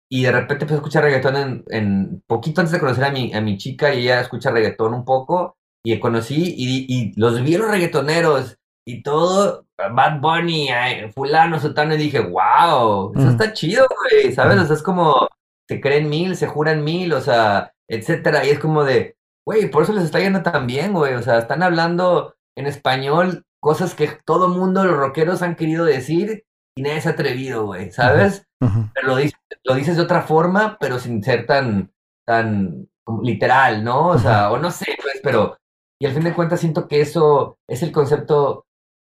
Y 0.09 0.23
de 0.23 0.31
repente 0.31 0.63
empecé 0.63 0.75
a 0.75 0.77
escuchar 0.77 1.03
reggaetón 1.03 1.35
en, 1.35 1.63
en 1.69 2.23
poquito 2.27 2.61
antes 2.61 2.71
de 2.71 2.79
conocer 2.79 3.03
a 3.03 3.11
mi, 3.11 3.33
a 3.33 3.41
mi 3.41 3.57
chica 3.57 3.93
y 3.93 4.03
ella 4.03 4.21
escucha 4.21 4.51
reggaetón 4.51 4.93
un 4.93 5.05
poco 5.05 5.57
y 5.83 5.99
conocí 5.99 6.53
y, 6.57 6.85
y 6.87 7.13
los 7.19 7.41
vi 7.43 7.57
los 7.57 7.69
reggaetoneros 7.69 8.57
y 8.85 9.03
todo, 9.03 9.65
Bad 9.77 10.21
Bunny, 10.21 10.69
fulano, 11.13 11.59
sotano, 11.59 11.93
y 11.95 11.97
dije, 11.97 12.19
wow, 12.19 13.11
eso 13.17 13.29
está 13.31 13.51
chido, 13.51 13.85
güey, 13.85 14.33
¿sabes? 14.33 14.57
O 14.59 14.65
sea, 14.65 14.75
es 14.77 14.81
como, 14.81 15.27
se 15.67 15.81
creen 15.81 16.07
mil, 16.07 16.37
se 16.37 16.47
juran 16.47 16.85
mil, 16.85 17.11
o 17.11 17.19
sea, 17.19 17.73
etcétera, 17.89 18.45
y 18.45 18.49
es 18.49 18.59
como 18.59 18.85
de, 18.85 19.17
güey, 19.45 19.69
por 19.69 19.83
eso 19.83 19.91
les 19.91 20.05
está 20.05 20.21
yendo 20.21 20.41
tan 20.41 20.67
bien, 20.67 20.93
güey, 20.93 21.15
o 21.15 21.21
sea, 21.21 21.37
están 21.37 21.63
hablando 21.63 22.35
en 22.55 22.65
español 22.65 23.43
cosas 23.67 23.95
que 23.95 24.07
todo 24.23 24.47
mundo, 24.47 24.85
los 24.85 24.95
rockeros 24.95 25.41
han 25.41 25.57
querido 25.57 25.83
decir 25.83 26.45
y 26.77 26.83
nadie 26.83 27.01
se 27.01 27.09
ha 27.09 27.11
atrevido, 27.11 27.65
güey, 27.65 27.91
¿sabes? 27.91 28.47
Pero 28.61 29.07
lo, 29.07 29.17
dices, 29.17 29.37
lo 29.65 29.75
dices 29.75 29.97
de 29.97 30.03
otra 30.03 30.21
forma, 30.21 30.77
pero 30.79 30.99
sin 30.99 31.21
ser 31.21 31.45
tan, 31.45 31.91
tan 32.25 32.87
literal, 33.21 33.83
¿no? 33.83 34.07
O 34.07 34.17
sea, 34.17 34.53
o 34.53 34.57
no 34.57 34.71
sé, 34.71 34.97
pues, 35.01 35.19
pero, 35.21 35.57
y 35.99 36.05
al 36.05 36.13
fin 36.13 36.23
de 36.23 36.33
cuentas 36.33 36.61
siento 36.61 36.87
que 36.87 37.01
eso 37.01 37.57
es 37.67 37.83
el 37.83 37.91
concepto 37.91 38.65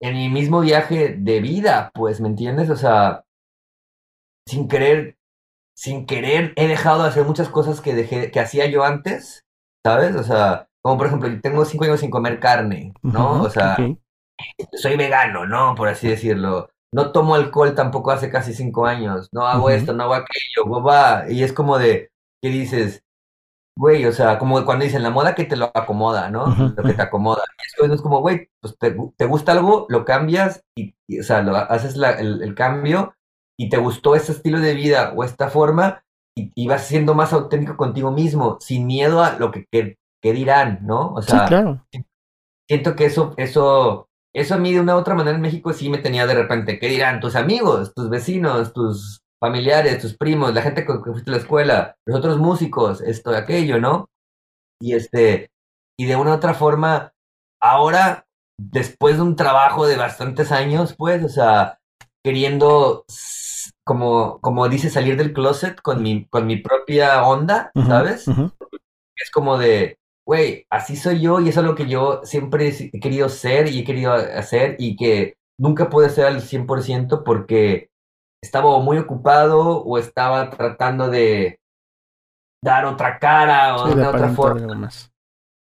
en 0.02 0.16
mi 0.16 0.30
mismo 0.30 0.62
viaje 0.62 1.16
de 1.16 1.42
vida, 1.42 1.92
pues, 1.94 2.20
¿me 2.20 2.30
entiendes? 2.30 2.72
O 2.72 2.76
sea, 2.76 3.26
sin 4.48 4.68
querer, 4.68 5.20
sin 5.78 6.08
querer, 6.08 6.54
he 6.56 6.68
dejado 6.68 7.04
de 7.04 7.10
hacer 7.10 7.24
muchas 7.24 7.50
cosas 7.50 7.82
que 7.82 7.94
dejé, 7.94 8.32
que 8.32 8.40
hacía 8.40 8.66
yo 8.66 8.84
antes, 8.84 9.46
¿sabes? 9.86 10.16
O 10.16 10.24
sea, 10.24 10.70
como 10.82 10.98
por 10.98 11.06
ejemplo, 11.06 11.30
tengo 11.40 11.66
cinco 11.66 11.84
años 11.84 12.00
sin 12.00 12.10
comer 12.10 12.40
carne, 12.40 12.94
¿no? 13.04 13.44
o 13.44 13.50
sea, 13.52 13.78
soy 14.74 14.98
vegano, 14.98 15.46
¿no? 15.46 15.76
Por 15.76 15.88
así 15.88 16.08
decirlo. 16.08 16.70
No 16.92 17.12
tomo 17.12 17.36
alcohol 17.36 17.76
tampoco 17.76 18.12
hace 18.12 18.30
casi 18.32 18.54
cinco 18.54 18.86
años. 18.86 19.30
No 19.32 19.48
hago 19.48 19.70
esto, 19.70 19.94
no 19.94 20.04
hago 20.04 20.16
aquello, 20.16 20.82
va. 20.82 21.26
Y 21.30 21.44
es 21.44 21.54
como 21.54 21.78
de, 21.78 22.12
¿qué 22.42 22.50
dices? 22.50 23.04
güey, 23.80 24.06
o 24.06 24.12
sea, 24.12 24.38
como 24.38 24.66
cuando 24.66 24.84
dicen 24.84 25.04
la 25.04 25.10
moda 25.10 25.34
que 25.34 25.46
te 25.46 25.56
lo 25.56 25.72
acomoda, 25.74 26.30
¿no? 26.30 26.48
Lo 26.76 26.84
que 26.84 26.94
te 26.94 27.02
acomoda. 27.02 27.44
Y 27.58 27.84
eso 27.84 27.94
es 27.94 28.02
como, 28.02 28.20
güey, 28.20 28.50
pues 28.60 28.78
te, 28.78 29.26
gusta 29.26 29.54
algo, 29.54 29.86
lo 29.88 30.04
cambias 30.04 30.66
y, 30.76 30.94
o 31.18 31.24
sea, 31.24 31.42
lo, 31.42 31.56
haces 31.56 31.96
el, 31.96 32.56
cambio 32.56 33.16
y 33.58 33.70
te 33.70 33.78
gustó 33.78 34.16
ese 34.16 34.34
estilo 34.34 34.60
de 34.60 34.74
vida 34.74 35.14
o 35.16 35.24
esta 35.24 35.50
forma 35.50 36.04
y, 36.36 36.68
vas 36.68 36.88
siendo 36.88 37.16
más 37.16 37.32
auténtico 37.32 37.78
contigo 37.78 38.12
mismo, 38.12 38.58
sin 38.60 38.86
miedo 38.86 39.24
a 39.24 39.40
lo 39.40 39.50
que, 39.52 39.66
que, 39.72 40.34
dirán, 40.34 40.80
¿no? 40.82 41.14
O 41.14 41.22
sea, 41.22 41.46
claro. 41.46 41.86
siento 42.68 42.98
que 42.98 43.06
eso, 43.06 43.34
eso, 43.38 44.09
eso 44.34 44.56
a 44.56 44.58
mí 44.58 44.74
de 44.74 44.80
una 44.80 44.96
u 44.96 45.00
otra 45.00 45.16
manera 45.16 45.36
en 45.36 45.42
México 45.42 45.74
sí 45.74 45.90
me 45.90 45.98
tenía 45.98 46.28
de 46.28 46.36
repente, 46.36 46.80
¿qué 46.80 46.88
dirán 46.88 47.20
tus 47.20 47.36
amigos, 47.36 47.94
tus 47.94 48.10
vecinos, 48.10 48.74
tus 48.74 49.22
familiares, 49.40 50.02
tus 50.02 50.16
primos, 50.18 50.54
la 50.54 50.62
gente 50.62 50.86
con 50.86 51.02
que 51.02 51.12
fuiste 51.12 51.32
a 51.32 51.34
la 51.34 51.40
escuela, 51.40 51.96
los 52.06 52.18
otros 52.18 52.38
músicos, 52.38 53.02
esto 53.02 53.32
aquello, 53.32 53.80
¿no? 53.80 54.10
Y 54.82 54.94
este, 54.94 55.52
y 55.98 56.06
de 56.06 56.16
una 56.16 56.32
u 56.32 56.34
otra 56.36 56.54
forma, 56.54 57.14
ahora, 57.62 58.26
después 58.58 59.18
de 59.18 59.24
un 59.24 59.36
trabajo 59.36 59.88
de 59.88 59.98
bastantes 59.98 60.52
años, 60.52 60.96
pues, 60.98 61.24
o 61.24 61.30
sea, 61.30 61.80
queriendo, 62.24 63.06
como, 63.86 64.40
como 64.42 64.68
dice, 64.70 64.90
salir 64.90 65.18
del 65.18 65.34
closet 65.34 65.82
con 65.82 66.04
mi, 66.04 66.26
con 66.28 66.46
mi 66.48 66.58
propia 66.58 67.24
onda, 67.24 67.72
¿sabes? 67.88 68.28
Es 68.28 69.32
como 69.32 69.58
de, 69.58 69.99
güey, 70.30 70.68
así 70.70 70.96
soy 70.96 71.22
yo 71.22 71.40
y 71.40 71.50
eso 71.50 71.62
es 71.62 71.66
lo 71.66 71.74
que 71.74 71.88
yo 71.88 72.22
siempre 72.24 72.68
he 72.68 73.00
querido 73.00 73.30
ser 73.30 73.68
y 73.68 73.80
he 73.80 73.84
querido 73.84 74.14
hacer 74.14 74.76
y 74.78 74.96
que 74.96 75.38
nunca 75.60 75.90
pude 75.90 76.08
ser 76.12 76.28
al 76.28 76.42
100% 76.42 77.24
porque 77.24 77.90
estaba 78.44 78.78
muy 78.78 79.00
ocupado 79.00 79.82
o 79.82 79.98
estaba 79.98 80.52
tratando 80.52 81.10
de 81.10 81.58
dar 82.64 82.86
otra 82.86 83.18
cara 83.18 83.76
o 83.78 83.88
de, 83.96 84.06
otra 84.06 84.30
forma. 84.30 84.88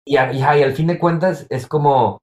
Y, 0.06 0.18
y, 0.18 0.44
al 0.44 0.74
fin 0.74 0.86
de 0.86 1.00
cuentas 1.00 1.48
es 1.50 1.66
como, 1.66 2.20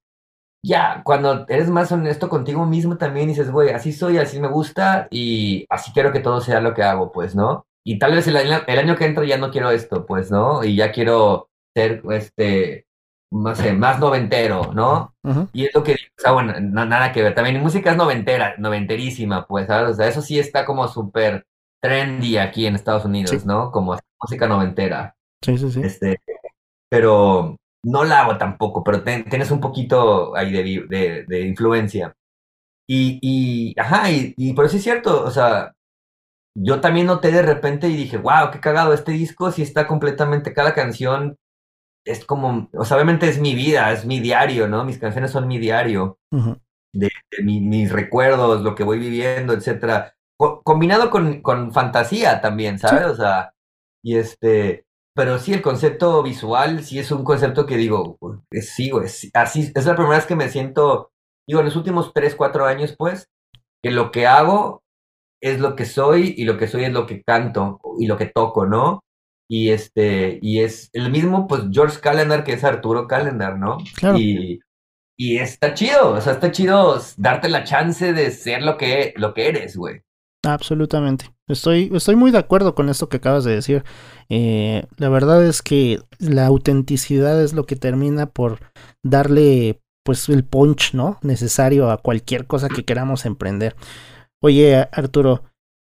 ya, 0.64 1.02
cuando 1.04 1.46
eres 1.48 1.68
más 1.68 1.90
honesto 1.90 2.28
contigo 2.28 2.64
mismo 2.64 2.96
también 2.96 3.26
dices, 3.26 3.50
güey, 3.50 3.70
así 3.70 3.92
soy, 3.92 4.18
así 4.18 4.38
me 4.38 4.46
gusta 4.46 5.08
y 5.10 5.66
así 5.68 5.90
quiero 5.92 6.12
que 6.12 6.20
todo 6.20 6.40
sea 6.40 6.60
lo 6.60 6.74
que 6.74 6.84
hago, 6.84 7.10
pues, 7.10 7.34
¿no? 7.34 7.64
Y 7.84 7.98
tal 7.98 8.12
vez 8.12 8.28
el 8.28 8.36
el 8.36 8.78
año 8.78 8.94
que 8.94 9.06
entro 9.06 9.24
ya 9.24 9.36
no 9.36 9.50
quiero 9.50 9.72
esto, 9.72 10.06
pues, 10.06 10.30
¿no? 10.30 10.62
Y 10.62 10.76
ya 10.76 10.92
quiero 10.92 11.49
ser, 11.80 12.02
este, 12.10 12.86
no 13.32 13.54
sé, 13.54 13.72
más 13.72 13.98
noventero, 14.00 14.72
¿no? 14.74 15.14
Y 15.52 15.66
es 15.66 15.74
lo 15.74 15.82
que 15.82 15.92
o 15.92 15.96
sea, 16.16 16.32
bueno, 16.32 16.58
nada 16.60 17.12
que 17.12 17.22
ver. 17.22 17.34
También 17.34 17.60
música 17.60 17.92
es 17.92 17.96
noventera, 17.96 18.54
noventerísima, 18.58 19.46
pues, 19.46 19.66
¿sabes? 19.66 19.92
O 19.92 19.94
sea, 19.94 20.08
eso 20.08 20.20
sí 20.22 20.38
está 20.38 20.64
como 20.64 20.88
súper 20.88 21.46
trendy 21.80 22.36
aquí 22.36 22.66
en 22.66 22.74
Estados 22.74 23.04
Unidos, 23.04 23.46
¿no? 23.46 23.70
Como 23.70 23.96
música 24.20 24.46
noventera. 24.46 25.14
Sí, 25.42 25.56
sí, 25.56 25.70
sí. 25.70 25.80
Este, 25.82 26.20
pero, 26.90 27.56
no 27.84 28.04
la 28.04 28.20
hago 28.20 28.36
tampoco, 28.36 28.84
pero 28.84 29.02
tienes 29.02 29.50
un 29.50 29.60
poquito 29.60 30.36
ahí 30.36 30.52
de, 30.52 31.24
de, 31.26 31.40
influencia. 31.46 32.14
Y, 32.86 33.18
y 33.22 33.80
ajá, 33.80 34.10
y, 34.10 34.34
y, 34.36 34.52
por 34.52 34.66
eso 34.66 34.76
es 34.76 34.82
cierto, 34.82 35.24
o 35.24 35.30
sea, 35.30 35.72
yo 36.54 36.80
también 36.80 37.06
noté 37.06 37.30
de 37.30 37.42
repente 37.42 37.88
y 37.88 37.96
dije, 37.96 38.18
wow, 38.18 38.50
qué 38.52 38.60
cagado, 38.60 38.92
este 38.92 39.12
disco 39.12 39.50
sí 39.52 39.62
está 39.62 39.86
completamente, 39.86 40.52
cada 40.52 40.74
canción 40.74 41.36
es 42.11 42.24
como, 42.24 42.68
o 42.74 42.84
sea, 42.84 42.96
obviamente 42.96 43.28
es 43.28 43.40
mi 43.40 43.54
vida, 43.54 43.92
es 43.92 44.04
mi 44.04 44.20
diario, 44.20 44.68
¿no? 44.68 44.84
Mis 44.84 44.98
canciones 44.98 45.30
son 45.30 45.46
mi 45.46 45.58
diario, 45.58 46.18
de, 46.92 47.11
mis 47.42 47.92
recuerdos, 47.92 48.62
lo 48.62 48.74
que 48.74 48.84
voy 48.84 48.98
viviendo, 48.98 49.52
etcétera. 49.52 50.14
combinado 50.36 51.11
con, 51.11 51.40
con 51.42 51.72
fantasía 51.72 52.40
también, 52.40 52.78
¿sabes? 52.78 53.06
O 53.06 53.16
sea, 53.16 53.54
y 54.02 54.16
este, 54.16 54.84
pero 55.14 55.38
sí, 55.38 55.52
el 55.52 55.62
concepto 55.62 56.22
visual 56.22 56.82
sí 56.82 56.98
es 56.98 57.11
un 57.12 57.24
concepto 57.24 57.66
que 57.66 57.76
digo, 57.76 58.18
sí, 58.50 58.90
güey, 58.90 59.06
así, 59.34 59.72
es 59.74 59.86
la 59.86 59.94
primera 59.94 60.16
vez 60.16 60.26
que 60.26 60.36
me 60.36 60.48
siento, 60.48 61.12
digo, 61.46 61.61
en 61.61 61.66
los 61.66 61.76
últimos 61.76 62.12
tres, 62.12 62.34
cuatro 62.34 62.64
años, 62.66 62.94
pues, 62.96 63.28
que 63.82 63.90
lo 63.90 64.11
que 64.11 64.26
hago 64.26 64.82
es 65.42 65.61
lo 65.61 65.76
que 65.76 65.86
soy 65.86 66.34
y 66.36 66.44
lo 66.44 66.58
que 66.58 66.68
soy 66.68 66.84
es 66.84 66.92
lo 66.92 67.06
que 67.06 67.22
canto 67.22 67.80
y 67.98 68.06
lo 68.06 68.16
que 68.16 68.26
toco, 68.26 68.66
¿no? 68.66 69.00
Y 69.53 69.70
este, 69.70 70.38
y 70.40 70.61
es 70.61 70.90
el 70.92 71.11
mismo, 71.11 71.48
pues, 71.48 71.62
George 71.72 71.98
Calendar 72.01 72.44
que 72.44 72.53
es 72.53 72.62
Arturo 72.62 73.09
Calendar, 73.09 73.59
¿no? 73.59 73.78
Claro. 73.96 74.16
Y, 74.16 74.61
y 75.18 75.38
está 75.38 75.74
chido, 75.74 76.12
o 76.12 76.20
sea, 76.20 76.34
está 76.34 76.53
chido 76.53 76.96
darte 77.16 77.48
la 77.48 77.64
chance 77.64 78.12
de 78.12 78.30
ser 78.30 78.62
lo 78.62 78.76
que, 78.76 79.12
lo 79.16 79.34
que 79.34 79.48
eres, 79.48 79.76
güey. 79.76 80.03
Absolutamente. 80.44 81.26
Estoy, 81.48 81.90
estoy 81.92 82.14
muy 82.14 82.30
de 82.30 82.38
acuerdo 82.38 82.76
con 82.76 82.88
esto 82.88 83.09
que 83.09 83.16
acabas 83.16 83.42
de 83.42 83.57
decir. 83.57 83.84
Eh, 84.28 84.86
la 84.98 85.09
verdad 85.09 85.44
es 85.44 85.62
que 85.62 85.98
la 86.20 86.46
autenticidad 86.46 87.42
es 87.42 87.53
lo 87.53 87.66
que 87.66 87.74
termina 87.74 88.26
por 88.26 88.61
darle 89.03 89.82
pues 90.05 90.28
el 90.28 90.44
punch, 90.44 90.94
¿no? 90.94 91.18
Necesario 91.22 91.90
a 91.90 91.98
cualquier 91.98 92.46
cosa 92.46 92.68
que 92.68 92.84
queramos 92.84 93.26
emprender. 93.26 93.74
Oye, 94.40 94.88
Arturo, 94.92 95.42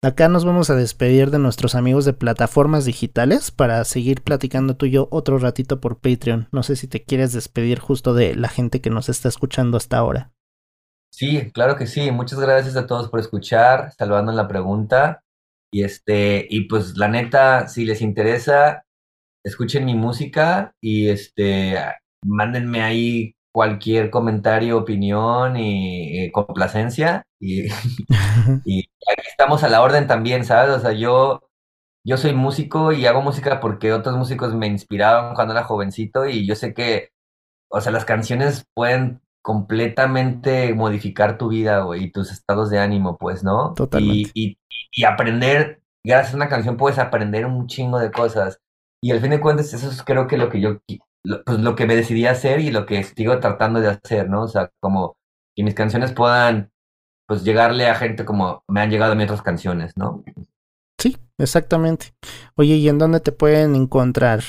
acá 0.04 0.28
nos 0.30 0.46
vamos 0.46 0.70
a 0.70 0.76
despedir 0.76 1.30
de 1.30 1.40
nuestros 1.40 1.76
amigos 1.76 2.06
de 2.06 2.14
plataformas 2.14 2.86
digitales 2.86 3.52
para 3.52 3.84
seguir 3.84 4.22
platicando 4.22 4.76
tú 4.76 4.88
y 4.88 4.92
yo 4.92 5.08
otro 5.12 5.38
ratito 5.38 5.80
por 5.80 6.00
Patreon. 6.00 6.48
No 6.52 6.64
sé 6.64 6.76
si 6.76 6.88
te 6.88 7.04
quieres 7.04 7.34
despedir 7.34 7.80
justo 7.80 8.14
de 8.14 8.36
la 8.36 8.50
gente 8.50 8.82
que 8.82 8.90
nos 8.90 9.10
está 9.10 9.30
escuchando 9.30 9.78
hasta 9.78 9.98
ahora. 9.98 10.32
Sí, 11.12 11.52
claro 11.52 11.76
que 11.76 11.88
sí. 11.88 12.10
Muchas 12.12 12.40
gracias 12.40 12.76
a 12.76 12.88
todos 12.88 13.10
por 13.10 13.20
escuchar, 13.20 13.92
salvando 13.98 14.32
la 14.32 14.48
pregunta. 14.48 15.22
Y 15.74 15.84
este, 15.84 16.48
y 16.50 16.68
pues 16.68 16.98
la 16.98 17.08
neta, 17.08 17.68
si 17.68 17.86
les 17.86 18.02
interesa, 18.02 18.84
escuchen 19.46 19.86
mi 19.86 19.96
música 19.96 20.74
y 20.82 21.10
este, 21.10 21.78
mándenme 22.26 22.82
ahí 22.82 23.36
cualquier 23.54 24.10
comentario, 24.10 24.78
opinión 24.78 25.58
y, 25.58 26.32
complacencia. 26.32 27.24
Y, 27.40 27.68
y, 28.66 28.86
aquí 29.12 29.28
estamos 29.30 29.64
a 29.64 29.70
la 29.70 29.82
orden 29.82 30.08
también, 30.08 30.46
¿sabes? 30.46 30.76
O 30.76 30.80
sea, 30.80 30.92
yo, 30.94 31.50
yo 32.06 32.18
soy 32.18 32.34
músico 32.34 32.92
y 32.92 33.06
hago 33.06 33.22
música 33.22 33.60
porque 33.60 33.94
otros 33.94 34.18
músicos 34.18 34.54
me 34.56 34.68
inspiraban 34.68 35.36
cuando 35.36 35.54
era 35.54 35.64
jovencito 35.64 36.28
y 36.28 36.46
yo 36.48 36.56
sé 36.56 36.74
que, 36.74 37.12
o 37.70 37.82
sea, 37.82 37.92
las 37.92 38.06
canciones 38.06 38.66
pueden 38.74 39.22
completamente 39.42 40.74
modificar 40.74 41.38
tu 41.38 41.50
vida, 41.50 41.82
güey, 41.82 42.06
y 42.06 42.12
tus 42.12 42.32
estados 42.32 42.70
de 42.70 42.80
ánimo, 42.80 43.18
pues, 43.18 43.44
¿no? 43.44 43.74
Totalmente. 43.74 44.32
Y, 44.34 44.50
y, 44.50 44.58
y 44.92 45.04
aprender, 45.06 45.82
gracias 46.04 46.34
a 46.34 46.38
una 46.38 46.50
canción 46.50 46.78
puedes 46.78 47.00
aprender 47.00 47.46
un 47.46 47.68
chingo 47.68 48.00
de 48.00 48.12
cosas. 48.12 48.60
Y 49.04 49.12
al 49.12 49.20
fin 49.20 49.32
de 49.32 49.42
cuentas, 49.42 49.74
eso 49.74 49.90
es 49.90 50.04
creo 50.04 50.28
que 50.28 50.38
lo 50.38 50.50
que 50.50 50.62
yo 50.62 50.80
pues 51.24 51.60
lo 51.60 51.76
que 51.76 51.86
me 51.86 51.96
decidí 51.96 52.26
a 52.26 52.32
hacer 52.32 52.60
y 52.60 52.72
lo 52.72 52.86
que 52.86 53.04
sigo 53.04 53.40
tratando 53.40 53.80
de 53.80 53.90
hacer, 53.90 54.30
¿no? 54.30 54.44
O 54.44 54.48
sea, 54.48 54.72
como 54.80 55.18
que 55.56 55.64
mis 55.64 55.76
canciones 55.76 56.14
puedan, 56.14 56.71
pues, 57.32 57.46
llegarle 57.46 57.88
a 57.88 57.96
gente 57.96 58.26
como 58.26 58.62
me 58.68 58.82
han 58.82 58.92
llegado 58.92 59.14
a 59.14 59.16
mí 59.16 59.24
otras 59.24 59.42
canciones, 59.42 59.96
¿no? 59.96 60.22
Sí, 61.00 61.16
exactamente. 61.38 62.08
Oye, 62.56 62.76
¿y 62.76 62.90
en 62.90 62.98
dónde 62.98 63.22
te 63.22 63.32
pueden 63.32 63.74
encontrar? 63.74 64.42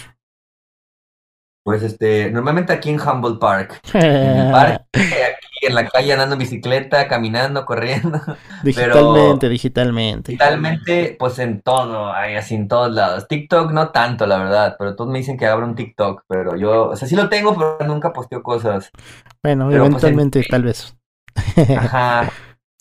Pues 1.63 1.85
este, 1.85 2.29
normalmente 2.33 2.73
aquí 2.73 2.91
en 2.91 3.01
Humboldt 3.01 3.39
Park. 3.39 3.81
en 3.95 4.03
el 4.03 4.51
parque, 4.51 4.85
aquí 4.95 5.67
en 5.69 5.77
la 5.77 5.87
calle 5.87 6.13
andando 6.13 6.35
en 6.35 6.41
bicicleta, 6.41 7.07
caminando, 7.07 7.65
corriendo. 7.65 8.21
Digitalmente, 8.65 9.49
digitalmente. 9.49 10.33
Digitalmente, 10.33 11.15
pues 11.17 11.39
en 11.39 11.63
todo, 11.63 12.13
ahí 12.13 12.35
así 12.35 12.57
en 12.57 12.67
todos 12.67 12.93
lados. 12.93 13.29
TikTok 13.29 13.71
no 13.71 13.91
tanto, 13.91 14.27
la 14.27 14.39
verdad, 14.39 14.75
pero 14.77 14.97
todos 14.97 15.09
me 15.09 15.21
dicen 15.21 15.39
que 15.39 15.47
abro 15.47 15.67
un 15.67 15.77
TikTok, 15.77 16.25
pero 16.27 16.57
yo, 16.57 16.89
o 16.89 16.97
sea, 16.97 17.07
sí 17.07 17.15
lo 17.15 17.29
tengo, 17.29 17.57
pero 17.57 17.89
nunca 17.89 18.13
posteo 18.13 18.43
cosas. 18.43 18.91
Bueno, 19.41 19.67
pues, 19.67 19.77
eventualmente 19.77 20.43
tal 20.51 20.65
vez. 20.65 20.97
Ajá. 21.79 22.29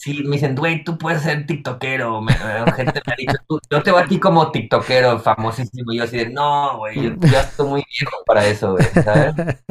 Sí, 0.02 0.24
me 0.24 0.38
dicen, 0.38 0.56
güey, 0.56 0.84
tú 0.84 0.98
puedes 0.98 1.22
ser 1.22 1.46
tiktokero. 1.46 2.22
Me, 2.22 2.34
gente 2.34 3.04
me 3.06 3.14
ha 3.14 3.16
dicho, 3.16 3.36
tú, 3.48 3.60
yo 3.70 3.84
te 3.84 3.92
voy 3.92 4.02
a 4.02 4.08
ti 4.08 4.20
como 4.20 4.50
tiktokero 4.50 5.20
famosísimo. 5.20 5.94
Y 5.94 5.98
yo 5.98 6.06
así 6.06 6.18
de, 6.18 6.32
no, 6.32 6.80
güey, 6.80 7.04
yo 7.04 7.12
ya 7.32 7.42
estoy 7.42 7.68
muy 7.68 7.86
viejo 7.88 8.18
para 8.26 8.48
eso, 8.48 8.72
güey, 8.72 8.86
¿sabes? 9.04 9.36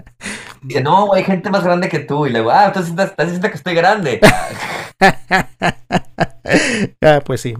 Dice, 0.63 0.85
no, 0.85 1.07
güey, 1.07 1.23
hay 1.23 1.27
gente 1.27 1.51
más 1.51 1.65
grande 1.65 1.89
que 1.89 1.99
tú. 1.99 2.27
Y 2.27 2.31
le 2.31 2.39
digo, 2.39 2.53
ah, 2.53 2.67
entonces 2.67 2.95
estás, 2.97 3.27
diciendo 3.27 3.49
que 3.49 3.57
estoy 3.57 3.75
grande. 3.75 4.21
ah, 7.03 7.21
pues 7.25 7.41
sí. 7.41 7.55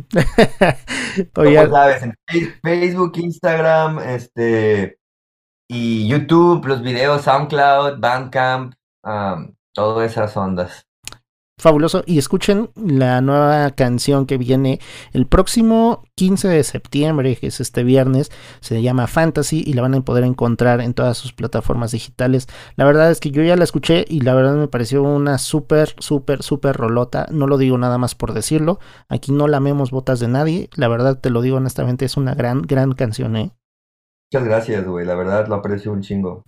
Oye, 1.39 1.69
sabes, 1.69 2.05
en 2.05 2.15
Facebook, 2.63 3.15
Instagram, 3.17 3.99
este, 3.99 4.97
y 5.69 6.07
YouTube, 6.07 6.65
los 6.67 6.83
videos, 6.83 7.23
SoundCloud, 7.23 7.99
Bandcamp, 7.99 8.75
um, 9.03 9.57
todas 9.75 10.13
esas 10.13 10.37
ondas 10.37 10.87
fabuloso. 11.61 12.03
Y 12.07 12.19
escuchen 12.19 12.71
la 12.75 13.21
nueva 13.21 13.71
canción 13.71 14.27
que 14.27 14.39
viene 14.39 14.81
el 15.13 15.27
próximo 15.27 16.05
15 16.17 16.49
de 16.49 16.65
septiembre, 16.65 17.37
que 17.37 17.49
es 17.49 17.61
este 17.61 17.85
viernes. 17.85 18.31
Se 18.61 18.83
llama 18.83 19.07
Fantasy 19.07 19.63
y 19.67 19.75
la 19.75 19.83
van 19.83 19.95
a 19.95 20.01
poder 20.01 20.25
encontrar 20.25 20.81
en 20.81 20.95
todas 20.95 21.17
sus 21.19 21.33
plataformas 21.33 21.93
digitales. 21.93 22.49
La 22.77 22.85
verdad 22.85 23.11
es 23.11 23.21
que 23.21 23.31
yo 23.31 23.43
ya 23.43 23.57
la 23.57 23.65
escuché 23.65 24.05
y 24.09 24.21
la 24.21 24.35
verdad 24.35 24.55
me 24.55 24.69
pareció 24.69 25.03
una 25.03 25.39
súper, 25.39 25.95
súper, 25.99 26.43
súper 26.43 26.77
rolota. 26.77 27.27
No 27.31 27.47
lo 27.47 27.59
digo 27.59 27.79
nada 27.79 27.99
más 27.99 28.15
por 28.15 28.33
decirlo. 28.33 28.79
Aquí 29.09 29.33
no 29.33 29.49
lamemos 29.49 29.91
botas 29.91 30.21
de 30.21 30.29
nadie. 30.29 30.71
La 30.75 30.89
verdad 30.89 31.21
te 31.21 31.31
lo 31.31 31.43
digo 31.43 31.57
honestamente, 31.59 32.05
es 32.05 32.17
una 32.17 32.35
gran, 32.35 32.63
gran 32.63 32.93
canción, 32.93 33.37
¿eh? 33.37 33.53
Muchas 34.33 34.47
gracias, 34.47 34.87
güey. 34.87 35.05
La 35.05 35.17
verdad 35.17 35.49
lo 35.49 35.57
aprecio 35.57 35.93
un 35.93 36.03
chingo. 36.03 36.45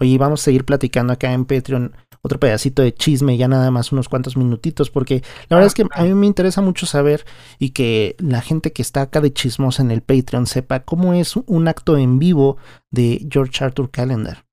Oye, 0.00 0.18
vamos 0.18 0.40
a 0.40 0.44
seguir 0.44 0.64
platicando 0.64 1.12
acá 1.12 1.32
en 1.32 1.44
Patreon 1.44 1.94
otro 2.22 2.38
pedacito 2.38 2.82
de 2.82 2.94
chisme, 2.94 3.36
ya 3.36 3.48
nada 3.48 3.70
más 3.70 3.92
unos 3.92 4.08
cuantos 4.08 4.36
minutitos, 4.36 4.90
porque 4.90 5.22
la 5.48 5.56
verdad 5.56 5.66
es 5.66 5.74
que 5.74 5.86
a 5.90 6.04
mí 6.04 6.14
me 6.14 6.26
interesa 6.26 6.62
mucho 6.62 6.86
saber 6.86 7.24
y 7.58 7.70
que 7.70 8.14
la 8.18 8.40
gente 8.40 8.72
que 8.72 8.82
está 8.82 9.02
acá 9.02 9.20
de 9.20 9.32
chismosa 9.32 9.82
en 9.82 9.90
el 9.90 10.02
Patreon 10.02 10.46
sepa 10.46 10.84
cómo 10.84 11.14
es 11.14 11.36
un 11.36 11.68
acto 11.68 11.98
en 11.98 12.18
vivo 12.18 12.56
de 12.90 13.26
George 13.28 13.64
Arthur 13.64 13.90
Calendar. 13.90 14.46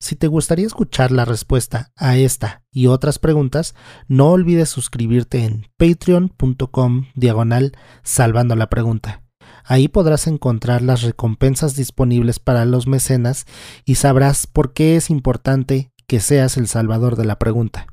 Si 0.00 0.16
te 0.16 0.26
gustaría 0.26 0.66
escuchar 0.66 1.12
la 1.12 1.24
respuesta 1.24 1.92
a 1.96 2.16
esta 2.16 2.64
y 2.72 2.88
otras 2.88 3.20
preguntas, 3.20 3.76
no 4.08 4.30
olvides 4.30 4.68
suscribirte 4.68 5.44
en 5.44 5.66
patreon.com 5.76 7.06
diagonal 7.14 7.76
salvando 8.02 8.56
la 8.56 8.68
pregunta. 8.68 9.22
Ahí 9.64 9.86
podrás 9.86 10.26
encontrar 10.26 10.82
las 10.82 11.02
recompensas 11.02 11.76
disponibles 11.76 12.40
para 12.40 12.64
los 12.64 12.88
mecenas 12.88 13.46
y 13.84 13.94
sabrás 13.94 14.48
por 14.48 14.72
qué 14.72 14.96
es 14.96 15.08
importante 15.08 15.91
que 16.12 16.20
seas 16.20 16.58
el 16.58 16.68
salvador 16.68 17.16
de 17.16 17.24
la 17.24 17.38
pregunta. 17.38 17.86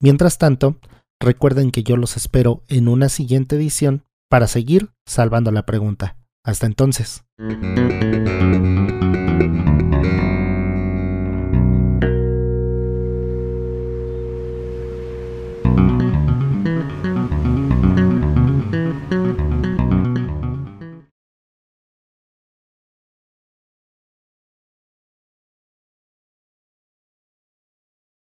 Mientras 0.00 0.38
tanto, 0.38 0.78
recuerden 1.20 1.72
que 1.72 1.82
yo 1.82 1.98
los 1.98 2.16
espero 2.16 2.62
en 2.68 2.88
una 2.88 3.10
siguiente 3.10 3.56
edición 3.56 4.06
para 4.30 4.46
seguir 4.46 4.92
salvando 5.04 5.52
la 5.52 5.66
pregunta. 5.66 6.16
Hasta 6.42 6.64
entonces. 6.64 7.22